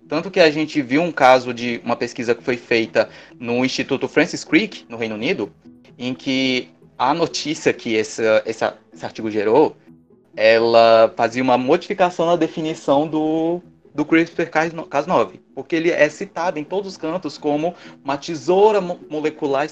Tanto 0.09 0.31
que 0.31 0.40
a 0.40 0.51
gente 0.51 0.81
viu 0.81 1.03
um 1.03 1.12
caso 1.12 1.53
de 1.53 1.81
uma 1.85 1.94
pesquisa 1.94 2.35
que 2.35 2.42
foi 2.42 2.57
feita 2.57 3.09
no 3.38 3.64
Instituto 3.64 4.09
Francis 4.09 4.42
Crick, 4.42 4.87
no 4.88 4.97
Reino 4.97 5.14
Unido, 5.14 5.53
em 5.99 6.14
que 6.14 6.71
a 6.97 7.12
notícia 7.12 7.73
que 7.73 7.94
esse, 7.94 8.23
esse, 8.47 8.64
esse 8.92 9.05
artigo 9.05 9.31
gerou 9.31 9.77
ela 10.40 11.12
fazia 11.16 11.42
uma 11.42 11.59
modificação 11.59 12.25
na 12.27 12.37
definição 12.37 13.09
do 13.09 13.61
do 13.92 14.05
CRISPR-Cas9, 14.05 15.40
porque 15.53 15.75
ele 15.75 15.90
é 15.90 16.09
citado 16.09 16.57
em 16.57 16.62
todos 16.62 16.92
os 16.92 16.97
cantos 16.97 17.37
como 17.37 17.75
uma 18.05 18.16
tesoura 18.16 18.81
mo 18.81 19.01
molecular 19.11 19.68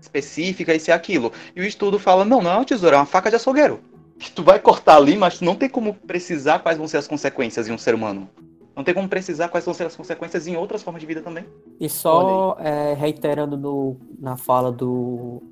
específica, 0.00 0.72
isso 0.72 0.90
e 0.90 0.92
aquilo. 0.92 1.32
E 1.56 1.60
o 1.60 1.64
estudo 1.64 1.98
fala, 1.98 2.24
não, 2.24 2.40
não 2.40 2.52
é 2.52 2.54
uma 2.54 2.64
tesoura, 2.64 2.94
é 2.94 2.98
uma 3.00 3.06
faca 3.06 3.30
de 3.30 3.36
açougueiro. 3.36 3.80
Que 4.16 4.30
tu 4.30 4.44
vai 4.44 4.60
cortar 4.60 4.96
ali, 4.96 5.16
mas 5.16 5.40
não 5.40 5.56
tem 5.56 5.68
como 5.68 5.92
precisar 5.92 6.60
quais 6.60 6.78
vão 6.78 6.86
ser 6.86 6.98
as 6.98 7.08
consequências 7.08 7.68
em 7.68 7.72
um 7.72 7.78
ser 7.78 7.96
humano. 7.96 8.30
Não 8.74 8.82
tem 8.82 8.92
como 8.92 9.08
precisar 9.08 9.48
quais 9.48 9.64
vão 9.64 9.72
ser 9.72 9.84
as 9.84 9.94
consequências 9.94 10.46
em 10.46 10.56
outras 10.56 10.82
formas 10.82 11.00
de 11.00 11.06
vida 11.06 11.20
também. 11.20 11.44
E 11.78 11.88
só 11.88 12.56
é, 12.58 12.94
reiterando 12.94 13.56
no, 13.56 13.96
na 14.18 14.36
fala 14.36 14.72
do 14.72 15.42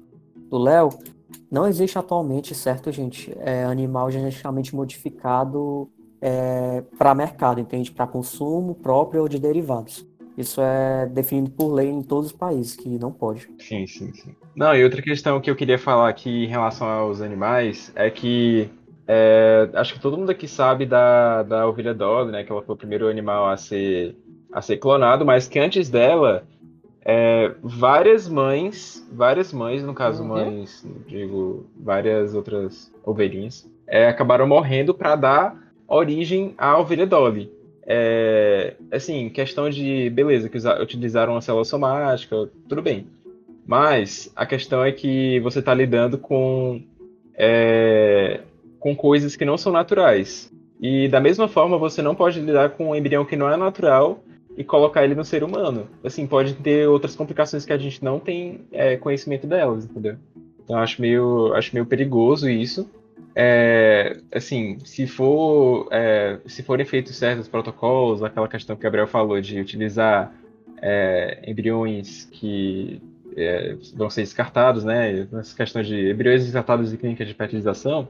Léo, 0.50 0.90
não 1.50 1.66
existe 1.66 1.98
atualmente, 1.98 2.54
certo, 2.54 2.90
gente, 2.90 3.32
é, 3.40 3.64
animal 3.64 4.10
geneticamente 4.10 4.74
modificado 4.74 5.88
é, 6.20 6.82
para 6.96 7.14
mercado, 7.14 7.60
entende? 7.60 7.90
Para 7.90 8.06
consumo 8.06 8.74
próprio 8.74 9.22
ou 9.22 9.28
de 9.28 9.38
derivados. 9.38 10.06
Isso 10.36 10.62
é 10.62 11.06
definido 11.06 11.50
por 11.50 11.72
lei 11.72 11.90
em 11.90 12.02
todos 12.02 12.28
os 12.28 12.32
países, 12.32 12.74
que 12.74 12.88
não 12.98 13.12
pode. 13.12 13.50
Sim, 13.58 13.86
sim, 13.86 14.12
sim. 14.14 14.34
Não, 14.56 14.74
e 14.74 14.82
outra 14.82 15.02
questão 15.02 15.40
que 15.40 15.50
eu 15.50 15.56
queria 15.56 15.78
falar 15.78 16.08
aqui 16.08 16.44
em 16.44 16.48
relação 16.48 16.88
aos 16.88 17.20
animais 17.20 17.92
é 17.94 18.10
que 18.10 18.70
é, 19.06 19.68
acho 19.74 19.94
que 19.94 20.00
todo 20.00 20.16
mundo 20.16 20.30
aqui 20.30 20.46
sabe 20.46 20.86
da, 20.86 21.42
da 21.42 21.66
ovelha 21.66 21.92
Dolly, 21.92 22.30
né? 22.30 22.44
Que 22.44 22.52
ela 22.52 22.62
foi 22.62 22.74
o 22.74 22.78
primeiro 22.78 23.08
animal 23.08 23.48
a 23.48 23.56
ser, 23.56 24.16
a 24.52 24.62
ser 24.62 24.76
clonado, 24.76 25.24
mas 25.24 25.48
que 25.48 25.58
antes 25.58 25.90
dela, 25.90 26.44
é, 27.04 27.52
várias 27.62 28.28
mães, 28.28 29.06
várias 29.12 29.52
mães, 29.52 29.82
no 29.82 29.94
caso, 29.94 30.22
uhum. 30.22 30.28
mães, 30.28 30.86
digo, 31.06 31.66
várias 31.76 32.34
outras 32.34 32.92
ovelhinhas, 33.04 33.68
é, 33.86 34.06
acabaram 34.06 34.46
morrendo 34.46 34.94
para 34.94 35.16
dar 35.16 35.56
origem 35.88 36.54
à 36.56 36.78
ovelha 36.78 37.06
Dolly. 37.06 37.50
É, 37.84 38.74
assim, 38.92 39.28
questão 39.28 39.68
de 39.68 40.08
beleza, 40.10 40.48
que 40.48 40.58
utilizaram 40.80 41.36
a 41.36 41.40
célula 41.40 41.64
somática, 41.64 42.48
tudo 42.68 42.80
bem. 42.80 43.08
Mas 43.66 44.32
a 44.36 44.46
questão 44.46 44.84
é 44.84 44.92
que 44.92 45.40
você 45.40 45.58
está 45.58 45.74
lidando 45.74 46.16
com 46.18 46.80
é, 47.34 48.40
com 48.82 48.96
coisas 48.96 49.36
que 49.36 49.44
não 49.44 49.56
são 49.56 49.72
naturais. 49.72 50.52
E 50.80 51.08
da 51.08 51.20
mesma 51.20 51.46
forma, 51.46 51.78
você 51.78 52.02
não 52.02 52.16
pode 52.16 52.40
lidar 52.40 52.70
com 52.70 52.90
um 52.90 52.96
embrião 52.96 53.24
que 53.24 53.36
não 53.36 53.48
é 53.48 53.56
natural 53.56 54.24
e 54.56 54.64
colocar 54.64 55.04
ele 55.04 55.14
no 55.14 55.24
ser 55.24 55.44
humano. 55.44 55.86
Assim, 56.02 56.26
pode 56.26 56.54
ter 56.54 56.88
outras 56.88 57.14
complicações 57.14 57.64
que 57.64 57.72
a 57.72 57.78
gente 57.78 58.02
não 58.02 58.18
tem 58.18 58.62
é, 58.72 58.96
conhecimento 58.96 59.46
delas, 59.46 59.84
entendeu? 59.84 60.16
Então 60.64 60.76
acho 60.76 61.00
meio, 61.00 61.54
acho 61.54 61.72
meio 61.72 61.86
perigoso 61.86 62.50
isso. 62.50 62.90
É, 63.36 64.18
assim, 64.34 64.78
se 64.84 65.06
for 65.06 65.88
é, 65.92 66.40
se 66.44 66.64
forem 66.64 66.84
feitos 66.84 67.16
certos 67.16 67.46
protocolos, 67.46 68.22
aquela 68.22 68.48
questão 68.48 68.74
que 68.74 68.80
o 68.80 68.82
Gabriel 68.82 69.06
falou 69.06 69.40
de 69.40 69.60
utilizar 69.60 70.34
é, 70.82 71.40
embriões 71.46 72.24
que 72.32 73.00
é, 73.36 73.76
vão 73.94 74.10
ser 74.10 74.22
descartados, 74.22 74.84
né? 74.84 75.28
Essa 75.38 75.56
questão 75.56 75.82
de 75.82 76.10
embriões 76.10 76.42
descartados 76.42 76.90
de 76.90 76.96
clínica 76.96 77.24
de 77.24 77.32
fertilização, 77.32 78.08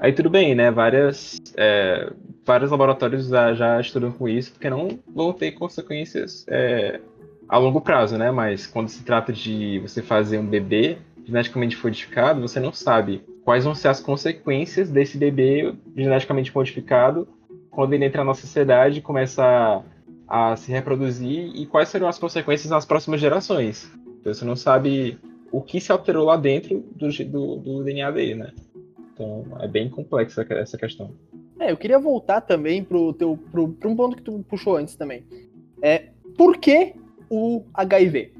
Aí 0.00 0.14
tudo 0.14 0.30
bem, 0.30 0.54
né? 0.54 0.70
Várias, 0.70 1.38
é, 1.58 2.10
vários 2.44 2.70
laboratórios 2.70 3.28
já, 3.28 3.52
já, 3.52 3.78
estudam 3.78 4.10
com 4.10 4.26
isso, 4.26 4.50
porque 4.52 4.70
não 4.70 4.98
vão 5.06 5.30
ter 5.30 5.52
consequências 5.52 6.46
é, 6.48 6.98
a 7.46 7.58
longo 7.58 7.82
prazo, 7.82 8.16
né? 8.16 8.30
Mas 8.30 8.66
quando 8.66 8.88
se 8.88 9.04
trata 9.04 9.30
de 9.30 9.78
você 9.80 10.00
fazer 10.00 10.38
um 10.38 10.46
bebê 10.46 10.96
geneticamente 11.26 11.76
modificado, 11.82 12.40
você 12.40 12.58
não 12.58 12.72
sabe 12.72 13.22
quais 13.44 13.64
vão 13.64 13.74
ser 13.74 13.88
as 13.88 14.00
consequências 14.00 14.88
desse 14.88 15.18
bebê 15.18 15.74
geneticamente 15.94 16.54
modificado 16.54 17.28
quando 17.70 17.92
ele 17.92 18.06
entra 18.06 18.24
na 18.24 18.32
sociedade 18.32 19.02
começa 19.02 19.84
a, 20.26 20.52
a 20.52 20.56
se 20.56 20.72
reproduzir 20.72 21.50
e 21.54 21.66
quais 21.66 21.90
serão 21.90 22.08
as 22.08 22.18
consequências 22.18 22.70
nas 22.70 22.86
próximas 22.86 23.20
gerações. 23.20 23.92
Então 24.18 24.32
você 24.32 24.46
não 24.46 24.56
sabe 24.56 25.18
o 25.52 25.60
que 25.60 25.78
se 25.78 25.92
alterou 25.92 26.24
lá 26.24 26.38
dentro 26.38 26.82
do, 26.96 27.08
do, 27.24 27.56
do 27.56 27.84
DNA 27.84 28.10
dele, 28.10 28.34
né? 28.36 28.52
Então 29.20 29.44
é 29.60 29.68
bem 29.68 29.90
complexa 29.90 30.46
essa 30.48 30.78
questão. 30.78 31.10
É, 31.58 31.70
eu 31.70 31.76
queria 31.76 31.98
voltar 31.98 32.40
também 32.40 32.82
pro 32.82 33.12
teu 33.12 33.38
pro, 33.52 33.68
pro 33.68 33.90
um 33.90 33.94
ponto 33.94 34.16
que 34.16 34.22
tu 34.22 34.42
puxou 34.48 34.76
antes 34.76 34.96
também. 34.96 35.22
É 35.82 36.08
por 36.38 36.56
que 36.56 36.94
o 37.28 37.62
HIV? 37.74 38.32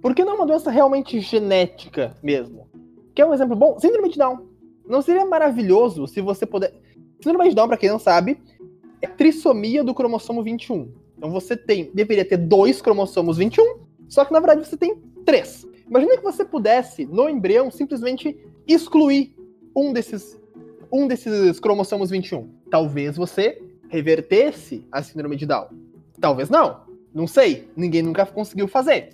Por 0.00 0.14
que 0.14 0.24
não 0.24 0.32
é 0.32 0.36
uma 0.36 0.46
doença 0.46 0.70
realmente 0.70 1.18
genética 1.18 2.14
mesmo? 2.22 2.68
Que 3.12 3.20
é 3.20 3.26
um 3.26 3.34
exemplo 3.34 3.56
bom. 3.56 3.78
Síndrome 3.80 4.08
de 4.08 4.18
Down. 4.18 4.46
Não 4.86 5.02
seria 5.02 5.26
maravilhoso 5.26 6.06
se 6.06 6.20
você 6.20 6.46
puder. 6.46 6.72
Síndrome 7.20 7.48
de 7.48 7.56
Down, 7.56 7.66
para 7.66 7.76
quem 7.76 7.90
não 7.90 7.98
sabe, 7.98 8.40
é 9.02 9.08
trissomia 9.08 9.82
do 9.82 9.92
cromossomo 9.92 10.44
21. 10.44 10.92
Então 11.18 11.30
você 11.30 11.56
tem, 11.56 11.90
deveria 11.92 12.24
ter 12.24 12.36
dois 12.36 12.80
cromossomos 12.80 13.36
21, 13.36 13.80
só 14.08 14.24
que 14.24 14.32
na 14.32 14.40
verdade 14.40 14.66
você 14.66 14.76
tem 14.76 14.96
três. 15.24 15.66
Imagina 15.86 16.16
que 16.16 16.22
você 16.22 16.44
pudesse, 16.44 17.04
no 17.04 17.28
embrião, 17.28 17.70
simplesmente 17.70 18.38
excluir 18.66 19.34
um 19.74 19.92
desses 19.92 20.38
um 20.92 21.06
desses 21.06 21.60
cromossomos 21.60 22.10
21. 22.10 22.48
Talvez 22.70 23.16
você 23.16 23.62
revertesse 23.88 24.84
a 24.90 25.02
síndrome 25.02 25.36
de 25.36 25.46
Down. 25.46 25.68
Talvez 26.20 26.50
não. 26.50 26.80
Não 27.14 27.26
sei. 27.26 27.70
Ninguém 27.76 28.02
nunca 28.02 28.26
conseguiu 28.26 28.66
fazer. 28.66 29.10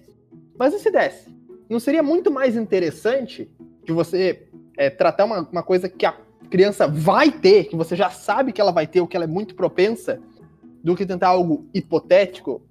Mas 0.58 0.72
e 0.72 0.78
se 0.78 0.90
desse? 0.90 1.34
Não 1.68 1.78
seria 1.78 2.02
muito 2.02 2.30
mais 2.30 2.56
interessante 2.56 3.50
de 3.84 3.92
você 3.92 4.46
é, 4.76 4.88
tratar 4.88 5.24
uma, 5.24 5.48
uma 5.50 5.62
coisa 5.62 5.88
que 5.88 6.06
a 6.06 6.16
criança 6.48 6.86
vai 6.86 7.30
ter, 7.30 7.64
que 7.64 7.76
você 7.76 7.96
já 7.96 8.10
sabe 8.10 8.52
que 8.52 8.60
ela 8.60 8.72
vai 8.72 8.86
ter, 8.86 9.00
ou 9.00 9.06
que 9.06 9.16
ela 9.16 9.24
é 9.24 9.28
muito 9.28 9.54
propensa, 9.54 10.20
do 10.82 10.94
que 10.94 11.04
tentar 11.04 11.28
algo 11.28 11.66
hipotético 11.74 12.62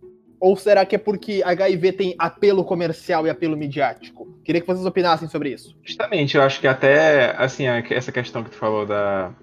ou 0.46 0.56
será 0.56 0.86
que 0.86 0.94
é 0.94 1.00
porque 1.00 1.42
HIV 1.44 1.92
tem 1.94 2.16
apelo 2.20 2.64
comercial 2.64 3.26
e 3.26 3.32
apelo 3.32 3.58
midiático? 3.58 4.28
Queria 4.44 4.62
que 4.62 4.68
vocês 4.68 4.86
opinassem 4.86 5.28
sobre 5.28 5.50
isso. 5.50 5.76
Justamente, 5.84 6.38
eu 6.38 6.44
acho 6.44 6.62
que 6.62 6.68
até 6.68 7.36
assim 7.36 7.66
essa 7.66 8.12
questão 8.12 8.44
que 8.44 8.52
tu 8.52 8.56
falou 8.56 8.86
da 8.86 9.34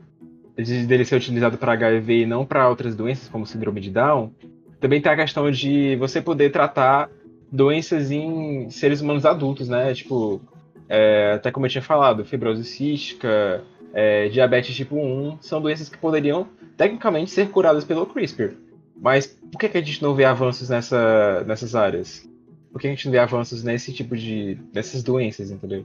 de 0.56 0.86
dele 0.86 1.04
ser 1.04 1.16
utilizado 1.16 1.58
para 1.58 1.72
HIV 1.72 2.20
e 2.20 2.26
não 2.26 2.46
para 2.46 2.68
outras 2.68 2.94
doenças 2.94 3.28
como 3.28 3.44
síndrome 3.44 3.80
de 3.80 3.90
Down, 3.90 4.30
também 4.78 5.00
tem 5.00 5.10
a 5.10 5.16
questão 5.16 5.50
de 5.50 5.96
você 5.96 6.22
poder 6.22 6.52
tratar 6.52 7.10
doenças 7.50 8.12
em 8.12 8.70
seres 8.70 9.00
humanos 9.00 9.26
adultos, 9.26 9.68
né? 9.68 9.92
Tipo, 9.94 10.40
é, 10.88 11.32
até 11.34 11.50
como 11.50 11.66
eu 11.66 11.70
tinha 11.70 11.82
falado, 11.82 12.24
fibrose 12.24 12.62
cística, 12.62 13.64
é, 13.92 14.28
diabetes 14.28 14.76
tipo 14.76 14.94
1, 14.94 15.38
são 15.40 15.60
doenças 15.60 15.88
que 15.88 15.98
poderiam 15.98 16.46
tecnicamente 16.76 17.32
ser 17.32 17.48
curadas 17.48 17.84
pelo 17.84 18.06
CRISPR. 18.06 18.54
Mas 19.02 19.26
por 19.26 19.58
que, 19.58 19.68
que 19.68 19.78
a 19.78 19.82
gente 19.82 20.00
não 20.00 20.14
vê 20.14 20.24
avanços 20.24 20.68
nessa, 20.68 21.42
nessas 21.44 21.74
áreas? 21.74 22.24
Por 22.70 22.80
que 22.80 22.86
a 22.86 22.90
gente 22.90 23.04
não 23.06 23.12
vê 23.12 23.18
avanços 23.18 23.64
nesse 23.64 23.92
tipo 23.92 24.16
de. 24.16 24.56
nessas 24.72 25.02
doenças, 25.02 25.50
entendeu? 25.50 25.84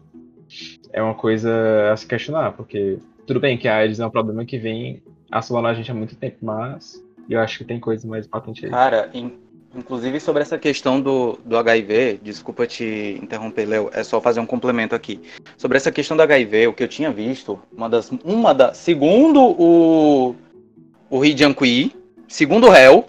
É 0.94 1.02
uma 1.02 1.16
coisa 1.16 1.92
a 1.92 1.98
se 1.98 2.06
questionar, 2.06 2.52
porque 2.52 3.00
tudo 3.26 3.40
bem 3.40 3.58
que 3.58 3.68
a 3.68 3.78
AIDS 3.78 4.00
é 4.00 4.06
um 4.06 4.12
problema 4.12 4.46
que 4.46 4.60
vem 4.60 5.02
assolando 5.32 5.68
a 5.68 5.74
gente 5.74 5.90
há 5.90 5.96
muito 5.96 6.16
tempo, 6.16 6.38
mas 6.44 7.04
eu 7.28 7.40
acho 7.40 7.58
que 7.58 7.66
tem 7.66 7.80
coisa 7.80 8.08
mais 8.08 8.28
patente 8.28 8.64
aí. 8.66 8.72
Cara, 8.72 9.10
in, 9.12 9.32
inclusive 9.76 10.20
sobre 10.20 10.44
essa 10.44 10.60
questão 10.60 11.02
do, 11.02 11.40
do 11.44 11.58
HIV, 11.58 12.20
desculpa 12.22 12.68
te 12.68 13.20
interromper, 13.22 13.66
Léo, 13.66 13.90
é 13.94 14.04
só 14.04 14.22
fazer 14.22 14.40
um 14.40 14.46
complemento 14.46 14.94
aqui. 14.94 15.20
Sobre 15.58 15.76
essa 15.76 15.92
questão 15.92 16.16
do 16.16 16.22
HIV, 16.22 16.68
o 16.68 16.74
que 16.74 16.84
eu 16.84 16.88
tinha 16.88 17.12
visto, 17.12 17.60
uma 17.76 17.90
das. 17.90 18.12
Uma 18.24 18.54
da, 18.54 18.76
segundo 18.76 19.42
o, 19.42 20.36
o 21.10 21.20
Ri 21.20 21.36
Jiankui, 21.36 21.94
segundo 22.28 22.68
o 22.68 22.70
réu, 22.70 23.06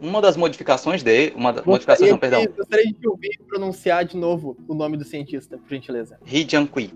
uma 0.00 0.20
das 0.20 0.36
modificações 0.36 1.02
dele, 1.02 1.32
uma 1.36 1.52
das 1.52 1.64
modificações, 1.64 2.10
não, 2.10 2.18
perdão. 2.18 2.46
Gostaria 2.56 2.92
de 2.92 3.08
ouvir 3.08 3.38
pronunciar 3.48 4.04
de 4.04 4.16
novo 4.16 4.56
o 4.68 4.74
nome 4.74 4.96
do 4.96 5.04
cientista, 5.04 5.58
por 5.58 5.68
gentileza. 5.68 6.18
He 6.26 6.48
Jiankui. 6.48 6.92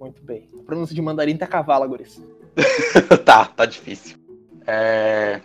Muito 0.00 0.22
bem. 0.22 0.48
A 0.58 0.62
pronúncia 0.64 0.94
de 0.94 1.00
mandarim 1.00 1.36
tá 1.36 1.46
cavalo, 1.46 1.88
Guris. 1.88 2.20
tá, 3.24 3.46
tá 3.46 3.64
difícil. 3.64 4.16
É... 4.66 5.40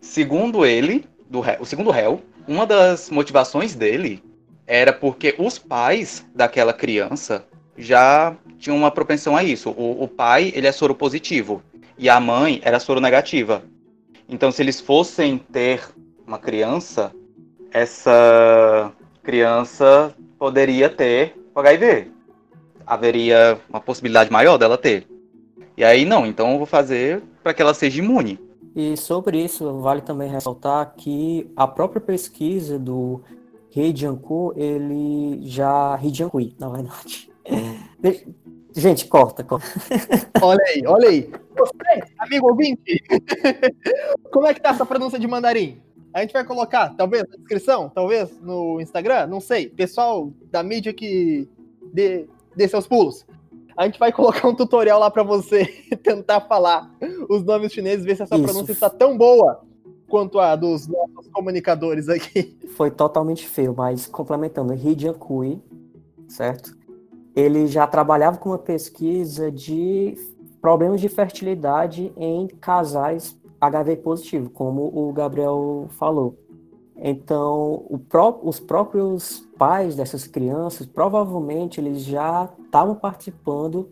Segundo 0.00 0.66
ele, 0.66 1.06
do 1.30 1.40
réu, 1.40 1.58
o 1.60 1.64
segundo 1.64 1.90
réu, 1.90 2.20
uma 2.46 2.66
das 2.66 3.08
motivações 3.08 3.74
dele 3.74 4.22
era 4.66 4.92
porque 4.92 5.34
os 5.38 5.58
pais 5.58 6.26
daquela 6.34 6.72
criança 6.72 7.44
já 7.76 8.36
tinham 8.58 8.76
uma 8.76 8.90
propensão 8.90 9.36
a 9.36 9.42
isso. 9.42 9.70
O, 9.70 10.04
o 10.04 10.08
pai, 10.08 10.52
ele 10.54 10.66
é 10.66 10.72
soro 10.72 10.94
positivo 10.94 11.62
e 11.96 12.08
a 12.08 12.20
mãe 12.20 12.60
era 12.62 12.78
soro 12.78 13.00
negativa. 13.00 13.62
Então, 14.32 14.50
se 14.50 14.62
eles 14.62 14.80
fossem 14.80 15.36
ter 15.36 15.82
uma 16.26 16.38
criança, 16.38 17.12
essa 17.70 18.90
criança 19.22 20.14
poderia 20.38 20.88
ter 20.88 21.38
HIV. 21.54 22.10
Haveria 22.86 23.60
uma 23.68 23.78
possibilidade 23.78 24.32
maior 24.32 24.56
dela 24.56 24.78
ter. 24.78 25.06
E 25.76 25.84
aí, 25.84 26.06
não, 26.06 26.26
então 26.26 26.52
eu 26.52 26.56
vou 26.56 26.66
fazer 26.66 27.22
para 27.42 27.52
que 27.52 27.60
ela 27.60 27.74
seja 27.74 28.00
imune. 28.00 28.40
E 28.74 28.96
sobre 28.96 29.38
isso, 29.38 29.80
vale 29.80 30.00
também 30.00 30.30
ressaltar 30.30 30.94
que 30.96 31.46
a 31.54 31.68
própria 31.68 32.00
pesquisa 32.00 32.78
do 32.78 33.20
Rei 33.70 33.94
Jianku, 33.94 34.54
ele 34.56 35.40
já. 35.42 35.94
Rei 35.96 36.12
Jiankui, 36.12 36.56
na 36.58 36.70
verdade. 36.70 37.30
Gente, 38.74 39.06
corta, 39.06 39.44
corta. 39.44 39.68
Olha 40.40 40.64
aí, 40.68 40.82
olha 40.86 41.08
aí. 41.10 41.30
Você, 41.54 42.11
amigo 42.32 42.48
ouvinte, 42.48 43.02
como 44.32 44.46
é 44.46 44.54
que 44.54 44.60
tá 44.60 44.70
essa 44.70 44.86
pronúncia 44.86 45.18
de 45.18 45.26
mandarim? 45.26 45.80
A 46.14 46.20
gente 46.20 46.32
vai 46.32 46.44
colocar, 46.44 46.94
talvez, 46.96 47.24
na 47.28 47.36
descrição, 47.36 47.90
talvez 47.94 48.38
no 48.40 48.80
Instagram, 48.80 49.26
não 49.26 49.40
sei. 49.40 49.68
Pessoal 49.68 50.32
da 50.50 50.62
mídia 50.62 50.92
que 50.92 51.48
dê, 51.92 52.26
dê 52.56 52.68
seus 52.68 52.86
pulos. 52.86 53.26
A 53.76 53.86
gente 53.86 53.98
vai 53.98 54.12
colocar 54.12 54.46
um 54.46 54.54
tutorial 54.54 55.00
lá 55.00 55.10
para 55.10 55.22
você 55.22 55.64
tentar 56.02 56.42
falar 56.42 56.90
os 57.28 57.42
nomes 57.42 57.72
chineses, 57.72 58.04
ver 58.04 58.16
se 58.16 58.22
essa 58.22 58.34
Isso. 58.34 58.44
pronúncia 58.44 58.72
está 58.72 58.90
tão 58.90 59.16
boa 59.16 59.62
quanto 60.08 60.38
a 60.38 60.54
dos 60.54 60.86
nossos 60.86 61.30
comunicadores 61.32 62.08
aqui. 62.08 62.58
Foi 62.76 62.90
totalmente 62.90 63.46
feio, 63.46 63.74
mas 63.74 64.06
complementando, 64.06 64.74
Ri 64.74 64.98
Jiankui, 64.98 65.62
certo? 66.28 66.76
Ele 67.34 67.66
já 67.66 67.86
trabalhava 67.86 68.36
com 68.36 68.50
uma 68.50 68.58
pesquisa 68.58 69.50
de 69.50 70.14
problemas 70.62 71.00
de 71.00 71.08
fertilidade 71.08 72.12
em 72.16 72.46
casais 72.46 73.36
HIV 73.60 73.96
positivo, 73.96 74.48
como 74.48 74.82
o 74.94 75.12
Gabriel 75.12 75.88
falou. 75.98 76.38
Então, 76.96 77.84
pró- 78.08 78.38
os 78.44 78.60
próprios 78.60 79.40
pais 79.58 79.96
dessas 79.96 80.26
crianças, 80.26 80.86
provavelmente, 80.86 81.80
eles 81.80 82.04
já 82.04 82.48
estavam 82.64 82.94
participando 82.94 83.90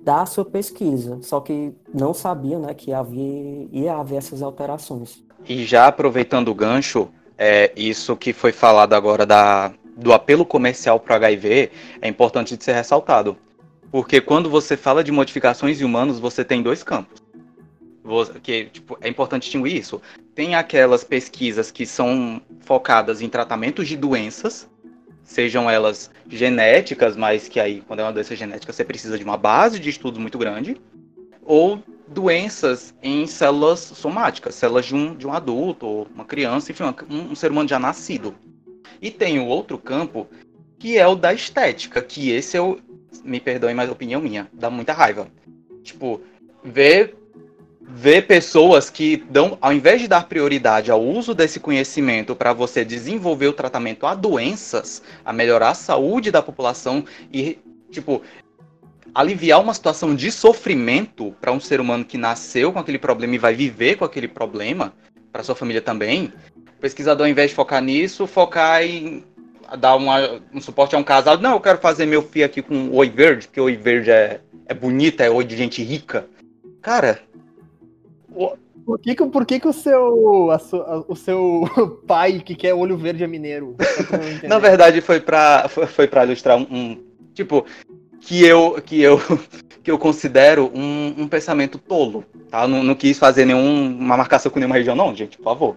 da 0.00 0.24
sua 0.24 0.44
pesquisa, 0.44 1.18
só 1.20 1.40
que 1.40 1.74
não 1.92 2.14
sabiam 2.14 2.60
né, 2.60 2.72
que 2.72 2.92
havia, 2.92 3.68
ia 3.70 3.94
haver 3.96 4.16
essas 4.16 4.40
alterações. 4.40 5.22
E 5.46 5.64
já 5.64 5.86
aproveitando 5.86 6.48
o 6.48 6.54
gancho, 6.54 7.08
é, 7.36 7.72
isso 7.76 8.16
que 8.16 8.32
foi 8.32 8.52
falado 8.52 8.94
agora 8.94 9.26
da, 9.26 9.72
do 9.96 10.12
apelo 10.12 10.46
comercial 10.46 10.98
para 10.98 11.14
o 11.14 11.16
HIV 11.16 11.70
é 12.00 12.08
importante 12.08 12.56
de 12.56 12.64
ser 12.64 12.72
ressaltado. 12.72 13.36
Porque 13.96 14.20
quando 14.20 14.50
você 14.50 14.76
fala 14.76 15.02
de 15.02 15.10
modificações 15.10 15.80
em 15.80 15.84
humanos, 15.84 16.18
você 16.18 16.44
tem 16.44 16.62
dois 16.62 16.82
campos. 16.82 17.22
Que, 18.42 18.66
tipo, 18.66 18.98
é 19.00 19.08
importante 19.08 19.44
distinguir 19.44 19.74
isso. 19.74 20.02
Tem 20.34 20.54
aquelas 20.54 21.02
pesquisas 21.02 21.70
que 21.70 21.86
são 21.86 22.42
focadas 22.60 23.22
em 23.22 23.28
tratamentos 23.30 23.88
de 23.88 23.96
doenças, 23.96 24.68
sejam 25.24 25.70
elas 25.70 26.10
genéticas, 26.28 27.16
mas 27.16 27.48
que 27.48 27.58
aí, 27.58 27.82
quando 27.88 28.00
é 28.00 28.02
uma 28.02 28.12
doença 28.12 28.36
genética, 28.36 28.70
você 28.70 28.84
precisa 28.84 29.16
de 29.16 29.24
uma 29.24 29.38
base 29.38 29.80
de 29.80 29.88
estudos 29.88 30.20
muito 30.20 30.36
grande, 30.36 30.78
ou 31.42 31.82
doenças 32.06 32.94
em 33.02 33.26
células 33.26 33.80
somáticas, 33.80 34.56
células 34.56 34.84
de 34.84 34.94
um, 34.94 35.14
de 35.14 35.26
um 35.26 35.32
adulto, 35.32 35.86
ou 35.86 36.06
uma 36.14 36.26
criança, 36.26 36.70
enfim, 36.70 36.82
um, 37.08 37.30
um 37.30 37.34
ser 37.34 37.50
humano 37.50 37.66
já 37.66 37.78
nascido. 37.78 38.34
E 39.00 39.10
tem 39.10 39.38
o 39.38 39.46
outro 39.46 39.78
campo, 39.78 40.28
que 40.78 40.98
é 40.98 41.08
o 41.08 41.14
da 41.14 41.32
estética, 41.32 42.02
que 42.02 42.30
esse 42.30 42.58
eu, 42.58 42.78
me 43.24 43.40
perdoem, 43.40 43.74
mas 43.74 43.88
é 43.88 43.92
opinião 43.92 44.20
minha, 44.20 44.48
dá 44.52 44.70
muita 44.70 44.92
raiva. 44.92 45.28
Tipo, 45.82 46.20
ver, 46.64 47.16
ver 47.80 48.26
pessoas 48.26 48.90
que 48.90 49.16
dão, 49.30 49.56
ao 49.60 49.72
invés 49.72 50.00
de 50.00 50.08
dar 50.08 50.28
prioridade 50.28 50.90
ao 50.90 51.02
uso 51.02 51.34
desse 51.34 51.60
conhecimento 51.60 52.34
para 52.34 52.52
você 52.52 52.84
desenvolver 52.84 53.46
o 53.46 53.52
tratamento 53.52 54.06
a 54.06 54.14
doenças, 54.14 55.02
a 55.24 55.32
melhorar 55.32 55.70
a 55.70 55.74
saúde 55.74 56.30
da 56.30 56.42
população 56.42 57.04
e, 57.32 57.58
tipo, 57.90 58.22
aliviar 59.14 59.60
uma 59.60 59.72
situação 59.72 60.14
de 60.14 60.30
sofrimento 60.30 61.34
para 61.40 61.52
um 61.52 61.60
ser 61.60 61.80
humano 61.80 62.04
que 62.04 62.18
nasceu 62.18 62.72
com 62.72 62.78
aquele 62.78 62.98
problema 62.98 63.34
e 63.34 63.38
vai 63.38 63.54
viver 63.54 63.96
com 63.96 64.04
aquele 64.04 64.28
problema, 64.28 64.92
para 65.32 65.42
sua 65.42 65.54
família 65.54 65.82
também. 65.82 66.32
O 66.56 66.80
pesquisador, 66.80 67.26
ao 67.26 67.30
invés 67.30 67.50
de 67.50 67.56
focar 67.56 67.82
nisso, 67.82 68.26
focar 68.26 68.82
em 68.82 69.24
dar 69.78 69.96
uma- 69.96 70.40
um 70.54 70.60
suporte 70.60 70.94
a 70.94 70.98
um 70.98 71.02
casal. 71.04 71.38
Não, 71.38 71.52
eu 71.52 71.60
quero 71.60 71.78
fazer 71.78 72.06
meu 72.06 72.22
filho 72.22 72.44
aqui 72.46 72.62
com 72.62 72.90
oi 72.94 73.08
verde, 73.10 73.46
porque 73.48 73.60
oi 73.60 73.76
verde 73.76 74.10
é, 74.10 74.40
é 74.66 74.74
bonita, 74.74 75.24
é 75.24 75.30
oi 75.30 75.44
de 75.44 75.56
gente 75.56 75.82
rica. 75.82 76.26
Cara, 76.82 77.18
Por 78.84 79.00
que, 79.00 79.14
que, 79.16 79.26
por 79.26 79.44
que, 79.44 79.58
que 79.58 79.66
o, 79.66 79.72
seu, 79.72 80.50
a 80.52 80.56
a- 80.56 81.04
o 81.08 81.16
seu 81.16 81.62
pai 82.06 82.38
que 82.38 82.54
quer 82.54 82.72
olho 82.74 82.96
verde 82.96 83.24
é 83.24 83.26
mineiro? 83.26 83.74
Na 84.44 84.58
verdade, 84.60 85.00
foi 85.00 85.18
pra, 85.20 85.66
foi, 85.68 85.86
foi 85.86 86.06
pra 86.06 86.24
ilustrar 86.24 86.56
um, 86.56 86.66
um- 86.70 87.06
Tipo, 87.34 87.66
que 88.20 88.44
eu, 88.46 88.80
que 88.80 89.02
eu, 89.02 89.18
que 89.82 89.90
eu 89.90 89.98
considero 89.98 90.70
um, 90.74 91.22
um 91.22 91.28
pensamento 91.28 91.78
tolo, 91.78 92.24
tá? 92.50 92.66
Não, 92.68 92.82
não 92.84 92.94
quis 92.94 93.18
fazer 93.18 93.44
nenhuma 93.44 94.16
marcação 94.16 94.50
com 94.52 94.58
nenhuma 94.58 94.76
região, 94.76 94.94
não, 94.96 95.14
gente, 95.14 95.36
por 95.36 95.44
favor. 95.44 95.76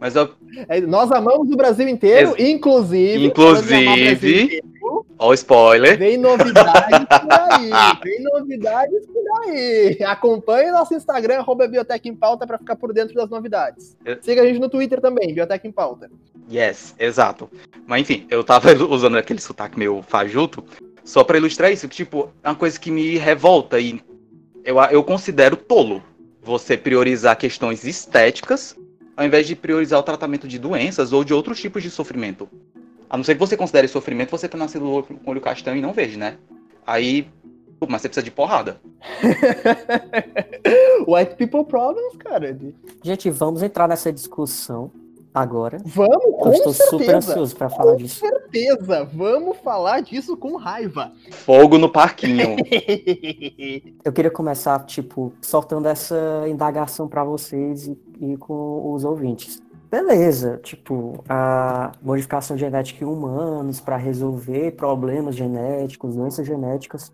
Mas 0.00 0.16
eu, 0.16 0.30
É, 0.68 0.80
nós 0.80 1.10
amamos 1.12 1.50
o 1.50 1.56
Brasil 1.56 1.88
inteiro, 1.88 2.34
inclusive. 2.38 3.26
Inclusive- 3.26 4.42
inteiro, 4.44 5.06
ó, 5.18 5.28
o 5.30 5.34
spoiler. 5.34 5.96
Vem 5.98 6.16
novidades 6.18 7.06
por 7.08 7.32
aí. 7.32 7.70
Vem 8.02 8.22
novidades 8.22 9.06
por 9.06 9.22
aí. 9.48 9.98
Acompanhe 10.04 10.70
nosso 10.70 10.94
Instagram, 10.94 11.36
arroba 11.38 11.66
Biotech 11.66 12.08
em 12.08 12.14
Pauta, 12.14 12.46
para 12.46 12.58
ficar 12.58 12.76
por 12.76 12.92
dentro 12.92 13.14
das 13.14 13.30
novidades. 13.30 13.96
Eu- 14.04 14.18
Siga 14.20 14.42
a 14.42 14.46
gente 14.46 14.58
no 14.60 14.68
Twitter 14.68 15.00
também, 15.00 15.32
Biotech 15.34 15.66
em 15.66 15.72
Pauta. 15.72 16.10
Yes, 16.52 16.94
exato. 16.98 17.48
Mas 17.86 18.02
enfim, 18.02 18.26
eu 18.30 18.44
tava 18.44 18.68
usando 18.90 19.16
aquele 19.16 19.40
sotaque 19.40 19.78
meio 19.78 20.02
fajuto 20.06 20.62
só 21.02 21.22
pra 21.24 21.38
ilustrar 21.38 21.72
isso, 21.72 21.88
que 21.88 21.96
tipo, 21.96 22.30
é 22.42 22.48
uma 22.48 22.54
coisa 22.54 22.78
que 22.78 22.90
me 22.90 23.16
revolta 23.16 23.78
e 23.78 24.00
eu, 24.64 24.76
eu 24.90 25.02
considero 25.04 25.56
tolo 25.56 26.02
você 26.42 26.76
priorizar 26.76 27.36
questões 27.36 27.84
estéticas 27.84 28.76
ao 29.16 29.24
invés 29.24 29.46
de 29.46 29.54
priorizar 29.54 29.98
o 29.98 30.02
tratamento 30.02 30.48
de 30.48 30.58
doenças 30.58 31.12
ou 31.12 31.24
de 31.24 31.32
outros 31.32 31.60
tipos 31.60 31.82
de 31.82 31.90
sofrimento. 31.90 32.48
A 33.08 33.16
não 33.16 33.24
ser 33.24 33.34
que 33.34 33.40
você 33.40 33.56
considere 33.56 33.86
sofrimento 33.86 34.30
você 34.30 34.48
ter 34.48 34.56
nascido 34.56 35.04
com 35.06 35.30
olho 35.30 35.40
castanho 35.40 35.78
e 35.78 35.80
não 35.80 35.92
vejo, 35.92 36.18
né? 36.18 36.36
Aí, 36.86 37.28
mas 37.88 38.02
você 38.02 38.08
precisa 38.08 38.24
de 38.24 38.30
porrada. 38.30 38.80
White 41.06 41.36
People 41.36 41.64
Problems, 41.64 42.16
cara. 42.16 42.58
Gente, 43.02 43.30
vamos 43.30 43.62
entrar 43.62 43.86
nessa 43.86 44.12
discussão 44.12 44.90
agora. 45.34 45.78
Vamos, 45.84 46.38
com 46.38 46.48
Eu 46.48 46.52
estou 46.52 46.72
super 46.72 47.06
certeza. 47.06 47.16
ansioso 47.32 47.56
para 47.56 47.68
falar 47.68 47.92
Com 47.92 47.96
disso. 47.96 48.20
certeza. 48.20 49.04
Vamos 49.12 49.58
falar 49.58 50.00
disso 50.00 50.36
com 50.36 50.56
raiva. 50.56 51.12
Fogo 51.30 51.76
no 51.76 51.90
parquinho. 51.90 52.56
Eu 54.04 54.12
queria 54.12 54.30
começar, 54.30 54.78
tipo, 54.86 55.32
soltando 55.42 55.88
essa 55.88 56.44
indagação 56.48 57.08
para 57.08 57.24
vocês 57.24 57.88
e, 57.88 57.98
e 58.20 58.36
com 58.36 58.92
os 58.92 59.04
ouvintes. 59.04 59.60
Beleza, 59.90 60.58
tipo, 60.62 61.22
a 61.28 61.92
modificação 62.02 62.56
genética 62.56 63.04
em 63.04 63.06
humanos 63.06 63.80
para 63.80 63.96
resolver 63.96 64.72
problemas 64.72 65.36
genéticos, 65.36 66.16
doenças 66.16 66.46
genéticas. 66.46 67.12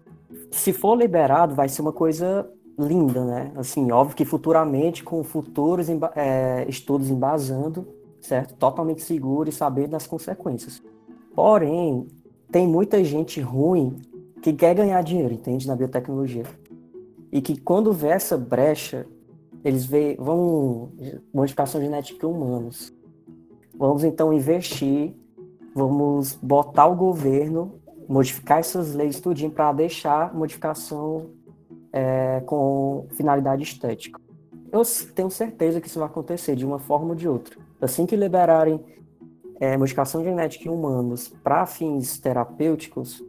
Se 0.51 0.73
for 0.73 0.97
liberado, 0.97 1.55
vai 1.55 1.69
ser 1.69 1.83
uma 1.83 1.93
coisa 1.93 2.49
linda, 2.79 3.23
né? 3.25 3.53
Assim, 3.57 3.91
óbvio 3.93 4.17
que 4.17 4.25
futuramente, 4.25 5.05
com 5.05 5.23
futuros 5.23 5.89
é, 6.17 6.65
estudos 6.69 7.11
embasando, 7.11 7.87
certo? 8.21 8.55
Totalmente 8.55 9.03
seguro 9.03 9.49
e 9.49 9.53
sabendo 9.53 9.91
das 9.91 10.07
consequências. 10.07 10.83
Porém, 11.35 12.07
tem 12.51 12.67
muita 12.67 13.03
gente 13.05 13.41
ruim 13.41 13.97
que 14.43 14.53
quer 14.53 14.75
ganhar 14.75 15.03
dinheiro, 15.03 15.35
entende? 15.35 15.67
Na 15.67 15.77
biotecnologia. 15.77 16.45
E 17.31 17.41
que 17.41 17.61
quando 17.61 17.93
vê 17.93 18.09
essa 18.09 18.37
brecha, 18.37 19.07
eles 19.65 19.85
veem, 19.85 20.17
vamos, 20.17 20.91
modificação 21.33 21.81
genética 21.81 22.27
humanos. 22.27 22.93
Vamos 23.75 24.05
então 24.05 24.33
investir, 24.33 25.15
vamos 25.75 26.35
botar 26.35 26.87
o 26.87 26.97
governo, 26.97 27.81
modificar 28.09 28.59
essas 28.59 28.95
leis 28.95 29.21
tudinho 29.21 29.51
para 29.51 29.73
deixar 29.73 30.35
modificação 30.35 31.31
é, 31.93 32.41
com 32.41 33.07
finalidade 33.13 33.63
estética. 33.63 34.21
Eu 34.73 34.83
tenho 35.15 35.31
certeza 35.31 35.81
que 35.81 35.89
isso 35.89 35.99
vai 35.99 36.09
acontecer 36.09 36.57
de 36.57 36.65
uma 36.65 36.79
forma 36.79 37.11
ou 37.11 37.15
de 37.15 37.29
outra. 37.29 37.70
Assim 37.81 38.07
que 38.07 38.17
liberarem 38.17 38.81
é, 39.59 39.77
modificação 39.77 40.25
genética 40.25 40.69
em 40.69 40.73
humanos 40.73 41.29
para 41.43 41.67
fins 41.67 42.19
terapêuticos, 42.19 43.23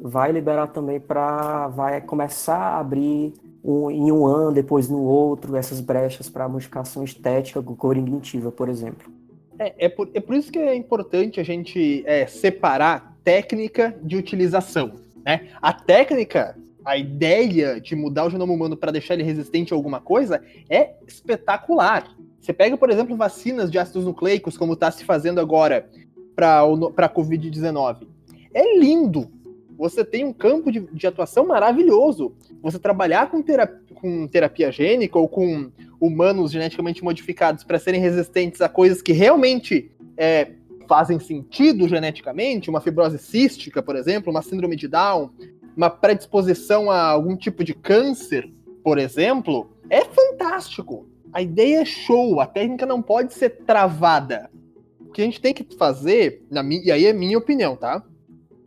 vai 0.00 0.32
liberar 0.32 0.68
também 0.68 1.00
para 1.00 1.68
vai 1.68 2.00
começar 2.00 2.56
a 2.56 2.78
abrir 2.78 3.32
um, 3.64 3.90
em 3.90 4.12
um 4.12 4.26
ano, 4.26 4.52
depois 4.52 4.88
no 4.88 5.02
outro, 5.02 5.56
essas 5.56 5.80
brechas 5.80 6.28
para 6.28 6.48
modificação 6.48 7.02
estética 7.02 7.62
cognitiva, 7.62 8.52
por 8.52 8.68
exemplo. 8.68 9.10
É, 9.58 9.86
é, 9.86 9.88
por, 9.88 10.08
é 10.14 10.20
por 10.20 10.36
isso 10.36 10.52
que 10.52 10.58
é 10.58 10.74
importante 10.74 11.40
a 11.40 11.42
gente 11.42 12.04
é, 12.06 12.26
separar 12.26 13.16
técnica 13.24 13.96
de 14.02 14.16
utilização. 14.16 14.92
Né? 15.24 15.48
A 15.60 15.72
técnica, 15.72 16.56
a 16.84 16.96
ideia 16.96 17.80
de 17.80 17.96
mudar 17.96 18.26
o 18.26 18.30
genoma 18.30 18.52
humano 18.52 18.76
para 18.76 18.92
deixar 18.92 19.14
ele 19.14 19.24
resistente 19.24 19.72
a 19.72 19.76
alguma 19.76 20.00
coisa 20.00 20.42
é 20.68 20.90
espetacular. 21.06 22.15
Você 22.46 22.52
pega, 22.52 22.76
por 22.76 22.90
exemplo, 22.90 23.16
vacinas 23.16 23.72
de 23.72 23.76
ácidos 23.76 24.04
nucleicos, 24.04 24.56
como 24.56 24.74
está 24.74 24.88
se 24.88 25.04
fazendo 25.04 25.40
agora 25.40 25.90
para 26.36 26.62
a 26.62 27.08
Covid-19. 27.12 28.06
É 28.54 28.78
lindo. 28.78 29.28
Você 29.76 30.04
tem 30.04 30.24
um 30.24 30.32
campo 30.32 30.70
de, 30.70 30.78
de 30.78 31.08
atuação 31.08 31.44
maravilhoso. 31.44 32.36
Você 32.62 32.78
trabalhar 32.78 33.32
com, 33.32 33.42
terapia, 33.42 33.80
com 33.96 34.28
terapia 34.28 34.70
gênica 34.70 35.18
ou 35.18 35.28
com 35.28 35.72
humanos 36.00 36.52
geneticamente 36.52 37.02
modificados 37.02 37.64
para 37.64 37.80
serem 37.80 38.00
resistentes 38.00 38.60
a 38.60 38.68
coisas 38.68 39.02
que 39.02 39.12
realmente 39.12 39.90
é, 40.16 40.52
fazem 40.86 41.18
sentido 41.18 41.88
geneticamente, 41.88 42.70
uma 42.70 42.80
fibrose 42.80 43.18
cística, 43.18 43.82
por 43.82 43.96
exemplo, 43.96 44.30
uma 44.30 44.40
síndrome 44.40 44.76
de 44.76 44.86
Down, 44.86 45.30
uma 45.76 45.90
predisposição 45.90 46.92
a 46.92 47.08
algum 47.08 47.36
tipo 47.36 47.64
de 47.64 47.74
câncer, 47.74 48.48
por 48.84 48.98
exemplo, 48.98 49.68
é 49.90 50.04
fantástico. 50.04 51.08
A 51.36 51.42
ideia 51.42 51.82
é 51.82 51.84
show, 51.84 52.40
a 52.40 52.46
técnica 52.46 52.86
não 52.86 53.02
pode 53.02 53.34
ser 53.34 53.50
travada. 53.66 54.50
O 54.98 55.12
que 55.12 55.20
a 55.20 55.24
gente 55.26 55.38
tem 55.38 55.52
que 55.52 55.76
fazer, 55.76 56.42
na 56.50 56.64
e 56.64 56.90
aí 56.90 57.04
é 57.04 57.12
minha 57.12 57.36
opinião, 57.36 57.76
tá? 57.76 58.02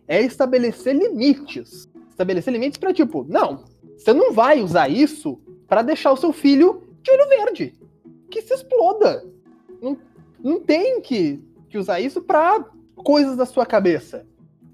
É 0.08 0.22
estabelecer 0.22 0.96
limites. 0.96 1.90
Estabelecer 2.12 2.54
limites 2.54 2.78
para 2.78 2.94
tipo, 2.94 3.26
não, 3.28 3.66
você 3.98 4.14
não 4.14 4.34
vai 4.34 4.62
usar 4.62 4.88
isso 4.88 5.42
para 5.68 5.82
deixar 5.82 6.12
o 6.12 6.16
seu 6.16 6.32
filho 6.32 6.84
de 7.02 7.10
olho 7.10 7.28
verde. 7.28 7.74
Que 8.30 8.40
se 8.44 8.54
exploda. 8.54 9.26
Não, 9.82 9.98
não 10.40 10.60
tem 10.60 11.02
que, 11.02 11.44
que 11.70 11.78
usar 11.80 12.00
isso 12.00 12.22
para 12.22 12.64
coisas 12.98 13.36
da 13.36 13.48
sua 13.48 13.66
cabeça. 13.66 14.28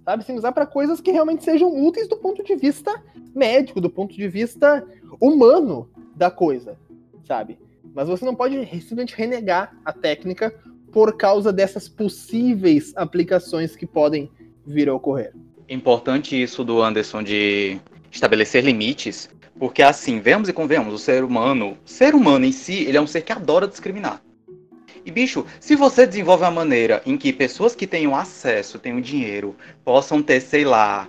Sabe? 0.03 0.25
Sem 0.25 0.35
usar 0.35 0.51
para 0.51 0.65
coisas 0.65 0.99
que 0.99 1.11
realmente 1.11 1.45
sejam 1.45 1.73
úteis 1.73 2.09
do 2.09 2.17
ponto 2.17 2.43
de 2.43 2.57
vista 2.57 3.01
médico, 3.33 3.79
do 3.79 3.89
ponto 3.89 4.13
de 4.13 4.27
vista 4.27 4.85
humano 5.21 5.89
da 6.13 6.29
coisa, 6.29 6.77
sabe? 7.23 7.57
Mas 7.93 8.07
você 8.07 8.25
não 8.25 8.35
pode 8.35 8.55
simplesmente 8.65 9.15
renegar 9.15 9.75
a 9.83 9.93
técnica 9.93 10.53
por 10.91 11.17
causa 11.17 11.51
dessas 11.51 11.89
possíveis 11.89 12.93
aplicações 12.95 13.75
que 13.75 13.85
podem 13.85 14.31
vir 14.65 14.89
a 14.89 14.93
ocorrer. 14.93 15.33
Importante 15.67 16.41
isso 16.41 16.63
do 16.63 16.81
Anderson 16.81 17.21
de 17.21 17.79
estabelecer 18.11 18.63
limites, 18.63 19.29
porque 19.59 19.81
assim, 19.81 20.19
vemos 20.19 20.47
e 20.47 20.53
convenhamos, 20.53 20.93
o 20.93 20.97
ser 20.97 21.23
humano, 21.23 21.77
ser 21.83 22.15
humano 22.15 22.45
em 22.45 22.51
si, 22.51 22.85
ele 22.85 22.97
é 22.97 23.01
um 23.01 23.07
ser 23.07 23.21
que 23.21 23.31
adora 23.31 23.67
discriminar. 23.67 24.21
E 25.05 25.11
bicho, 25.11 25.45
se 25.59 25.75
você 25.75 26.07
desenvolve 26.07 26.43
uma 26.43 26.51
maneira 26.51 27.01
em 27.05 27.15
que 27.15 27.31
pessoas 27.31 27.75
que 27.75 27.85
tenham 27.85 28.15
acesso, 28.15 28.79
tenham 28.79 28.99
dinheiro, 28.99 29.55
possam 29.83 30.21
ter, 30.21 30.39
sei 30.39 30.65
lá, 30.65 31.07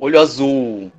olho 0.00 0.18
azul, 0.18 0.90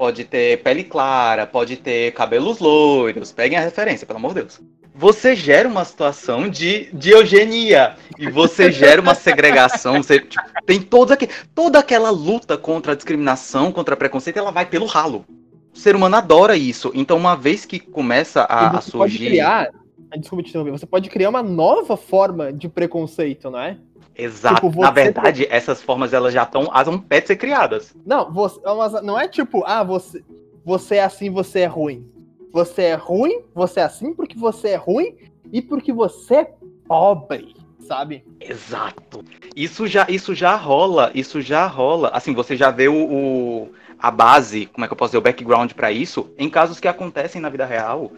pode 0.00 0.24
ter 0.24 0.62
pele 0.62 0.82
clara, 0.82 1.46
pode 1.46 1.76
ter 1.76 2.12
cabelos 2.12 2.58
loiros, 2.58 3.32
peguem 3.32 3.58
a 3.58 3.60
referência, 3.60 4.06
pelo 4.06 4.18
amor 4.18 4.32
de 4.32 4.40
Deus. 4.40 4.58
Você 4.94 5.36
gera 5.36 5.68
uma 5.68 5.84
situação 5.84 6.48
de, 6.48 6.88
de 6.90 7.10
eugenia 7.10 7.96
e 8.18 8.30
você 8.30 8.72
gera 8.72 9.02
uma 9.02 9.14
segregação. 9.14 10.02
Você 10.02 10.20
tipo, 10.20 10.42
tem 10.64 10.80
toda, 10.80 11.18
toda 11.54 11.80
aquela 11.80 12.08
luta 12.08 12.56
contra 12.56 12.92
a 12.92 12.94
discriminação, 12.94 13.70
contra 13.70 13.94
preconceito, 13.94 14.38
ela 14.38 14.50
vai 14.50 14.64
pelo 14.64 14.86
ralo. 14.86 15.26
O 15.70 15.78
ser 15.78 15.94
humano 15.94 16.16
adora 16.16 16.56
isso. 16.56 16.90
Então, 16.94 17.18
uma 17.18 17.36
vez 17.36 17.66
que 17.66 17.78
começa 17.78 18.40
a, 18.44 18.78
a 18.78 18.80
surgir. 18.80 19.18
Pode 19.18 19.18
criar 19.18 19.70
Desculpa 20.18 20.42
te 20.42 20.48
interromper. 20.48 20.72
Você 20.72 20.86
pode 20.86 21.08
criar 21.08 21.28
uma 21.28 21.42
nova 21.42 21.96
forma 21.96 22.52
de 22.52 22.68
preconceito, 22.68 23.50
não 23.50 23.60
é? 23.60 23.78
Exato. 24.16 24.68
Tipo, 24.68 24.80
Na 24.80 24.90
verdade, 24.90 25.46
essas 25.50 25.82
formas 25.82 26.12
elas 26.12 26.32
já 26.32 26.42
estão 26.42 26.68
as 26.72 26.88
um 26.88 26.98
pé 26.98 27.20
de 27.20 27.28
ser 27.28 27.36
criadas. 27.36 27.94
Não, 28.04 28.30
você, 28.32 28.60
não 29.02 29.18
é 29.18 29.28
tipo, 29.28 29.64
ah, 29.64 29.82
você, 29.82 30.22
você 30.64 30.96
é 30.96 31.04
assim, 31.04 31.30
você 31.30 31.60
é 31.60 31.66
ruim. 31.66 32.06
Você 32.52 32.82
é 32.82 32.94
ruim, 32.94 33.42
você 33.54 33.80
é 33.80 33.84
assim 33.84 34.12
porque 34.12 34.36
você 34.36 34.70
é 34.70 34.76
ruim 34.76 35.16
e 35.52 35.62
porque 35.62 35.92
você 35.92 36.34
é 36.34 36.54
pobre, 36.86 37.54
sabe? 37.78 38.24
Exato. 38.40 39.24
Isso 39.54 39.86
já, 39.86 40.06
isso 40.08 40.34
já 40.34 40.56
rola, 40.56 41.10
isso 41.14 41.40
já 41.40 41.66
rola. 41.66 42.08
Assim, 42.08 42.34
você 42.34 42.56
já 42.56 42.70
vê 42.70 42.88
o, 42.88 42.94
o 42.94 43.68
a 43.98 44.10
base, 44.10 44.66
como 44.66 44.84
é 44.84 44.88
que 44.88 44.92
eu 44.92 44.96
posso 44.96 45.10
dizer, 45.10 45.18
o 45.18 45.22
background 45.22 45.72
para 45.72 45.92
isso, 45.92 46.32
em 46.38 46.48
casos 46.48 46.80
que 46.80 46.88
acontecem 46.88 47.40
na 47.40 47.50
vida 47.50 47.66
real, 47.66 48.10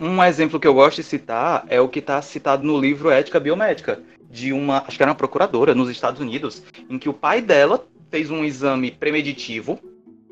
um 0.00 0.22
exemplo 0.22 0.60
que 0.60 0.66
eu 0.66 0.74
gosto 0.74 0.98
de 0.98 1.02
citar 1.02 1.64
é 1.68 1.80
o 1.80 1.88
que 1.88 1.98
está 1.98 2.22
citado 2.22 2.64
no 2.64 2.78
livro 2.78 3.10
Ética 3.10 3.40
Biomédica, 3.40 4.00
de 4.30 4.52
uma, 4.52 4.84
acho 4.86 4.96
que 4.96 5.02
era 5.02 5.10
uma 5.10 5.16
procuradora 5.16 5.74
nos 5.74 5.88
Estados 5.88 6.20
Unidos, 6.20 6.62
em 6.88 6.98
que 6.98 7.08
o 7.08 7.14
pai 7.14 7.40
dela 7.40 7.86
fez 8.10 8.30
um 8.30 8.44
exame 8.44 8.90
premeditivo, 8.90 9.78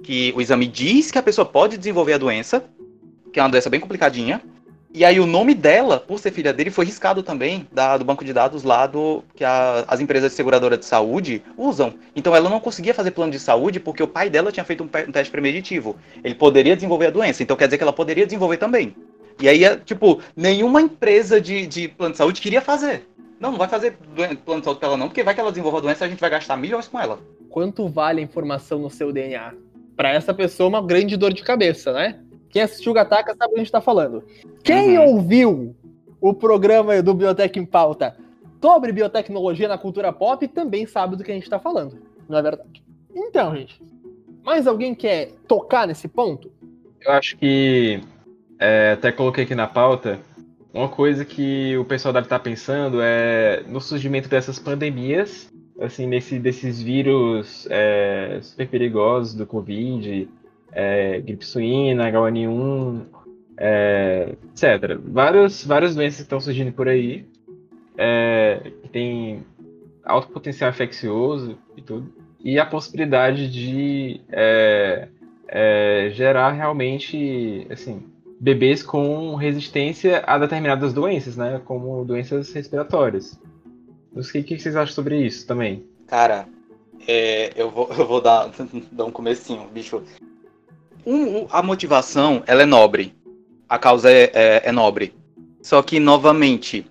que 0.03 0.33
o 0.37 0.41
exame 0.41 0.67
diz 0.67 1.11
que 1.11 1.19
a 1.19 1.23
pessoa 1.23 1.45
pode 1.45 1.77
desenvolver 1.77 2.15
a 2.15 2.19
doença, 2.19 2.65
que 3.33 3.41
é 3.41 3.43
uma 3.43 3.49
doença 3.49 3.71
bem 3.71 3.81
complicadinha, 3.81 4.43
e 4.97 5.05
aí 5.05 5.21
o 5.21 5.27
nome 5.27 5.53
dela, 5.55 6.01
por 6.01 6.19
ser 6.19 6.33
filha 6.33 6.55
dele, 6.55 6.71
foi 6.71 6.87
riscado 6.87 7.23
também 7.23 7.69
da, 7.71 7.99
do 7.99 8.05
banco 8.05 8.25
de 8.25 8.33
dados 8.33 8.63
lá 8.63 8.87
do 8.87 9.23
que 9.35 9.45
a, 9.45 9.85
as 9.87 10.01
empresas 10.01 10.31
de 10.31 10.37
seguradora 10.37 10.79
de 10.79 10.87
saúde 10.87 11.43
usam. 11.55 11.93
Então 12.15 12.35
ela 12.35 12.49
não 12.49 12.59
conseguia 12.59 12.95
fazer 12.95 13.11
plano 13.11 13.31
de 13.31 13.39
saúde 13.39 13.79
porque 13.79 14.03
o 14.03 14.09
pai 14.09 14.31
dela 14.31 14.51
tinha 14.51 14.65
feito 14.65 14.83
um, 14.83 14.87
um 14.87 15.13
teste 15.13 15.31
premeditivo. 15.31 15.97
Ele 16.25 16.35
poderia 16.35 16.75
desenvolver 16.75 17.09
a 17.09 17.11
doença, 17.11 17.43
então 17.43 17.59
quer 17.59 17.67
dizer 17.67 17.77
que 17.77 17.83
ela 17.83 17.93
poderia 17.93 18.25
desenvolver 18.25 18.57
também. 18.57 18.97
E 19.39 19.47
aí, 19.51 19.65
é, 19.65 19.77
tipo, 19.77 20.23
nenhuma 20.35 20.81
empresa 20.81 21.39
de, 21.39 21.67
de 21.67 21.89
plano 21.89 22.13
de 22.13 22.17
saúde 22.17 22.41
queria 22.41 22.63
fazer. 22.63 23.07
Não, 23.39 23.51
não 23.51 23.59
vai 23.59 23.69
fazer 23.69 23.99
plano 24.45 24.61
de 24.61 24.65
saúde 24.65 24.81
pra 24.81 24.89
ela 24.89 24.97
não, 24.97 25.09
porque 25.09 25.23
vai 25.23 25.35
que 25.35 25.41
ela 25.41 25.51
desenvolva 25.51 25.79
a 25.79 25.81
doença 25.83 26.05
e 26.05 26.07
a 26.07 26.11
gente 26.11 26.21
vai 26.21 26.31
gastar 26.31 26.57
milhões 26.57 26.89
com 26.89 26.99
ela. 26.99 27.19
Quanto 27.51 27.89
vale 27.89 28.21
a 28.21 28.25
informação 28.25 28.79
no 28.79 28.91
seu 28.91 29.13
DNA? 29.13 29.55
Para 29.95 30.13
essa 30.13 30.33
pessoa, 30.33 30.69
uma 30.69 30.83
grande 30.83 31.17
dor 31.17 31.33
de 31.33 31.43
cabeça, 31.43 31.93
né? 31.93 32.21
Quem 32.49 32.63
assistiu 32.63 32.93
o 32.93 32.95
Gataca 32.95 33.35
sabe 33.37 33.51
o 33.51 33.55
que 33.55 33.61
a 33.61 33.63
gente 33.63 33.73
tá 33.73 33.81
falando. 33.81 34.25
Quem 34.63 34.99
uhum. 34.99 35.07
ouviu 35.07 35.77
o 36.21 36.33
programa 36.33 37.03
do 37.03 37.15
Biotech 37.15 37.59
em 37.59 37.67
Pauta 37.67 38.17
sobre 38.61 38.91
biotecnologia 38.91 39.69
na 39.69 39.79
cultura 39.79 40.13
pop 40.13 40.49
também 40.49 40.87
sabe 40.87 41.17
do 41.17 41.23
que 41.23 41.31
a 41.31 41.35
gente 41.35 41.49
tá 41.49 41.59
falando, 41.59 41.99
não 42.29 42.37
é 42.37 42.43
verdade? 42.43 42.83
Então, 43.15 43.55
gente, 43.55 43.81
mais 44.43 44.67
alguém 44.67 44.93
quer 44.93 45.31
tocar 45.47 45.87
nesse 45.87 46.09
ponto? 46.09 46.51
Eu 47.01 47.13
acho 47.13 47.37
que 47.37 48.01
é, 48.59 48.93
até 48.93 49.13
coloquei 49.13 49.45
aqui 49.45 49.55
na 49.55 49.69
pauta, 49.69 50.19
uma 50.77 50.89
coisa 50.89 51.25
que 51.25 51.77
o 51.79 51.85
pessoal 51.85 52.13
deve 52.13 52.27
estar 52.27 52.39
pensando 52.39 53.01
é 53.01 53.63
no 53.67 53.81
surgimento 53.81 54.29
dessas 54.29 54.59
pandemias, 54.59 55.51
assim, 55.81 56.07
nesse, 56.07 56.39
desses 56.39 56.83
vírus 56.83 57.67
é, 57.71 58.39
super 58.43 58.69
perigosos 58.69 59.35
do 59.35 59.47
Covid, 59.47 60.29
é, 60.71 61.21
gripe 61.21 61.47
suína, 61.47 62.11
H1N1, 62.13 63.07
é, 63.57 64.35
etc. 64.53 64.99
Várias, 65.03 65.65
várias 65.65 65.95
doenças 65.95 66.21
estão 66.21 66.39
surgindo 66.39 66.73
por 66.73 66.89
aí, 66.89 67.27
é, 67.97 68.71
que 68.83 68.89
tem 68.91 69.43
alto 70.05 70.29
potencial 70.29 70.69
infeccioso 70.69 71.59
e 71.75 71.81
tudo, 71.81 72.13
e 72.39 72.59
a 72.59 72.67
possibilidade 72.67 73.51
de 73.51 74.21
é, 74.31 75.09
é, 75.49 76.11
gerar 76.13 76.53
realmente, 76.53 77.67
assim, 77.71 78.03
bebês 78.39 78.83
com 78.83 79.35
resistência 79.35 80.23
a 80.27 80.39
determinadas 80.39 80.93
doenças, 80.93 81.37
né? 81.37 81.61
Como 81.65 82.05
doenças 82.05 82.53
respiratórias. 82.53 83.39
O 84.15 84.23
que, 84.23 84.59
vocês 84.59 84.77
acham 84.77 84.95
sobre 84.95 85.21
isso 85.27 85.47
também? 85.47 85.85
Cara, 86.07 86.49
é, 87.07 87.53
eu, 87.57 87.71
vou, 87.71 87.89
eu 87.97 88.07
vou 88.07 88.21
dar, 88.21 88.51
dar 88.93 89.05
um 89.05 89.11
comecinho, 89.11 89.69
bicho. 89.69 90.03
Um, 91.07 91.47
a 91.51 91.63
motivação, 91.63 92.43
ela 92.47 92.63
é 92.63 92.67
nobre. 92.67 93.15
A 93.69 93.79
causa 93.79 94.11
é, 94.11 94.31
é, 94.33 94.63
é 94.65 94.73
nobre. 94.73 95.15
Só 95.63 95.83
que, 95.83 95.99
novamente, 95.99 96.87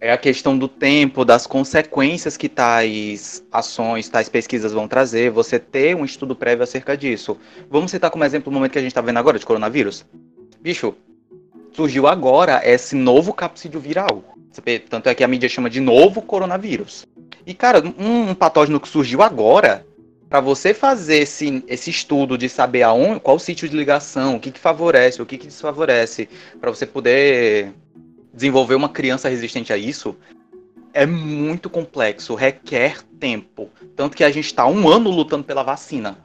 é 0.00 0.12
a 0.12 0.18
questão 0.18 0.56
do 0.56 0.68
tempo, 0.68 1.24
das 1.24 1.46
consequências 1.46 2.36
que 2.36 2.48
tais 2.48 3.44
ações, 3.52 4.08
tais 4.08 4.28
pesquisas 4.28 4.72
vão 4.72 4.88
trazer, 4.88 5.30
você 5.30 5.58
ter 5.58 5.94
um 5.94 6.04
estudo 6.04 6.34
prévio 6.34 6.64
acerca 6.64 6.96
disso. 6.96 7.38
Vamos 7.70 7.90
citar 7.90 8.10
como 8.10 8.24
exemplo 8.24 8.50
o 8.50 8.54
momento 8.54 8.72
que 8.72 8.78
a 8.78 8.82
gente 8.82 8.90
está 8.90 9.00
vendo 9.00 9.18
agora 9.18 9.38
de 9.38 9.46
coronavírus 9.46 10.04
bicho, 10.64 10.94
surgiu 11.74 12.06
agora 12.06 12.62
esse 12.64 12.96
novo 12.96 13.34
capsídeo 13.34 13.78
viral. 13.78 14.24
Tanto 14.88 15.10
é 15.10 15.14
que 15.14 15.22
a 15.22 15.28
mídia 15.28 15.46
chama 15.46 15.68
de 15.68 15.78
novo 15.78 16.22
coronavírus. 16.22 17.04
E, 17.44 17.52
cara, 17.52 17.82
um, 17.98 18.30
um 18.30 18.34
patógeno 18.34 18.80
que 18.80 18.88
surgiu 18.88 19.20
agora, 19.20 19.86
para 20.26 20.40
você 20.40 20.72
fazer 20.72 21.18
esse, 21.18 21.62
esse 21.68 21.90
estudo 21.90 22.38
de 22.38 22.48
saber 22.48 22.82
aonde, 22.82 23.20
qual 23.20 23.38
sítio 23.38 23.68
de 23.68 23.76
ligação, 23.76 24.36
o 24.36 24.40
que, 24.40 24.50
que 24.50 24.58
favorece, 24.58 25.20
o 25.20 25.26
que, 25.26 25.36
que 25.36 25.48
desfavorece, 25.48 26.30
para 26.58 26.70
você 26.70 26.86
poder 26.86 27.74
desenvolver 28.32 28.74
uma 28.74 28.88
criança 28.88 29.28
resistente 29.28 29.70
a 29.70 29.76
isso, 29.76 30.16
é 30.94 31.04
muito 31.04 31.68
complexo, 31.68 32.34
requer 32.34 33.02
tempo. 33.20 33.68
Tanto 33.94 34.16
que 34.16 34.24
a 34.24 34.30
gente 34.30 34.46
está 34.46 34.66
um 34.66 34.88
ano 34.88 35.10
lutando 35.10 35.44
pela 35.44 35.62
vacina. 35.62 36.16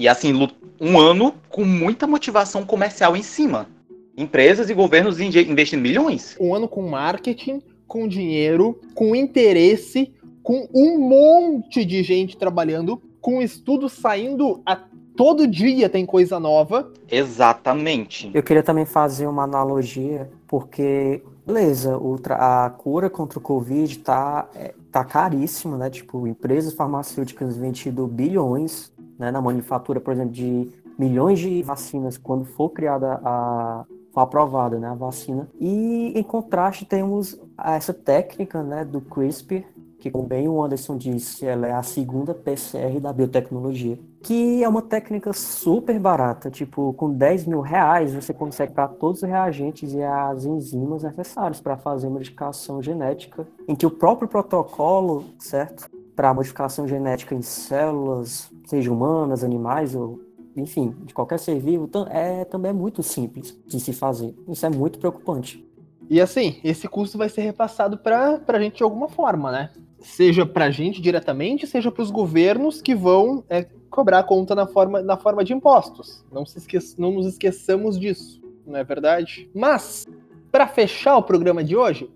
E 0.00 0.08
assim, 0.08 0.32
um 0.80 0.98
ano 0.98 1.34
com 1.50 1.62
muita 1.62 2.06
motivação 2.06 2.64
comercial 2.64 3.14
em 3.14 3.22
cima. 3.22 3.68
Empresas 4.16 4.70
e 4.70 4.74
governos 4.74 5.20
investindo 5.20 5.82
milhões. 5.82 6.38
Um 6.40 6.54
ano 6.54 6.66
com 6.66 6.88
marketing, 6.88 7.60
com 7.86 8.08
dinheiro, 8.08 8.80
com 8.94 9.14
interesse, 9.14 10.10
com 10.42 10.66
um 10.74 10.98
monte 10.98 11.84
de 11.84 12.02
gente 12.02 12.38
trabalhando, 12.38 13.02
com 13.20 13.42
estudos 13.42 13.92
saindo 13.92 14.62
a 14.64 14.74
todo 15.14 15.46
dia 15.46 15.86
tem 15.86 16.06
coisa 16.06 16.40
nova. 16.40 16.90
Exatamente. 17.10 18.30
Eu 18.32 18.42
queria 18.42 18.62
também 18.62 18.86
fazer 18.86 19.26
uma 19.26 19.42
analogia, 19.42 20.30
porque, 20.48 21.22
beleza, 21.46 22.00
a 22.30 22.70
cura 22.70 23.10
contra 23.10 23.38
o 23.38 23.42
Covid 23.42 23.98
tá, 23.98 24.48
é, 24.54 24.72
tá 24.90 25.04
caríssima, 25.04 25.76
né? 25.76 25.90
Tipo, 25.90 26.26
empresas 26.26 26.72
farmacêuticas 26.72 27.54
investindo 27.54 28.06
bilhões 28.06 28.89
né, 29.20 29.30
na 29.30 29.40
manufatura, 29.40 30.00
por 30.00 30.14
exemplo, 30.14 30.32
de 30.32 30.70
milhões 30.98 31.38
de 31.38 31.62
vacinas 31.62 32.16
quando 32.16 32.46
for 32.46 32.70
criada 32.70 33.20
a 33.22 33.84
for 34.12 34.20
aprovada 34.22 34.76
né, 34.76 34.88
a 34.88 34.94
vacina. 34.94 35.48
E 35.60 36.18
em 36.18 36.22
contraste 36.22 36.84
temos 36.84 37.38
essa 37.56 37.94
técnica 37.94 38.60
né, 38.60 38.84
do 38.84 39.00
CRISPR 39.00 39.64
que, 40.00 40.10
como 40.10 40.26
bem 40.26 40.48
o 40.48 40.62
Anderson 40.64 40.96
disse, 40.96 41.46
ela 41.46 41.66
é 41.66 41.72
a 41.72 41.82
segunda 41.82 42.32
PCR 42.32 42.98
da 42.98 43.12
biotecnologia, 43.12 43.98
que 44.22 44.64
é 44.64 44.68
uma 44.68 44.80
técnica 44.80 45.32
super 45.34 45.98
barata, 46.00 46.50
tipo, 46.50 46.94
com 46.94 47.12
10 47.12 47.44
mil 47.44 47.60
reais 47.60 48.14
você 48.14 48.32
consegue 48.32 48.72
para 48.72 48.88
todos 48.88 49.22
os 49.22 49.28
reagentes 49.28 49.92
e 49.92 50.02
as 50.02 50.46
enzimas 50.46 51.02
necessários 51.02 51.60
para 51.60 51.76
fazer 51.76 52.08
modificação 52.08 52.82
genética, 52.82 53.46
em 53.68 53.76
que 53.76 53.84
o 53.84 53.90
próprio 53.90 54.26
protocolo, 54.26 55.26
certo, 55.38 55.90
para 56.20 56.34
modificação 56.34 56.86
genética 56.86 57.34
em 57.34 57.40
células, 57.40 58.52
seja 58.66 58.92
humanas, 58.92 59.42
animais 59.42 59.94
ou 59.94 60.20
enfim, 60.54 60.94
de 61.06 61.14
qualquer 61.14 61.38
ser 61.38 61.58
vivo, 61.58 61.88
é 62.10 62.44
também 62.44 62.72
é 62.72 62.74
muito 62.74 63.02
simples 63.02 63.58
de 63.66 63.80
se 63.80 63.94
fazer. 63.94 64.34
Isso 64.46 64.66
é 64.66 64.68
muito 64.68 64.98
preocupante. 64.98 65.66
E 66.10 66.20
assim, 66.20 66.60
esse 66.62 66.86
custo 66.86 67.16
vai 67.16 67.30
ser 67.30 67.40
repassado 67.40 67.96
para 67.96 68.38
a 68.46 68.60
gente 68.60 68.76
de 68.76 68.82
alguma 68.82 69.08
forma, 69.08 69.50
né? 69.50 69.70
Seja 69.98 70.44
para 70.44 70.66
a 70.66 70.70
gente 70.70 71.00
diretamente, 71.00 71.66
seja 71.66 71.90
para 71.90 72.02
os 72.02 72.10
governos 72.10 72.82
que 72.82 72.94
vão 72.94 73.42
é, 73.48 73.66
cobrar 73.88 74.18
a 74.18 74.22
conta 74.22 74.54
na 74.54 74.66
forma, 74.66 75.00
na 75.00 75.16
forma 75.16 75.42
de 75.42 75.54
impostos. 75.54 76.22
Não, 76.30 76.44
se 76.44 76.58
esque 76.58 76.78
não 76.98 77.12
nos 77.12 77.24
esqueçamos 77.24 77.98
disso, 77.98 78.42
não 78.66 78.76
é 78.76 78.84
verdade? 78.84 79.48
Mas, 79.54 80.06
para 80.52 80.66
fechar 80.66 81.16
o 81.16 81.22
programa 81.22 81.64
de 81.64 81.74
hoje, 81.74 82.10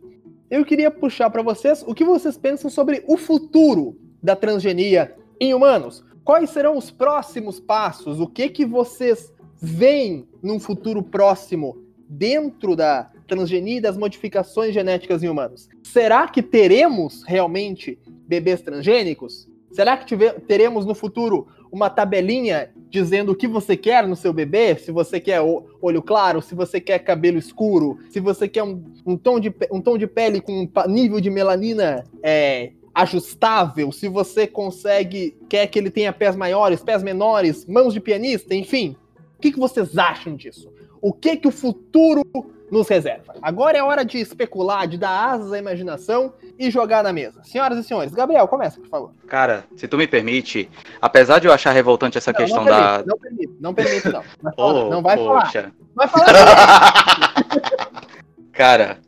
eu 0.51 0.65
queria 0.65 0.91
puxar 0.91 1.31
para 1.31 1.43
vocês 1.43 1.85
o 1.87 1.95
que 1.95 2.05
vocês 2.05 2.37
pensam 2.37 2.71
sobre 2.71 3.03
o 3.07 3.17
futuro 3.17 3.99
da 4.23 4.37
transgenia 4.37 5.15
em 5.41 5.55
humanos. 5.55 6.05
Quais 6.25 6.51
serão 6.51 6.77
os 6.77 6.91
próximos 6.91 7.61
passos? 7.61 8.21
O 8.21 8.27
que 8.27 8.49
que 8.49 8.65
vocês 8.65 9.33
veem 9.61 10.29
num 10.43 10.61
futuro 10.61 11.03
próximo 11.03 11.83
dentro 12.09 12.77
da 12.77 13.11
transgenia 13.27 13.79
e 13.79 13.81
das 13.81 13.97
modificações 13.97 14.75
genéticas 14.75 15.23
em 15.23 15.29
humanos. 15.29 15.69
Será 15.83 16.29
que 16.29 16.43
teremos 16.43 17.23
realmente 17.25 17.99
bebês 18.27 18.61
transgênicos? 18.61 19.49
Será 19.73 19.97
que 19.97 20.17
teremos 20.47 20.87
no 20.87 20.95
futuro 20.95 21.49
uma 21.75 21.91
tabelinha 21.91 22.71
dizendo 22.89 23.33
o 23.33 23.35
que 23.35 23.49
você 23.49 23.77
quer 23.77 24.07
no 24.07 24.15
seu 24.15 24.33
bebê? 24.33 24.77
Se 24.77 24.93
você 24.93 25.19
quer 25.19 25.41
olho 25.41 26.01
claro, 26.01 26.41
se 26.41 26.55
você 26.55 26.81
quer 26.81 27.01
cabelo 27.01 27.37
escuro, 27.37 27.99
se 28.11 28.21
você 28.21 28.47
quer 28.47 28.63
um, 28.63 28.85
um 29.05 29.17
tom, 29.17 29.41
de, 29.41 29.53
um 29.73 29.81
tom 29.81 29.99
de 29.99 30.07
pele 30.07 30.41
com 30.41 30.53
um 30.53 30.89
nível 30.89 31.21
de 31.21 31.31
melanina 31.31 32.05
é, 32.23 32.71
ajustável, 32.95 33.91
se 33.91 34.07
você 34.07 34.47
consegue, 34.47 35.37
quer 35.49 35.67
que 35.67 35.77
ele 35.77 35.91
tenha 35.91 36.13
pés 36.13 36.37
maiores, 36.37 36.81
pés 36.81 37.03
menores, 37.03 37.67
mãos 37.67 37.93
de 37.93 37.99
pianista, 37.99 38.55
enfim. 38.55 38.95
O 39.37 39.41
que, 39.41 39.51
que 39.51 39.59
vocês 39.59 39.99
acham 39.99 40.37
disso? 40.37 40.73
O 41.03 41.13
que 41.13 41.37
que 41.37 41.49
o 41.49 41.51
futuro 41.51 42.23
nos 42.71 42.89
reserva. 42.89 43.35
Agora 43.43 43.79
é 43.79 43.83
hora 43.83 44.05
de 44.05 44.19
especular, 44.19 44.87
de 44.87 44.97
dar 44.97 45.33
asas 45.33 45.53
à 45.53 45.59
imaginação 45.59 46.33
e 46.59 46.71
jogar 46.71 47.03
na 47.03 47.13
mesa. 47.13 47.43
Senhoras 47.45 47.79
e 47.79 47.85
senhores, 47.85 48.13
Gabriel, 48.13 48.47
começa, 48.49 48.81
por 48.81 48.89
favor. 48.89 49.11
Cara, 49.27 49.65
se 49.77 49.89
tu 49.89 49.97
me 49.97 50.07
permite, 50.07 50.71
apesar 51.01 51.39
de 51.39 51.47
eu 51.47 51.53
achar 51.53 51.73
revoltante 51.73 52.19
essa 52.19 52.33
não, 52.33 52.39
questão 52.39 52.65
não 52.65 52.73
permite, 52.73 52.87
da. 52.87 53.05
Não 53.07 53.19
permite, 53.19 53.53
não 53.61 53.75
permite, 53.75 54.09
não. 54.09 54.25
oh, 54.57 54.91
não 54.91 55.03
vai 55.03 55.17
poxa. 55.17 55.73
falar. 55.73 55.73
Vai 55.95 56.09
falar. 56.09 57.35
Cara, 58.53 58.99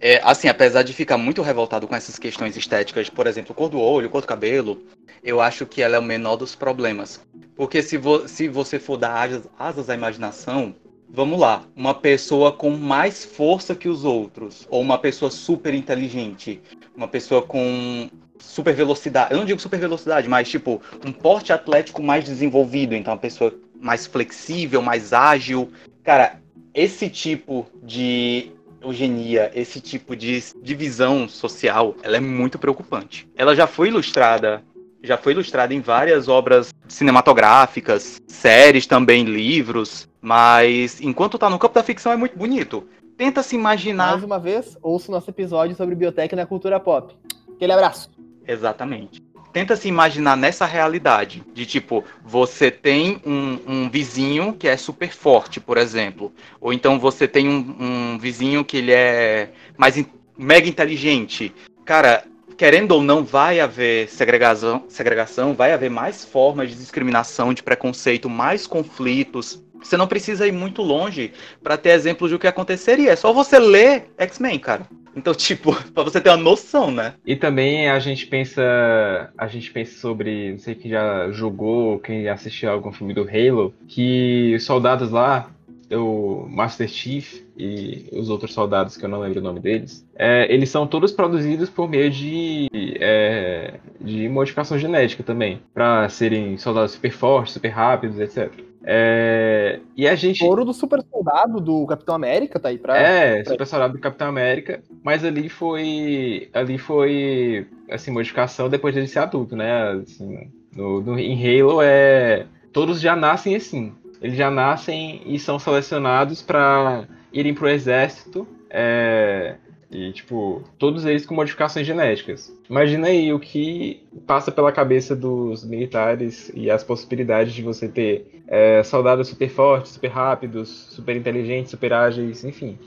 é, 0.00 0.20
assim, 0.22 0.48
apesar 0.48 0.82
de 0.82 0.92
ficar 0.92 1.16
muito 1.16 1.42
revoltado 1.42 1.86
com 1.86 1.94
essas 1.94 2.18
questões 2.18 2.56
estéticas, 2.56 3.08
por 3.08 3.26
exemplo, 3.26 3.54
cor 3.54 3.68
do 3.68 3.80
olho, 3.80 4.10
cor 4.10 4.20
do 4.20 4.26
cabelo, 4.26 4.82
eu 5.22 5.40
acho 5.40 5.64
que 5.64 5.80
ela 5.80 5.96
é 5.96 5.98
o 5.98 6.02
menor 6.02 6.36
dos 6.36 6.54
problemas. 6.54 7.20
Porque 7.54 7.82
se, 7.82 7.96
vo 7.96 8.28
se 8.28 8.48
você 8.48 8.78
for 8.78 8.96
dar 8.96 9.14
asas, 9.22 9.48
asas 9.58 9.88
à 9.88 9.94
imaginação, 9.94 10.74
vamos 11.08 11.40
lá, 11.40 11.62
uma 11.74 11.94
pessoa 11.94 12.52
com 12.52 12.70
mais 12.70 13.24
força 13.24 13.74
que 13.74 13.88
os 13.88 14.04
outros, 14.04 14.66
ou 14.68 14.82
uma 14.82 14.98
pessoa 14.98 15.30
super 15.30 15.72
inteligente, 15.72 16.60
uma 16.96 17.08
pessoa 17.08 17.42
com 17.42 18.08
super 18.38 18.74
velocidade, 18.74 19.32
eu 19.32 19.38
não 19.38 19.44
digo 19.44 19.60
super 19.60 19.78
velocidade, 19.78 20.28
mas 20.28 20.48
tipo, 20.48 20.80
um 21.04 21.12
porte 21.12 21.52
atlético 21.52 22.02
mais 22.02 22.24
desenvolvido, 22.24 22.94
então 22.94 23.12
uma 23.12 23.18
pessoa 23.18 23.52
mais 23.80 24.06
flexível, 24.06 24.80
mais 24.82 25.12
ágil. 25.12 25.70
Cara, 26.02 26.40
esse 26.74 27.08
tipo 27.08 27.66
de 27.82 28.52
eugenia, 28.80 29.50
esse 29.54 29.80
tipo 29.80 30.14
de 30.14 30.42
divisão 30.62 31.28
social, 31.28 31.96
ela 32.02 32.16
é 32.16 32.20
muito 32.20 32.58
preocupante. 32.58 33.28
Ela 33.36 33.54
já 33.54 33.66
foi 33.66 33.88
ilustrada 33.88 34.62
já 35.02 35.16
foi 35.16 35.32
ilustrada 35.32 35.72
em 35.72 35.80
várias 35.80 36.26
obras 36.26 36.74
cinematográficas, 36.88 38.20
séries 38.26 38.86
também, 38.86 39.24
livros, 39.24 40.08
mas 40.20 41.00
enquanto 41.00 41.38
tá 41.38 41.48
no 41.48 41.58
campo 41.58 41.74
da 41.74 41.82
ficção 41.82 42.12
é 42.12 42.16
muito 42.16 42.36
bonito. 42.36 42.88
Tenta 43.16 43.42
se 43.42 43.56
imaginar. 43.56 44.12
Mais 44.12 44.24
uma 44.24 44.38
vez, 44.38 44.76
ouça 44.82 45.10
o 45.10 45.14
nosso 45.14 45.30
episódio 45.30 45.74
sobre 45.74 45.94
biblioteca 45.94 46.36
na 46.36 46.44
cultura 46.44 46.78
pop. 46.78 47.14
Aquele 47.54 47.72
abraço. 47.72 48.10
Exatamente. 48.46 49.24
Tenta 49.52 49.74
se 49.74 49.88
imaginar 49.88 50.36
nessa 50.36 50.66
realidade. 50.66 51.42
De 51.54 51.64
tipo, 51.64 52.04
você 52.22 52.70
tem 52.70 53.18
um, 53.24 53.58
um 53.66 53.90
vizinho 53.90 54.52
que 54.52 54.68
é 54.68 54.76
super 54.76 55.10
forte, 55.10 55.58
por 55.58 55.78
exemplo. 55.78 56.30
Ou 56.60 56.74
então 56.74 56.98
você 56.98 57.26
tem 57.26 57.48
um, 57.48 57.76
um 57.80 58.18
vizinho 58.18 58.62
que 58.62 58.76
ele 58.76 58.92
é 58.92 59.50
mais 59.78 59.96
in, 59.96 60.04
mega 60.36 60.68
inteligente. 60.68 61.54
Cara, 61.86 62.22
querendo 62.56 62.92
ou 62.92 63.02
não, 63.02 63.24
vai 63.24 63.60
haver 63.60 64.10
segregação, 64.10 64.84
segregação, 64.88 65.54
vai 65.54 65.72
haver 65.72 65.90
mais 65.90 66.22
formas 66.22 66.68
de 66.68 66.76
discriminação, 66.76 67.54
de 67.54 67.62
preconceito, 67.62 68.28
mais 68.28 68.66
conflitos. 68.66 69.62
Você 69.82 69.96
não 69.96 70.06
precisa 70.06 70.46
ir 70.46 70.52
muito 70.52 70.82
longe 70.82 71.32
para 71.62 71.76
ter 71.76 71.90
exemplos 71.90 72.30
do 72.30 72.38
que 72.38 72.46
aconteceria. 72.46 73.10
É 73.10 73.16
só 73.16 73.32
você 73.32 73.58
ler 73.58 74.10
X-Men, 74.18 74.58
cara. 74.58 74.86
Então, 75.14 75.32
tipo, 75.34 75.74
para 75.92 76.02
você 76.02 76.20
ter 76.20 76.30
uma 76.30 76.36
noção, 76.36 76.90
né? 76.90 77.14
E 77.24 77.34
também 77.34 77.88
a 77.88 77.98
gente 77.98 78.26
pensa, 78.26 79.30
a 79.36 79.46
gente 79.46 79.70
pensa 79.70 79.98
sobre, 79.98 80.52
não 80.52 80.58
sei 80.58 80.74
quem 80.74 80.90
já 80.90 81.30
jogou, 81.30 81.98
quem 81.98 82.28
assistiu 82.28 82.70
algum 82.70 82.92
filme 82.92 83.14
do 83.14 83.22
Halo, 83.28 83.74
que 83.88 84.54
os 84.54 84.64
soldados 84.64 85.10
lá, 85.10 85.50
o 85.90 86.46
Master 86.48 86.88
Chief 86.88 87.42
e 87.56 88.08
os 88.12 88.28
outros 88.28 88.52
soldados, 88.52 88.96
que 88.96 89.04
eu 89.04 89.08
não 89.08 89.20
lembro 89.20 89.40
o 89.40 89.42
nome 89.42 89.60
deles, 89.60 90.06
é, 90.16 90.52
eles 90.52 90.68
são 90.68 90.86
todos 90.86 91.12
produzidos 91.12 91.70
por 91.70 91.88
meio 91.88 92.10
de, 92.10 92.68
é, 93.00 93.74
de 94.00 94.28
modificação 94.28 94.78
genética 94.78 95.22
também, 95.22 95.60
para 95.72 96.08
serem 96.08 96.58
soldados 96.58 96.92
super 96.92 97.12
fortes, 97.12 97.54
super 97.54 97.68
rápidos, 97.68 98.18
etc. 98.18 98.52
É, 98.88 99.80
e 99.96 100.06
a 100.06 100.14
gente. 100.14 100.44
Ouro 100.44 100.64
do 100.64 100.72
super 100.72 101.02
soldado 101.10 101.60
do 101.60 101.84
Capitão 101.86 102.14
América 102.14 102.60
tá 102.60 102.68
aí 102.68 102.78
pra. 102.78 102.96
É, 102.96 103.42
pra... 103.42 103.52
super 103.52 103.66
soldado 103.66 103.94
do 103.94 103.98
Capitão 103.98 104.28
América, 104.28 104.80
mas 105.02 105.24
ali 105.24 105.48
foi. 105.48 106.48
Ali 106.54 106.78
foi. 106.78 107.66
Assim, 107.90 108.12
modificação 108.12 108.68
depois 108.68 108.94
dele 108.94 109.08
ser 109.08 109.18
adulto, 109.18 109.56
né? 109.56 109.90
Assim, 109.90 110.52
no, 110.72 111.00
no, 111.00 111.18
em 111.18 111.60
Halo 111.60 111.82
é. 111.82 112.46
Todos 112.72 113.00
já 113.00 113.16
nascem 113.16 113.56
assim. 113.56 113.92
Eles 114.22 114.36
já 114.36 114.50
nascem 114.50 115.20
e 115.26 115.36
são 115.38 115.58
selecionados 115.58 116.40
para 116.40 117.08
irem 117.32 117.54
pro 117.54 117.68
exército. 117.68 118.46
É, 118.70 119.56
e, 119.90 120.12
tipo, 120.12 120.62
todos 120.78 121.04
eles 121.04 121.24
com 121.24 121.34
modificações 121.34 121.86
genéticas. 121.86 122.52
Imagina 122.68 123.06
aí 123.06 123.32
o 123.32 123.38
que 123.38 124.02
passa 124.26 124.50
pela 124.50 124.72
cabeça 124.72 125.14
dos 125.14 125.64
militares 125.64 126.50
e 126.54 126.70
as 126.70 126.82
possibilidades 126.82 127.54
de 127.54 127.62
você 127.62 127.88
ter 127.88 128.42
é, 128.48 128.82
soldados 128.82 129.28
super 129.28 129.48
fortes, 129.48 129.92
super 129.92 130.08
rápidos, 130.08 130.68
super 130.90 131.16
inteligentes, 131.16 131.70
super 131.70 131.92
ágeis, 131.92 132.44
enfim. 132.44 132.78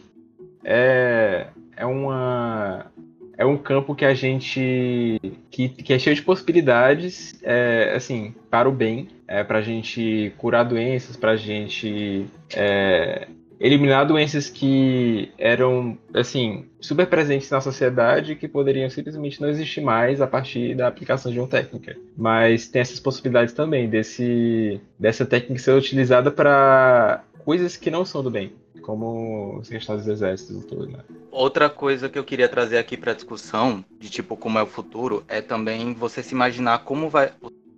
É, 0.63 1.47
é 1.75 1.85
uma. 1.85 2.91
É 3.37 3.45
um 3.45 3.57
campo 3.57 3.95
que 3.95 4.03
a 4.03 4.13
gente. 4.13 5.17
que, 5.49 5.69
que 5.69 5.93
é 5.93 5.99
cheio 5.99 6.15
de 6.15 6.21
possibilidades, 6.21 7.39
é, 7.41 7.93
assim, 7.95 8.35
para 8.49 8.67
o 8.67 8.71
bem, 8.73 9.07
é, 9.25 9.41
para 9.45 9.59
a 9.59 9.61
gente 9.61 10.33
curar 10.37 10.65
doenças, 10.65 11.15
para 11.15 11.31
a 11.31 11.37
gente 11.37 12.25
é, 12.53 13.29
eliminar 13.59 14.07
doenças 14.07 14.49
que 14.49 15.31
eram, 15.37 15.97
assim, 16.13 16.65
super 16.79 17.07
presentes 17.07 17.49
na 17.49 17.59
sociedade 17.59 18.35
que 18.35 18.47
poderiam 18.47 18.89
simplesmente 18.89 19.41
não 19.41 19.49
existir 19.49 19.81
mais 19.81 20.21
a 20.21 20.27
partir 20.27 20.75
da 20.75 20.87
aplicação 20.87 21.31
de 21.31 21.39
uma 21.39 21.47
técnica. 21.47 21.97
Mas 22.15 22.67
tem 22.67 22.81
essas 22.81 22.99
possibilidades 22.99 23.53
também 23.53 23.89
desse, 23.89 24.79
dessa 24.97 25.25
técnica 25.25 25.61
ser 25.61 25.71
utilizada 25.73 26.31
para 26.31 27.23
coisas 27.43 27.75
que 27.75 27.91
não 27.91 28.05
são 28.05 28.23
do 28.23 28.31
bem, 28.31 28.53
como 28.81 29.61
a 29.61 29.67
questão 29.67 29.97
dos 29.97 30.07
exércitos 30.07 30.63
e 30.63 30.67
tudo, 30.67 30.87
né? 30.87 30.99
Outra 31.31 31.69
coisa 31.69 32.07
que 32.07 32.17
eu 32.17 32.23
queria 32.23 32.47
trazer 32.47 32.77
aqui 32.77 32.95
para 32.95 33.13
discussão, 33.13 33.83
de 33.99 34.09
tipo 34.09 34.37
como 34.37 34.57
é 34.57 34.63
o 34.63 34.67
futuro, 34.67 35.23
é 35.27 35.41
também 35.41 35.93
você 35.93 36.23
se 36.23 36.33
imaginar 36.33 36.79
como 36.79 37.09
vai 37.09 37.31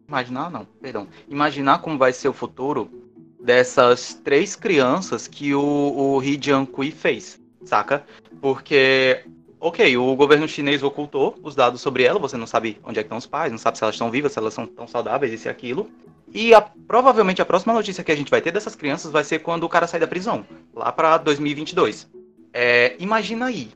imaginar 0.07 0.51
não, 0.51 0.65
perdão, 0.82 1.07
imaginar 1.29 1.79
como 1.79 1.97
vai 1.97 2.11
ser 2.11 2.27
o 2.27 2.34
futuro 2.34 3.00
dessas 3.43 4.13
três 4.13 4.55
crianças 4.55 5.27
que 5.27 5.53
o, 5.53 5.61
o 5.61 6.23
He 6.23 6.91
fez, 6.91 7.39
saca? 7.63 8.05
Porque, 8.39 9.23
ok, 9.59 9.97
o 9.97 10.15
governo 10.15 10.47
chinês 10.47 10.83
ocultou 10.83 11.37
os 11.43 11.55
dados 11.55 11.81
sobre 11.81 12.03
ela, 12.03 12.19
você 12.19 12.37
não 12.37 12.47
sabe 12.47 12.77
onde 12.83 12.99
é 12.99 13.03
que 13.03 13.07
estão 13.07 13.17
os 13.17 13.27
pais, 13.27 13.51
não 13.51 13.59
sabe 13.59 13.77
se 13.77 13.83
elas 13.83 13.95
estão 13.95 14.11
vivas, 14.11 14.31
se 14.31 14.39
elas 14.39 14.53
são 14.53 14.65
tão 14.65 14.87
saudáveis, 14.87 15.33
isso 15.33 15.47
e 15.47 15.49
aquilo. 15.49 15.89
E 16.33 16.53
a, 16.53 16.61
provavelmente 16.61 17.41
a 17.41 17.45
próxima 17.45 17.73
notícia 17.73 18.03
que 18.03 18.11
a 18.11 18.15
gente 18.15 18.31
vai 18.31 18.41
ter 18.41 18.51
dessas 18.51 18.75
crianças 18.75 19.11
vai 19.11 19.23
ser 19.23 19.39
quando 19.39 19.63
o 19.63 19.69
cara 19.69 19.87
sair 19.87 19.99
da 19.99 20.07
prisão, 20.07 20.45
lá 20.73 20.91
para 20.91 21.17
2022. 21.17 22.09
É, 22.53 22.95
imagina 22.99 23.47
aí, 23.47 23.71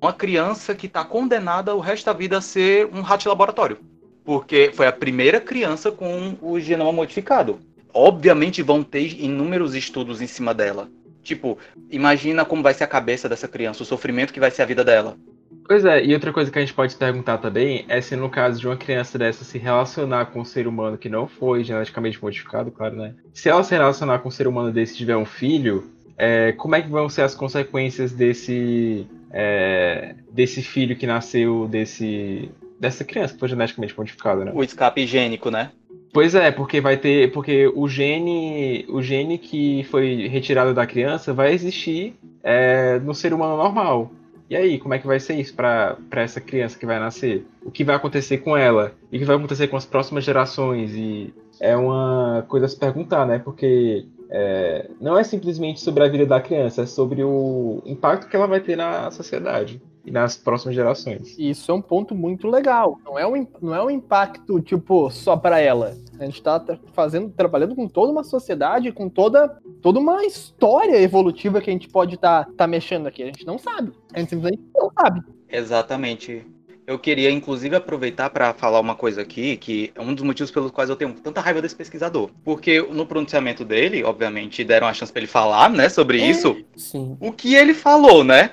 uma 0.00 0.12
criança 0.12 0.74
que 0.74 0.86
está 0.86 1.04
condenada 1.04 1.74
o 1.74 1.80
resto 1.80 2.06
da 2.06 2.12
vida 2.12 2.38
a 2.38 2.40
ser 2.40 2.86
um 2.86 3.02
rato 3.02 3.28
laboratório. 3.28 3.78
Porque 4.24 4.70
foi 4.74 4.86
a 4.86 4.92
primeira 4.92 5.40
criança 5.40 5.90
com 5.90 6.36
o 6.40 6.58
genoma 6.58 6.92
modificado. 6.92 7.58
Obviamente 7.92 8.62
vão 8.62 8.82
ter 8.82 9.20
inúmeros 9.20 9.74
estudos 9.74 10.20
em 10.20 10.26
cima 10.26 10.54
dela. 10.54 10.88
Tipo, 11.22 11.58
imagina 11.90 12.44
como 12.44 12.62
vai 12.62 12.74
ser 12.74 12.84
a 12.84 12.88
cabeça 12.88 13.28
dessa 13.28 13.46
criança, 13.46 13.82
o 13.82 13.86
sofrimento 13.86 14.32
que 14.32 14.40
vai 14.40 14.50
ser 14.50 14.62
a 14.62 14.66
vida 14.66 14.82
dela. 14.84 15.16
Pois 15.66 15.84
é, 15.84 16.04
e 16.04 16.14
outra 16.14 16.32
coisa 16.32 16.50
que 16.50 16.58
a 16.58 16.60
gente 16.60 16.74
pode 16.74 16.96
perguntar 16.96 17.38
também 17.38 17.84
é 17.88 18.00
se 18.00 18.16
no 18.16 18.28
caso 18.28 18.58
de 18.58 18.66
uma 18.66 18.76
criança 18.76 19.16
dessa 19.18 19.44
se 19.44 19.58
relacionar 19.58 20.26
com 20.26 20.40
um 20.40 20.44
ser 20.44 20.66
humano 20.66 20.98
que 20.98 21.08
não 21.08 21.28
foi 21.28 21.62
geneticamente 21.62 22.20
modificado, 22.22 22.70
claro, 22.70 22.96
né? 22.96 23.14
Se 23.32 23.48
ela 23.48 23.62
se 23.62 23.72
relacionar 23.72 24.18
com 24.18 24.28
um 24.28 24.32
ser 24.32 24.48
humano 24.48 24.72
desse 24.72 24.94
e 24.94 24.96
tiver 24.96 25.16
um 25.16 25.24
filho, 25.24 25.88
é, 26.18 26.52
como 26.52 26.74
é 26.74 26.82
que 26.82 26.88
vão 26.88 27.08
ser 27.08 27.22
as 27.22 27.34
consequências 27.34 28.12
desse 28.12 29.06
é, 29.32 30.16
desse 30.32 30.60
filho 30.60 30.96
que 30.96 31.06
nasceu 31.06 31.68
desse 31.68 32.50
dessa 32.80 33.04
criança 33.04 33.34
que 33.34 33.40
foi 33.40 33.48
geneticamente 33.48 33.96
modificada, 33.96 34.44
né? 34.44 34.52
O 34.54 34.64
escape 34.64 35.02
higiênico, 35.02 35.50
né? 35.50 35.70
Pois 36.12 36.34
é, 36.34 36.50
porque 36.50 36.80
vai 36.80 36.96
ter, 36.96 37.30
porque 37.30 37.68
o 37.68 37.88
gene, 37.88 38.84
o 38.88 39.00
gene 39.00 39.38
que 39.38 39.84
foi 39.84 40.26
retirado 40.26 40.74
da 40.74 40.86
criança 40.86 41.32
vai 41.32 41.52
existir 41.52 42.16
é, 42.42 42.98
no 42.98 43.14
ser 43.14 43.32
humano 43.32 43.56
normal. 43.56 44.10
E 44.48 44.56
aí, 44.56 44.80
como 44.80 44.92
é 44.92 44.98
que 44.98 45.06
vai 45.06 45.20
ser 45.20 45.34
isso 45.34 45.54
para 45.54 45.96
essa 46.16 46.40
criança 46.40 46.76
que 46.76 46.84
vai 46.84 46.98
nascer? 46.98 47.46
O 47.64 47.70
que 47.70 47.84
vai 47.84 47.94
acontecer 47.94 48.38
com 48.38 48.56
ela? 48.56 48.92
E 49.12 49.16
o 49.16 49.20
que 49.20 49.24
vai 49.24 49.36
acontecer 49.36 49.68
com 49.68 49.76
as 49.76 49.86
próximas 49.86 50.24
gerações? 50.24 50.90
E 50.96 51.32
é 51.60 51.76
uma 51.76 52.44
coisa 52.48 52.66
a 52.66 52.68
se 52.68 52.76
perguntar, 52.76 53.24
né? 53.24 53.38
Porque 53.38 54.04
é, 54.28 54.90
não 55.00 55.16
é 55.16 55.22
simplesmente 55.22 55.80
sobre 55.80 56.02
a 56.02 56.08
vida 56.08 56.26
da 56.26 56.40
criança, 56.40 56.82
é 56.82 56.86
sobre 56.86 57.22
o 57.22 57.80
impacto 57.86 58.28
que 58.28 58.34
ela 58.34 58.48
vai 58.48 58.58
ter 58.58 58.74
na 58.74 59.12
sociedade 59.12 59.80
e 60.04 60.10
nas 60.10 60.36
próximas 60.36 60.74
gerações. 60.74 61.34
Isso 61.38 61.70
é 61.70 61.74
um 61.74 61.82
ponto 61.82 62.14
muito 62.14 62.48
legal. 62.48 62.98
Não 63.04 63.18
é 63.18 63.26
um, 63.26 63.46
não 63.60 63.74
é 63.74 63.82
um 63.82 63.90
impacto, 63.90 64.60
tipo, 64.60 65.10
só 65.10 65.36
para 65.36 65.60
ela. 65.60 65.96
A 66.18 66.24
gente 66.24 66.36
está 66.36 66.62
fazendo, 66.92 67.30
trabalhando 67.30 67.74
com 67.74 67.88
toda 67.88 68.12
uma 68.12 68.24
sociedade, 68.24 68.92
com 68.92 69.08
toda, 69.08 69.48
toda 69.80 69.98
uma 69.98 70.24
história 70.24 71.00
evolutiva 71.00 71.60
que 71.60 71.70
a 71.70 71.72
gente 71.72 71.88
pode 71.88 72.14
estar 72.16 72.44
tá, 72.44 72.52
tá 72.56 72.66
mexendo 72.66 73.06
aqui. 73.06 73.22
A 73.22 73.26
gente 73.26 73.46
não 73.46 73.58
sabe. 73.58 73.92
A 74.12 74.18
gente 74.18 74.30
simplesmente 74.30 74.62
não 74.74 74.90
sabe. 74.92 75.22
Exatamente. 75.48 76.46
Eu 76.86 76.98
queria, 76.98 77.30
inclusive, 77.30 77.76
aproveitar 77.76 78.30
para 78.30 78.52
falar 78.52 78.80
uma 78.80 78.96
coisa 78.96 79.22
aqui, 79.22 79.56
que 79.56 79.92
é 79.94 80.00
um 80.00 80.12
dos 80.12 80.24
motivos 80.24 80.50
pelos 80.50 80.72
quais 80.72 80.90
eu 80.90 80.96
tenho 80.96 81.12
tanta 81.12 81.40
raiva 81.40 81.62
desse 81.62 81.76
pesquisador. 81.76 82.30
Porque 82.42 82.82
no 82.82 83.06
pronunciamento 83.06 83.64
dele, 83.64 84.02
obviamente, 84.02 84.64
deram 84.64 84.88
a 84.88 84.92
chance 84.92 85.12
para 85.12 85.20
ele 85.20 85.28
falar, 85.28 85.70
né, 85.70 85.88
sobre 85.88 86.20
É. 86.20 86.28
isso. 86.28 86.56
Sim. 86.74 87.16
O 87.20 87.30
que 87.30 87.54
ele 87.54 87.74
falou, 87.74 88.24
né? 88.24 88.50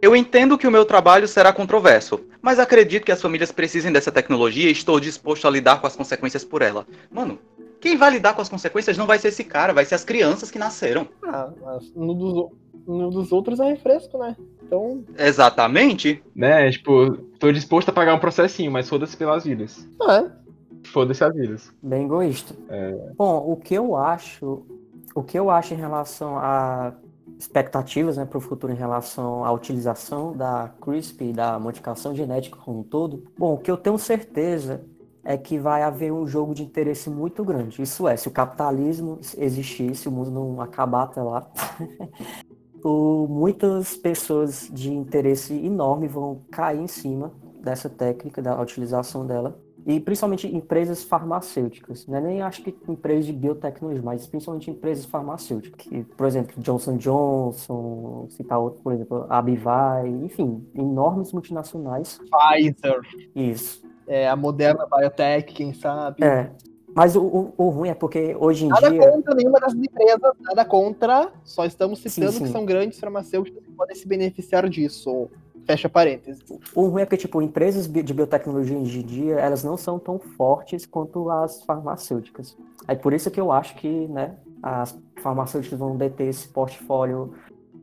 Eu 0.00 0.14
entendo 0.14 0.56
que 0.56 0.66
o 0.66 0.70
meu 0.70 0.84
trabalho 0.84 1.26
será 1.26 1.52
controverso, 1.52 2.20
mas 2.40 2.58
acredito 2.58 3.04
que 3.04 3.12
as 3.12 3.20
famílias 3.20 3.50
precisem 3.50 3.92
dessa 3.92 4.12
tecnologia 4.12 4.68
e 4.68 4.72
estou 4.72 5.00
disposto 5.00 5.46
a 5.46 5.50
lidar 5.50 5.80
com 5.80 5.86
as 5.86 5.96
consequências 5.96 6.44
por 6.44 6.62
ela. 6.62 6.86
Mano, 7.10 7.38
quem 7.80 7.96
vai 7.96 8.10
lidar 8.10 8.34
com 8.34 8.40
as 8.40 8.48
consequências 8.48 8.96
não 8.96 9.06
vai 9.06 9.18
ser 9.18 9.28
esse 9.28 9.42
cara, 9.42 9.72
vai 9.72 9.84
ser 9.84 9.96
as 9.96 10.04
crianças 10.04 10.50
que 10.50 10.58
nasceram. 10.58 11.08
Ah, 11.24 11.50
mas 11.60 11.92
no 11.94 12.14
dos, 12.14 12.50
no 12.86 13.10
dos 13.10 13.32
outros 13.32 13.58
é 13.58 13.70
refresco, 13.70 14.18
né? 14.18 14.36
Então, 14.64 15.04
Exatamente. 15.16 16.22
Né? 16.34 16.70
Tipo, 16.70 17.16
tô 17.38 17.50
disposto 17.50 17.88
a 17.88 17.92
pagar 17.92 18.14
um 18.14 18.20
processinho, 18.20 18.70
mas 18.70 18.88
foda-se 18.88 19.16
pelas 19.16 19.44
vidas. 19.44 19.88
é. 20.08 20.30
Foda-se 20.92 21.24
as 21.24 21.34
vidas. 21.34 21.72
Bem 21.82 22.04
egoísta. 22.04 22.54
Bom, 23.16 23.50
o 23.50 23.56
que 23.56 23.74
eu 23.74 23.96
acho, 23.96 24.64
o 25.12 25.22
que 25.24 25.38
eu 25.38 25.50
acho 25.50 25.74
em 25.74 25.76
relação 25.76 26.38
a 26.38 26.94
expectativas 27.38 28.16
né, 28.16 28.24
para 28.24 28.38
o 28.38 28.40
futuro 28.40 28.72
em 28.72 28.76
relação 28.76 29.44
à 29.44 29.52
utilização 29.52 30.36
da 30.36 30.72
CRISPR 30.80 31.24
e 31.24 31.32
da 31.32 31.58
modificação 31.58 32.14
genética 32.14 32.56
como 32.56 32.80
um 32.80 32.82
todo, 32.82 33.24
bom, 33.38 33.54
o 33.54 33.58
que 33.58 33.70
eu 33.70 33.76
tenho 33.76 33.98
certeza 33.98 34.84
é 35.22 35.36
que 35.36 35.58
vai 35.58 35.82
haver 35.82 36.12
um 36.12 36.26
jogo 36.26 36.54
de 36.54 36.62
interesse 36.62 37.10
muito 37.10 37.44
grande. 37.44 37.82
Isso 37.82 38.08
é, 38.08 38.16
se 38.16 38.28
o 38.28 38.30
capitalismo 38.30 39.18
existir, 39.36 39.94
se 39.94 40.08
o 40.08 40.10
mundo 40.10 40.30
não 40.30 40.60
acabar 40.60 41.02
até 41.04 41.22
lá, 41.22 41.46
muitas 43.28 43.96
pessoas 43.96 44.68
de 44.72 44.92
interesse 44.92 45.54
enorme 45.54 46.08
vão 46.08 46.42
cair 46.50 46.80
em 46.80 46.86
cima 46.86 47.32
dessa 47.60 47.88
técnica, 47.90 48.40
da 48.40 48.60
utilização 48.60 49.26
dela, 49.26 49.60
e 49.86 50.00
principalmente 50.00 50.46
empresas 50.46 51.02
farmacêuticas, 51.02 52.06
né? 52.06 52.20
nem 52.20 52.42
acho 52.42 52.62
que 52.62 52.76
empresas 52.88 53.26
de 53.26 53.32
biotecnologia, 53.32 54.02
mas 54.02 54.26
principalmente 54.26 54.70
empresas 54.70 55.04
farmacêuticas, 55.04 55.86
que, 55.86 56.04
por 56.04 56.26
exemplo, 56.26 56.54
Johnson 56.58 56.96
Johnson, 56.96 58.26
citar 58.30 58.58
outro, 58.58 58.82
por 58.82 58.92
exemplo, 58.92 59.26
Abivai, 59.28 60.08
enfim, 60.08 60.66
enormes 60.74 61.32
multinacionais. 61.32 62.20
Pfizer, 62.30 63.00
Isso. 63.34 63.82
é, 64.06 64.28
a 64.28 64.36
Moderna 64.36 64.86
Biotech, 64.86 65.54
quem 65.54 65.72
sabe. 65.72 66.22
É. 66.24 66.50
Mas 66.94 67.14
o, 67.14 67.22
o, 67.22 67.54
o 67.56 67.68
ruim 67.68 67.90
é 67.90 67.94
porque 67.94 68.34
hoje 68.38 68.64
em 68.64 68.68
Nada 68.68 68.90
dia. 68.90 69.10
contra 69.10 69.34
nenhuma 69.34 69.60
das 69.60 69.72
empresas, 69.72 70.32
nada 70.40 70.64
contra, 70.64 71.30
só 71.44 71.64
estamos 71.64 72.00
citando 72.00 72.32
Sim, 72.32 72.38
sim. 72.38 72.44
que 72.44 72.50
são 72.50 72.64
grandes 72.64 72.98
farmacêuticas 72.98 73.62
que 73.62 73.70
podem 73.72 73.94
se 73.94 74.08
beneficiar 74.08 74.68
disso. 74.68 75.28
Fecha 75.68 75.86
parênteses. 75.86 76.42
O 76.74 76.86
ruim 76.86 77.02
é 77.02 77.04
porque, 77.04 77.18
tipo, 77.18 77.42
empresas 77.42 77.86
de 77.86 78.14
biotecnologia 78.14 78.78
hoje 78.78 79.00
em 79.00 79.02
dia, 79.02 79.34
elas 79.34 79.62
não 79.62 79.76
são 79.76 79.98
tão 79.98 80.18
fortes 80.18 80.86
quanto 80.86 81.28
as 81.28 81.62
farmacêuticas. 81.62 82.56
É 82.86 82.94
por 82.94 83.12
isso 83.12 83.30
que 83.30 83.38
eu 83.38 83.52
acho 83.52 83.74
que, 83.74 84.08
né, 84.08 84.36
as 84.62 84.98
farmacêuticas 85.22 85.78
vão 85.78 85.94
deter 85.94 86.28
esse 86.28 86.48
portfólio 86.48 87.34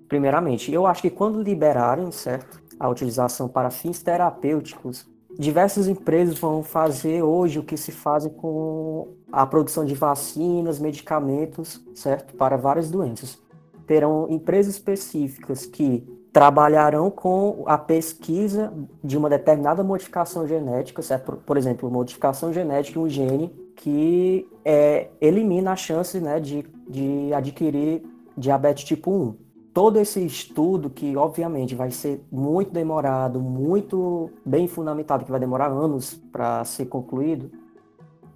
primeiramente. 0.08 0.74
Eu 0.74 0.88
acho 0.88 1.04
que 1.04 1.12
quando 1.12 1.40
liberarem, 1.40 2.12
certo, 2.12 2.60
a 2.80 2.90
utilização 2.90 3.48
para 3.48 3.70
fins 3.70 4.02
terapêuticos, 4.02 5.08
diversas 5.38 5.88
empresas 5.88 6.40
vão 6.40 6.64
fazer 6.64 7.22
hoje 7.22 7.60
o 7.60 7.64
que 7.64 7.78
se 7.78 7.92
faz 7.92 8.26
com 8.26 9.14
a 9.32 9.46
produção 9.46 9.86
de 9.86 9.94
vacinas, 9.94 10.80
medicamentos, 10.80 11.86
certo, 11.94 12.34
para 12.34 12.58
várias 12.58 12.90
doenças. 12.90 13.38
Terão 13.86 14.26
empresas 14.28 14.74
específicas 14.74 15.68
que 15.68 16.04
trabalharão 16.36 17.10
com 17.10 17.64
a 17.66 17.78
pesquisa 17.78 18.74
de 19.02 19.18
uma 19.18 19.30
determinada 19.30 19.82
modificação 19.86 20.46
genética, 20.46 21.02
certo? 21.02 21.24
Por, 21.24 21.38
por 21.38 21.56
exemplo, 21.56 21.90
modificação 21.90 22.52
genética 22.52 23.00
em 23.00 23.04
um 23.04 23.08
gene 23.08 23.56
que 23.74 24.46
é, 24.66 25.08
elimina 25.22 25.72
a 25.72 25.76
chance 25.78 26.20
né, 26.20 26.42
de, 26.42 26.66
de 26.90 27.34
adquirir 27.34 28.04
diabetes 28.38 28.84
tipo 28.84 29.12
1. 29.12 29.36
Todo 29.74 29.98
esse 29.98 30.26
estudo, 30.26 30.90
que 30.90 31.16
obviamente 31.16 31.74
vai 31.74 31.90
ser 31.90 32.22
muito 32.30 32.70
demorado, 32.70 33.40
muito 33.40 34.30
bem 34.46 34.68
fundamentado, 34.68 35.24
que 35.24 35.32
vai 35.32 35.40
demorar 35.40 35.68
anos 35.68 36.16
para 36.34 36.66
ser 36.66 36.88
concluído, 36.88 37.50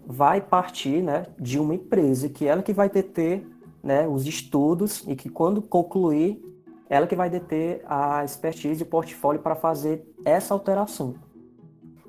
vai 0.07 0.39
partir 0.39 1.03
né, 1.03 1.25
de 1.37 1.59
uma 1.59 1.75
empresa 1.75 2.29
que 2.29 2.45
ela 2.45 2.63
que 2.63 2.71
vai 2.71 2.89
deter 2.89 3.45
né, 3.83 4.07
os 4.07 4.25
estudos 4.25 5.03
e 5.05 5.17
que 5.17 5.27
quando 5.27 5.61
concluir 5.61 6.41
ela 6.89 7.05
que 7.05 7.15
vai 7.15 7.29
deter 7.29 7.83
a 7.85 8.25
expertise 8.25 8.81
e 8.81 8.83
o 8.83 8.87
portfólio 8.87 9.41
para 9.41 9.55
fazer 9.55 10.03
essa 10.25 10.53
alteração. 10.53 11.15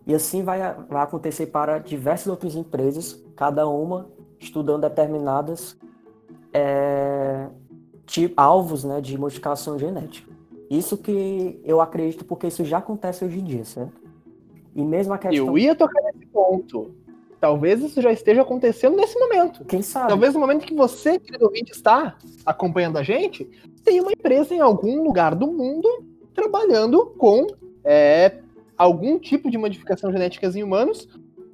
E 0.06 0.14
assim 0.14 0.42
vai, 0.42 0.58
vai 0.88 1.02
acontecer 1.02 1.46
para 1.46 1.78
diversas 1.78 2.26
outras 2.26 2.56
empresas, 2.56 3.22
cada 3.36 3.68
uma 3.68 4.10
estudando 4.40 4.80
determinadas 4.82 5.78
é, 6.52 7.46
tipo, 8.06 8.34
alvos 8.40 8.82
né, 8.82 9.00
de 9.00 9.16
modificação 9.18 9.78
genética. 9.78 10.30
Isso 10.70 10.96
que 10.96 11.60
eu 11.64 11.80
acredito, 11.80 12.24
porque 12.24 12.46
isso 12.46 12.64
já 12.64 12.78
acontece 12.78 13.24
hoje 13.24 13.38
em 13.38 13.44
dia, 13.44 13.64
certo? 13.64 14.00
E 14.74 14.82
mesmo 14.82 15.12
a 15.12 15.18
questão. 15.18 15.46
Eu 15.46 15.58
ia 15.58 15.74
tocar 15.74 16.00
nesse 16.02 16.26
ponto. 16.26 16.94
Talvez 17.40 17.82
isso 17.82 18.00
já 18.00 18.12
esteja 18.12 18.42
acontecendo 18.42 18.96
nesse 18.96 19.18
momento. 19.18 19.64
Quem 19.64 19.82
sabe? 19.82 20.08
Talvez 20.08 20.34
no 20.34 20.40
momento 20.40 20.66
que 20.66 20.74
você, 20.74 21.18
querido 21.18 21.46
ouvinte, 21.46 21.72
está 21.72 22.16
acompanhando 22.44 22.98
a 22.98 23.02
gente, 23.02 23.50
tem 23.84 24.00
uma 24.00 24.12
empresa 24.12 24.54
em 24.54 24.60
algum 24.60 25.02
lugar 25.02 25.34
do 25.34 25.46
mundo 25.46 25.88
trabalhando 26.34 27.06
com 27.18 27.46
é, 27.84 28.38
algum 28.76 29.18
tipo 29.18 29.50
de 29.50 29.58
modificação 29.58 30.12
genética 30.12 30.46
em 30.46 30.62
humanos 30.62 31.08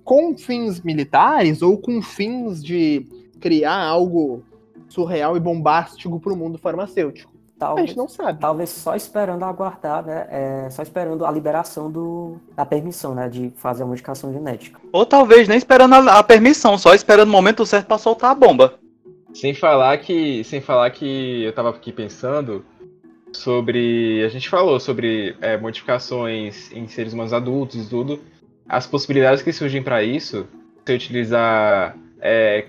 com 0.04 0.36
fins 0.38 0.80
militares 0.80 1.62
ou 1.62 1.76
com 1.76 2.00
fins 2.00 2.62
de 2.62 3.04
criar 3.40 3.76
algo 3.76 4.44
surreal 4.88 5.36
e 5.36 5.40
bombástico 5.40 6.20
para 6.20 6.32
o 6.32 6.36
mundo 6.36 6.58
farmacêutico. 6.58 7.32
A 7.56 7.58
Talvez, 7.58 7.88
gente 7.88 7.96
não 7.96 8.08
sabe. 8.08 8.38
talvez 8.38 8.70
só 8.70 8.94
esperando 8.94 9.42
aguardar, 9.44 10.04
né? 10.04 10.26
é, 10.30 10.70
só 10.70 10.82
esperando 10.82 11.24
a 11.24 11.30
liberação 11.30 11.90
do, 11.90 12.36
da 12.54 12.66
permissão, 12.66 13.14
né? 13.14 13.28
De 13.28 13.50
fazer 13.56 13.82
a 13.82 13.86
modificação 13.86 14.32
genética. 14.32 14.78
Ou 14.92 15.06
talvez 15.06 15.48
nem 15.48 15.56
esperando 15.56 15.94
a, 15.94 16.18
a 16.18 16.22
permissão, 16.22 16.76
só 16.76 16.94
esperando 16.94 17.28
o 17.28 17.32
momento 17.32 17.64
certo 17.64 17.86
pra 17.86 17.98
soltar 17.98 18.30
a 18.30 18.34
bomba. 18.34 18.74
Sem 19.36 19.52
falar 19.52 19.98
que, 19.98 20.42
sem 20.44 20.62
falar 20.62 20.88
que 20.88 21.42
eu 21.42 21.52
tava 21.52 21.68
aqui 21.68 21.92
pensando 21.92 22.64
sobre, 23.34 24.24
a 24.24 24.28
gente 24.28 24.48
falou 24.48 24.80
sobre 24.80 25.36
é, 25.42 25.58
modificações 25.58 26.72
em 26.72 26.88
seres 26.88 27.12
humanos 27.12 27.34
adultos 27.34 27.86
e 27.86 27.90
tudo, 27.90 28.18
as 28.66 28.86
possibilidades 28.86 29.42
que 29.42 29.52
surgem 29.52 29.82
para 29.82 30.02
isso, 30.02 30.48
se 30.86 30.94
utilizar, 30.94 31.94
é, 32.18 32.64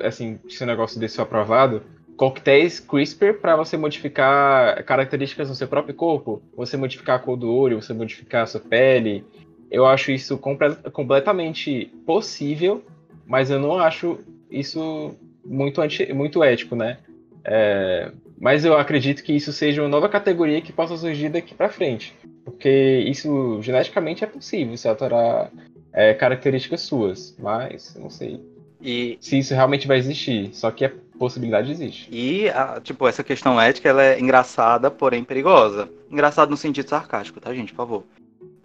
assim, 0.00 0.38
se 0.48 0.62
o 0.62 0.66
negócio 0.66 1.00
desse 1.00 1.16
for 1.16 1.22
aprovado, 1.22 1.82
coquetéis 2.16 2.78
CRISPR 2.78 3.40
para 3.40 3.56
você 3.56 3.76
modificar 3.76 4.80
características 4.84 5.48
no 5.48 5.56
seu 5.56 5.66
próprio 5.66 5.96
corpo, 5.96 6.40
você 6.56 6.76
modificar 6.76 7.16
a 7.16 7.18
cor 7.18 7.36
do 7.36 7.52
olho, 7.52 7.82
você 7.82 7.92
modificar 7.92 8.44
a 8.44 8.46
sua 8.46 8.60
pele. 8.60 9.24
Eu 9.68 9.84
acho 9.86 10.12
isso 10.12 10.38
comple 10.38 10.76
completamente 10.92 11.86
possível, 12.06 12.84
mas 13.26 13.50
eu 13.50 13.58
não 13.58 13.76
acho 13.76 14.20
isso 14.48 15.16
muito, 15.44 15.80
anti 15.80 16.12
muito 16.12 16.42
ético, 16.42 16.74
né? 16.76 16.98
É, 17.44 18.10
mas 18.40 18.64
eu 18.64 18.76
acredito 18.76 19.22
que 19.22 19.32
isso 19.32 19.52
seja 19.52 19.82
uma 19.82 19.88
nova 19.88 20.08
categoria 20.08 20.60
que 20.60 20.72
possa 20.72 20.96
surgir 20.96 21.28
daqui 21.28 21.54
para 21.54 21.68
frente. 21.68 22.14
Porque 22.44 23.04
isso 23.06 23.60
geneticamente 23.62 24.24
é 24.24 24.26
possível, 24.26 24.76
se 24.76 24.88
alterar 24.88 25.50
é, 25.92 26.14
características 26.14 26.80
suas. 26.82 27.36
Mas, 27.38 27.94
não 28.00 28.10
sei. 28.10 28.40
E, 28.80 29.16
Se 29.20 29.38
isso 29.38 29.54
realmente 29.54 29.86
vai 29.86 29.98
existir. 29.98 30.50
Só 30.52 30.70
que 30.72 30.84
a 30.84 30.92
possibilidade 31.18 31.70
existe. 31.70 32.08
e 32.10 32.48
a- 32.48 32.80
tipo, 32.82 33.06
essa 33.06 33.22
questão 33.22 33.60
ética, 33.60 33.88
ela 33.88 34.02
é 34.02 34.18
engraçada, 34.18 34.90
porém 34.90 35.22
perigosa. 35.22 35.88
Engraçado 36.10 36.50
no 36.50 36.56
sentido 36.56 36.88
sarcástico, 36.88 37.40
tá, 37.40 37.54
gente? 37.54 37.70
Por 37.72 37.76
favor. 37.76 38.04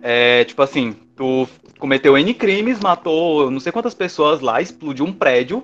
É, 0.02 0.44
tipo 0.44 0.62
assim, 0.64 0.96
tu 1.16 1.48
cometeu 1.78 2.18
N 2.18 2.34
crimes, 2.34 2.80
matou 2.80 3.52
não 3.52 3.60
sei 3.60 3.72
quantas 3.72 3.94
pessoas 3.94 4.42
lá, 4.42 4.60
explodiu 4.60 5.06
um 5.06 5.14
prédio. 5.14 5.64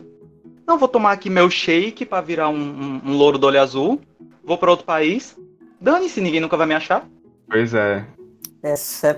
Não, 0.66 0.78
vou 0.78 0.88
tomar 0.88 1.12
aqui 1.12 1.30
meu 1.30 1.50
shake 1.50 2.06
pra 2.06 2.22
virar 2.22 2.50
um, 2.50 2.56
um, 2.56 3.02
um 3.06 3.18
louro 3.18 3.38
do 3.38 3.48
olho 3.48 3.62
azul. 3.62 4.00
Vou 4.44 4.58
pra 4.58 4.72
outro 4.72 4.86
país. 4.86 5.38
Dane-se, 5.80 6.22
ninguém 6.22 6.40
nunca 6.40 6.58
vai 6.58 6.66
me 6.68 6.74
achar. 6.74 7.08
Pois 7.50 7.74
é. 7.74 8.06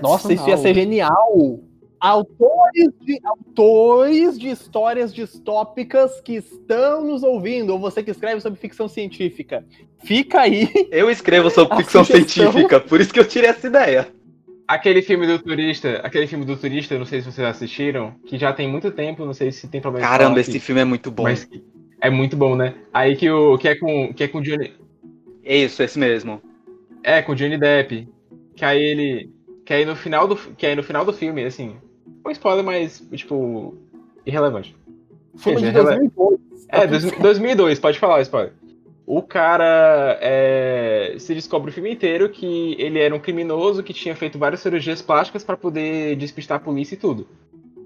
Nossa, 0.02 0.32
isso 0.32 0.48
ia 0.48 0.56
ser 0.56 0.74
genial! 0.74 1.60
Autores 1.98 2.90
de, 3.00 3.18
autores 3.24 4.38
de 4.38 4.48
histórias 4.50 5.14
distópicas 5.14 6.20
que 6.20 6.34
estão 6.34 7.02
nos 7.04 7.22
ouvindo, 7.22 7.72
ou 7.72 7.78
você 7.78 8.02
que 8.02 8.10
escreve 8.10 8.40
sobre 8.40 8.58
ficção 8.60 8.86
científica, 8.86 9.64
fica 10.04 10.40
aí. 10.40 10.68
Eu 10.90 11.10
escrevo 11.10 11.48
sobre 11.48 11.76
ficção 11.78 12.04
sugestão- 12.04 12.50
científica, 12.52 12.80
por 12.80 13.00
isso 13.00 13.12
que 13.12 13.18
eu 13.18 13.26
tirei 13.26 13.48
essa 13.50 13.66
ideia. 13.66 14.08
Aquele 14.68 15.00
filme 15.00 15.26
do 15.26 15.38
turista, 15.38 16.00
aquele 16.02 16.26
filme 16.26 16.44
do 16.44 16.56
turista, 16.56 16.98
não 16.98 17.06
sei 17.06 17.20
se 17.20 17.30
vocês 17.30 17.46
assistiram, 17.46 18.14
que 18.26 18.36
já 18.36 18.52
tem 18.52 18.68
muito 18.68 18.90
tempo, 18.90 19.24
não 19.24 19.32
sei 19.32 19.52
se 19.52 19.68
tem 19.68 19.80
problema 19.80 20.04
de 20.04 20.10
Caramba, 20.10 20.40
esse 20.40 20.50
aqui, 20.50 20.58
filme 20.60 20.80
é 20.80 20.84
muito 20.84 21.08
bom. 21.10 21.22
Mas 21.22 21.48
é 22.00 22.10
muito 22.10 22.36
bom, 22.36 22.56
né? 22.56 22.74
Aí 22.92 23.14
que 23.14 23.30
o 23.30 23.56
que 23.58 23.68
é 23.68 23.76
com 23.76 24.12
que 24.12 24.24
é 24.24 24.28
com 24.28 24.38
o 24.38 24.42
Johnny, 24.42 24.72
É 25.44 25.56
isso, 25.58 25.80
esse 25.82 25.96
mesmo. 25.98 26.42
é 27.04 27.22
com 27.22 27.32
o 27.32 27.34
Johnny 27.36 27.56
Depp, 27.56 28.08
que 28.56 28.64
aí 28.64 28.82
ele 28.82 29.30
que 29.64 29.72
aí 29.72 29.84
no 29.84 29.94
final 29.94 30.26
do 30.26 30.34
que 30.36 30.66
aí 30.66 30.74
no 30.74 30.82
final 30.82 31.04
do 31.04 31.12
filme, 31.12 31.44
assim, 31.44 31.76
um 32.26 32.30
spoiler 32.32 32.64
mais 32.64 33.00
tipo 33.12 33.72
irrelevante. 34.26 34.74
Filme 35.36 35.62
de 35.62 35.70
Quer 35.70 35.78
dizer, 35.80 35.98
2002. 35.98 36.40
É, 36.68 36.80
Tá 36.80 36.86
dois- 36.86 37.02
tudo 37.04 37.10
certo. 37.10 37.22
2002, 37.22 37.78
pode 37.78 37.98
falar, 38.00 38.20
spoiler. 38.22 38.52
O 39.06 39.22
cara 39.22 40.18
é, 40.20 41.14
se 41.16 41.32
descobre 41.32 41.70
o 41.70 41.72
filme 41.72 41.92
inteiro 41.92 42.28
que 42.28 42.74
ele 42.76 42.98
era 42.98 43.14
um 43.14 43.20
criminoso 43.20 43.84
que 43.84 43.94
tinha 43.94 44.16
feito 44.16 44.36
várias 44.36 44.60
cirurgias 44.60 45.00
plásticas 45.00 45.44
para 45.44 45.56
poder 45.56 46.16
despistar 46.16 46.56
a 46.56 46.60
polícia 46.60 46.94
e 46.96 46.98
tudo. 46.98 47.28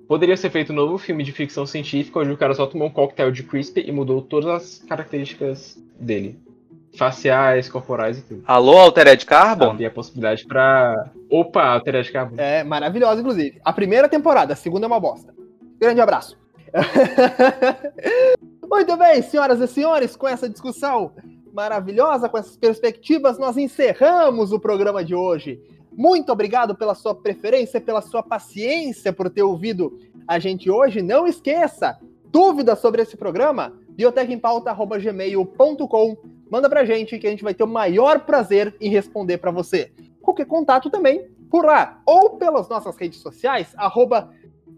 Poderia 0.08 0.36
ser 0.36 0.48
feito 0.48 0.72
um 0.72 0.76
novo 0.76 0.96
filme 0.96 1.22
de 1.22 1.30
ficção 1.30 1.66
científica 1.66 2.18
onde 2.20 2.30
o 2.32 2.38
cara 2.38 2.54
só 2.54 2.66
tomou 2.66 2.88
um 2.88 2.90
coquetel 2.90 3.30
de 3.30 3.42
CRISPR 3.42 3.86
e 3.86 3.92
mudou 3.92 4.22
todas 4.22 4.48
as 4.48 4.78
características 4.88 5.78
dele. 6.00 6.40
Faciais, 6.96 7.68
corporais 7.68 8.18
e 8.18 8.22
tudo. 8.22 8.42
Alô, 8.46 8.78
Altered 8.78 9.24
Carbon? 9.26 9.70
Havia 9.70 9.88
a 9.88 9.92
possibilidade 9.92 10.44
pra. 10.46 11.10
Opa, 11.28 11.64
alterar 11.64 12.02
de 12.02 12.10
carbono. 12.10 12.40
É, 12.40 12.64
maravilhosa, 12.64 13.20
inclusive. 13.20 13.60
A 13.64 13.72
primeira 13.72 14.08
temporada, 14.08 14.54
a 14.54 14.56
segunda 14.56 14.86
é 14.86 14.88
uma 14.88 14.98
bosta. 14.98 15.32
Grande 15.78 16.00
abraço. 16.00 16.36
Muito 18.70 18.96
bem, 18.96 19.20
senhoras 19.20 19.60
e 19.60 19.66
senhores, 19.66 20.14
com 20.14 20.28
essa 20.28 20.48
discussão 20.48 21.10
maravilhosa, 21.52 22.28
com 22.28 22.38
essas 22.38 22.56
perspectivas, 22.56 23.36
nós 23.36 23.56
encerramos 23.56 24.52
o 24.52 24.60
programa 24.60 25.04
de 25.04 25.12
hoje. 25.12 25.60
Muito 25.90 26.30
obrigado 26.30 26.76
pela 26.76 26.94
sua 26.94 27.12
preferência, 27.12 27.80
pela 27.80 28.00
sua 28.00 28.22
paciência 28.22 29.12
por 29.12 29.28
ter 29.28 29.42
ouvido 29.42 29.98
a 30.24 30.38
gente 30.38 30.70
hoje. 30.70 31.02
Não 31.02 31.26
esqueça, 31.26 31.98
dúvidas 32.26 32.78
sobre 32.78 33.02
esse 33.02 33.16
programa? 33.16 33.72
biotecempauta.gmail.com 33.88 36.16
Manda 36.48 36.70
pra 36.70 36.84
gente 36.84 37.18
que 37.18 37.26
a 37.26 37.30
gente 37.30 37.42
vai 37.42 37.54
ter 37.54 37.64
o 37.64 37.66
maior 37.66 38.20
prazer 38.20 38.76
em 38.80 38.88
responder 38.88 39.38
para 39.38 39.50
você. 39.50 39.90
Qualquer 40.22 40.46
contato 40.46 40.88
também 40.88 41.28
por 41.50 41.64
lá, 41.64 42.00
ou 42.06 42.36
pelas 42.36 42.68
nossas 42.68 42.96
redes 42.96 43.18
sociais, 43.18 43.74
arroba 43.76 44.30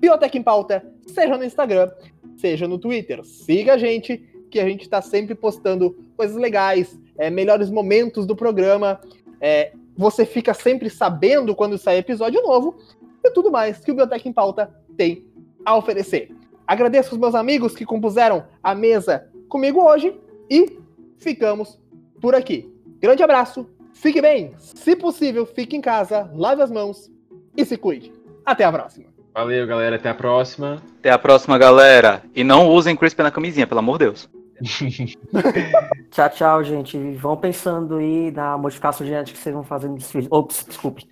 Biotech 0.03 0.36
em 0.36 0.43
Pauta, 0.43 0.84
seja 1.07 1.36
no 1.36 1.45
Instagram, 1.45 1.88
seja 2.37 2.66
no 2.68 2.78
Twitter. 2.78 3.24
Siga 3.24 3.74
a 3.74 3.78
gente, 3.78 4.18
que 4.51 4.61
a 4.61 4.68
gente 4.68 4.83
está 4.83 5.01
sempre 5.01 5.35
postando 5.35 5.97
coisas 6.16 6.37
legais, 6.37 6.99
é, 7.18 7.30
melhores 7.30 7.70
momentos 7.70 8.26
do 8.26 8.37
programa. 8.37 9.01
é, 9.41 9.72
você 9.97 10.24
fica 10.24 10.55
sempre 10.55 10.89
sabendo 10.89 11.55
quando 11.55 11.76
sai 11.76 11.99
episódio 11.99 12.43
novo 12.43 12.76
e 13.22 13.30
tudo 13.30 13.51
mais 13.51 13.78
que 13.80 13.91
o 13.91 13.95
Biotech 13.95 14.28
em 14.28 14.33
Pauta 14.33 14.74
tem 14.97 15.26
a 15.64 15.76
oferecer. 15.76 16.35
Agradeço 16.66 17.12
os 17.12 17.20
meus 17.20 17.35
amigos 17.35 17.74
que 17.74 17.85
compuseram 17.85 18.45
a 18.62 18.74
mesa 18.74 19.28
comigo 19.49 19.83
hoje 19.83 20.18
e 20.49 20.78
ficamos 21.18 21.78
por 22.20 22.35
aqui. 22.35 22.72
Grande 22.99 23.22
abraço, 23.22 23.66
fique 23.93 24.22
bem, 24.22 24.55
se 24.57 24.97
possível, 24.97 25.45
fique 25.45 25.76
em 25.76 25.80
casa, 25.80 26.30
lave 26.35 26.62
as 26.62 26.70
mãos 26.70 27.11
e 27.57 27.64
se 27.64 27.76
cuide. 27.76 28.12
Até 28.45 28.64
a 28.64 28.72
próxima. 28.72 29.11
Valeu, 29.35 29.66
galera. 29.66 29.97
Até 29.97 30.11
a 30.11 30.14
próxima. 30.14 30.83
Até 30.99 31.11
a 31.11 31.18
próxima, 31.18 31.57
galera. 31.57 32.22
E 32.35 32.45
não 32.45 32.68
usem 32.68 32.95
CRISPR 32.95 33.22
na 33.22 33.30
camisinha, 33.30 33.66
pelo 33.66 33.80
amor 33.80 33.99
de 33.99 34.05
Deus. 34.05 34.28
Tchau, 36.11 36.30
tchau, 36.30 36.62
gente. 36.62 36.99
Vão 37.14 37.37
pensando 37.37 37.97
aí 37.97 38.30
na 38.30 38.57
modificação 38.59 39.07
genética 39.07 39.37
que 39.37 39.43
vocês 39.43 39.55
vão 39.55 39.64
fazer 39.64 39.89
nos 39.89 40.11
filhos. 40.11 40.28
Ops, 40.30 40.66
desculpe. 40.68 41.09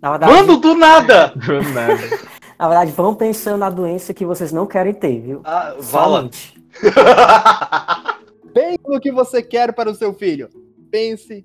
Na 0.00 0.12
verdade, 0.12 0.32
Quando 0.32 0.56
do 0.58 0.74
nada! 0.74 1.32
Do 1.34 1.60
nada. 1.70 1.98
na 2.58 2.68
verdade, 2.68 2.92
vão 2.92 3.14
pensando 3.14 3.58
na 3.58 3.68
doença 3.68 4.14
que 4.14 4.24
vocês 4.24 4.52
não 4.52 4.66
querem 4.66 4.94
ter, 4.94 5.20
viu? 5.20 5.40
Ah, 5.44 5.74
vala. 5.78 6.30
Pense 8.54 8.80
no 8.86 9.00
que 9.00 9.10
você 9.10 9.42
quer 9.42 9.72
para 9.72 9.90
o 9.90 9.94
seu 9.94 10.14
filho. 10.14 10.48
Pense 10.90 11.44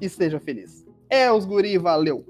e 0.00 0.08
seja 0.08 0.40
feliz. 0.40 0.86
É 1.10 1.30
os 1.30 1.44
guri, 1.44 1.76
valeu. 1.76 2.24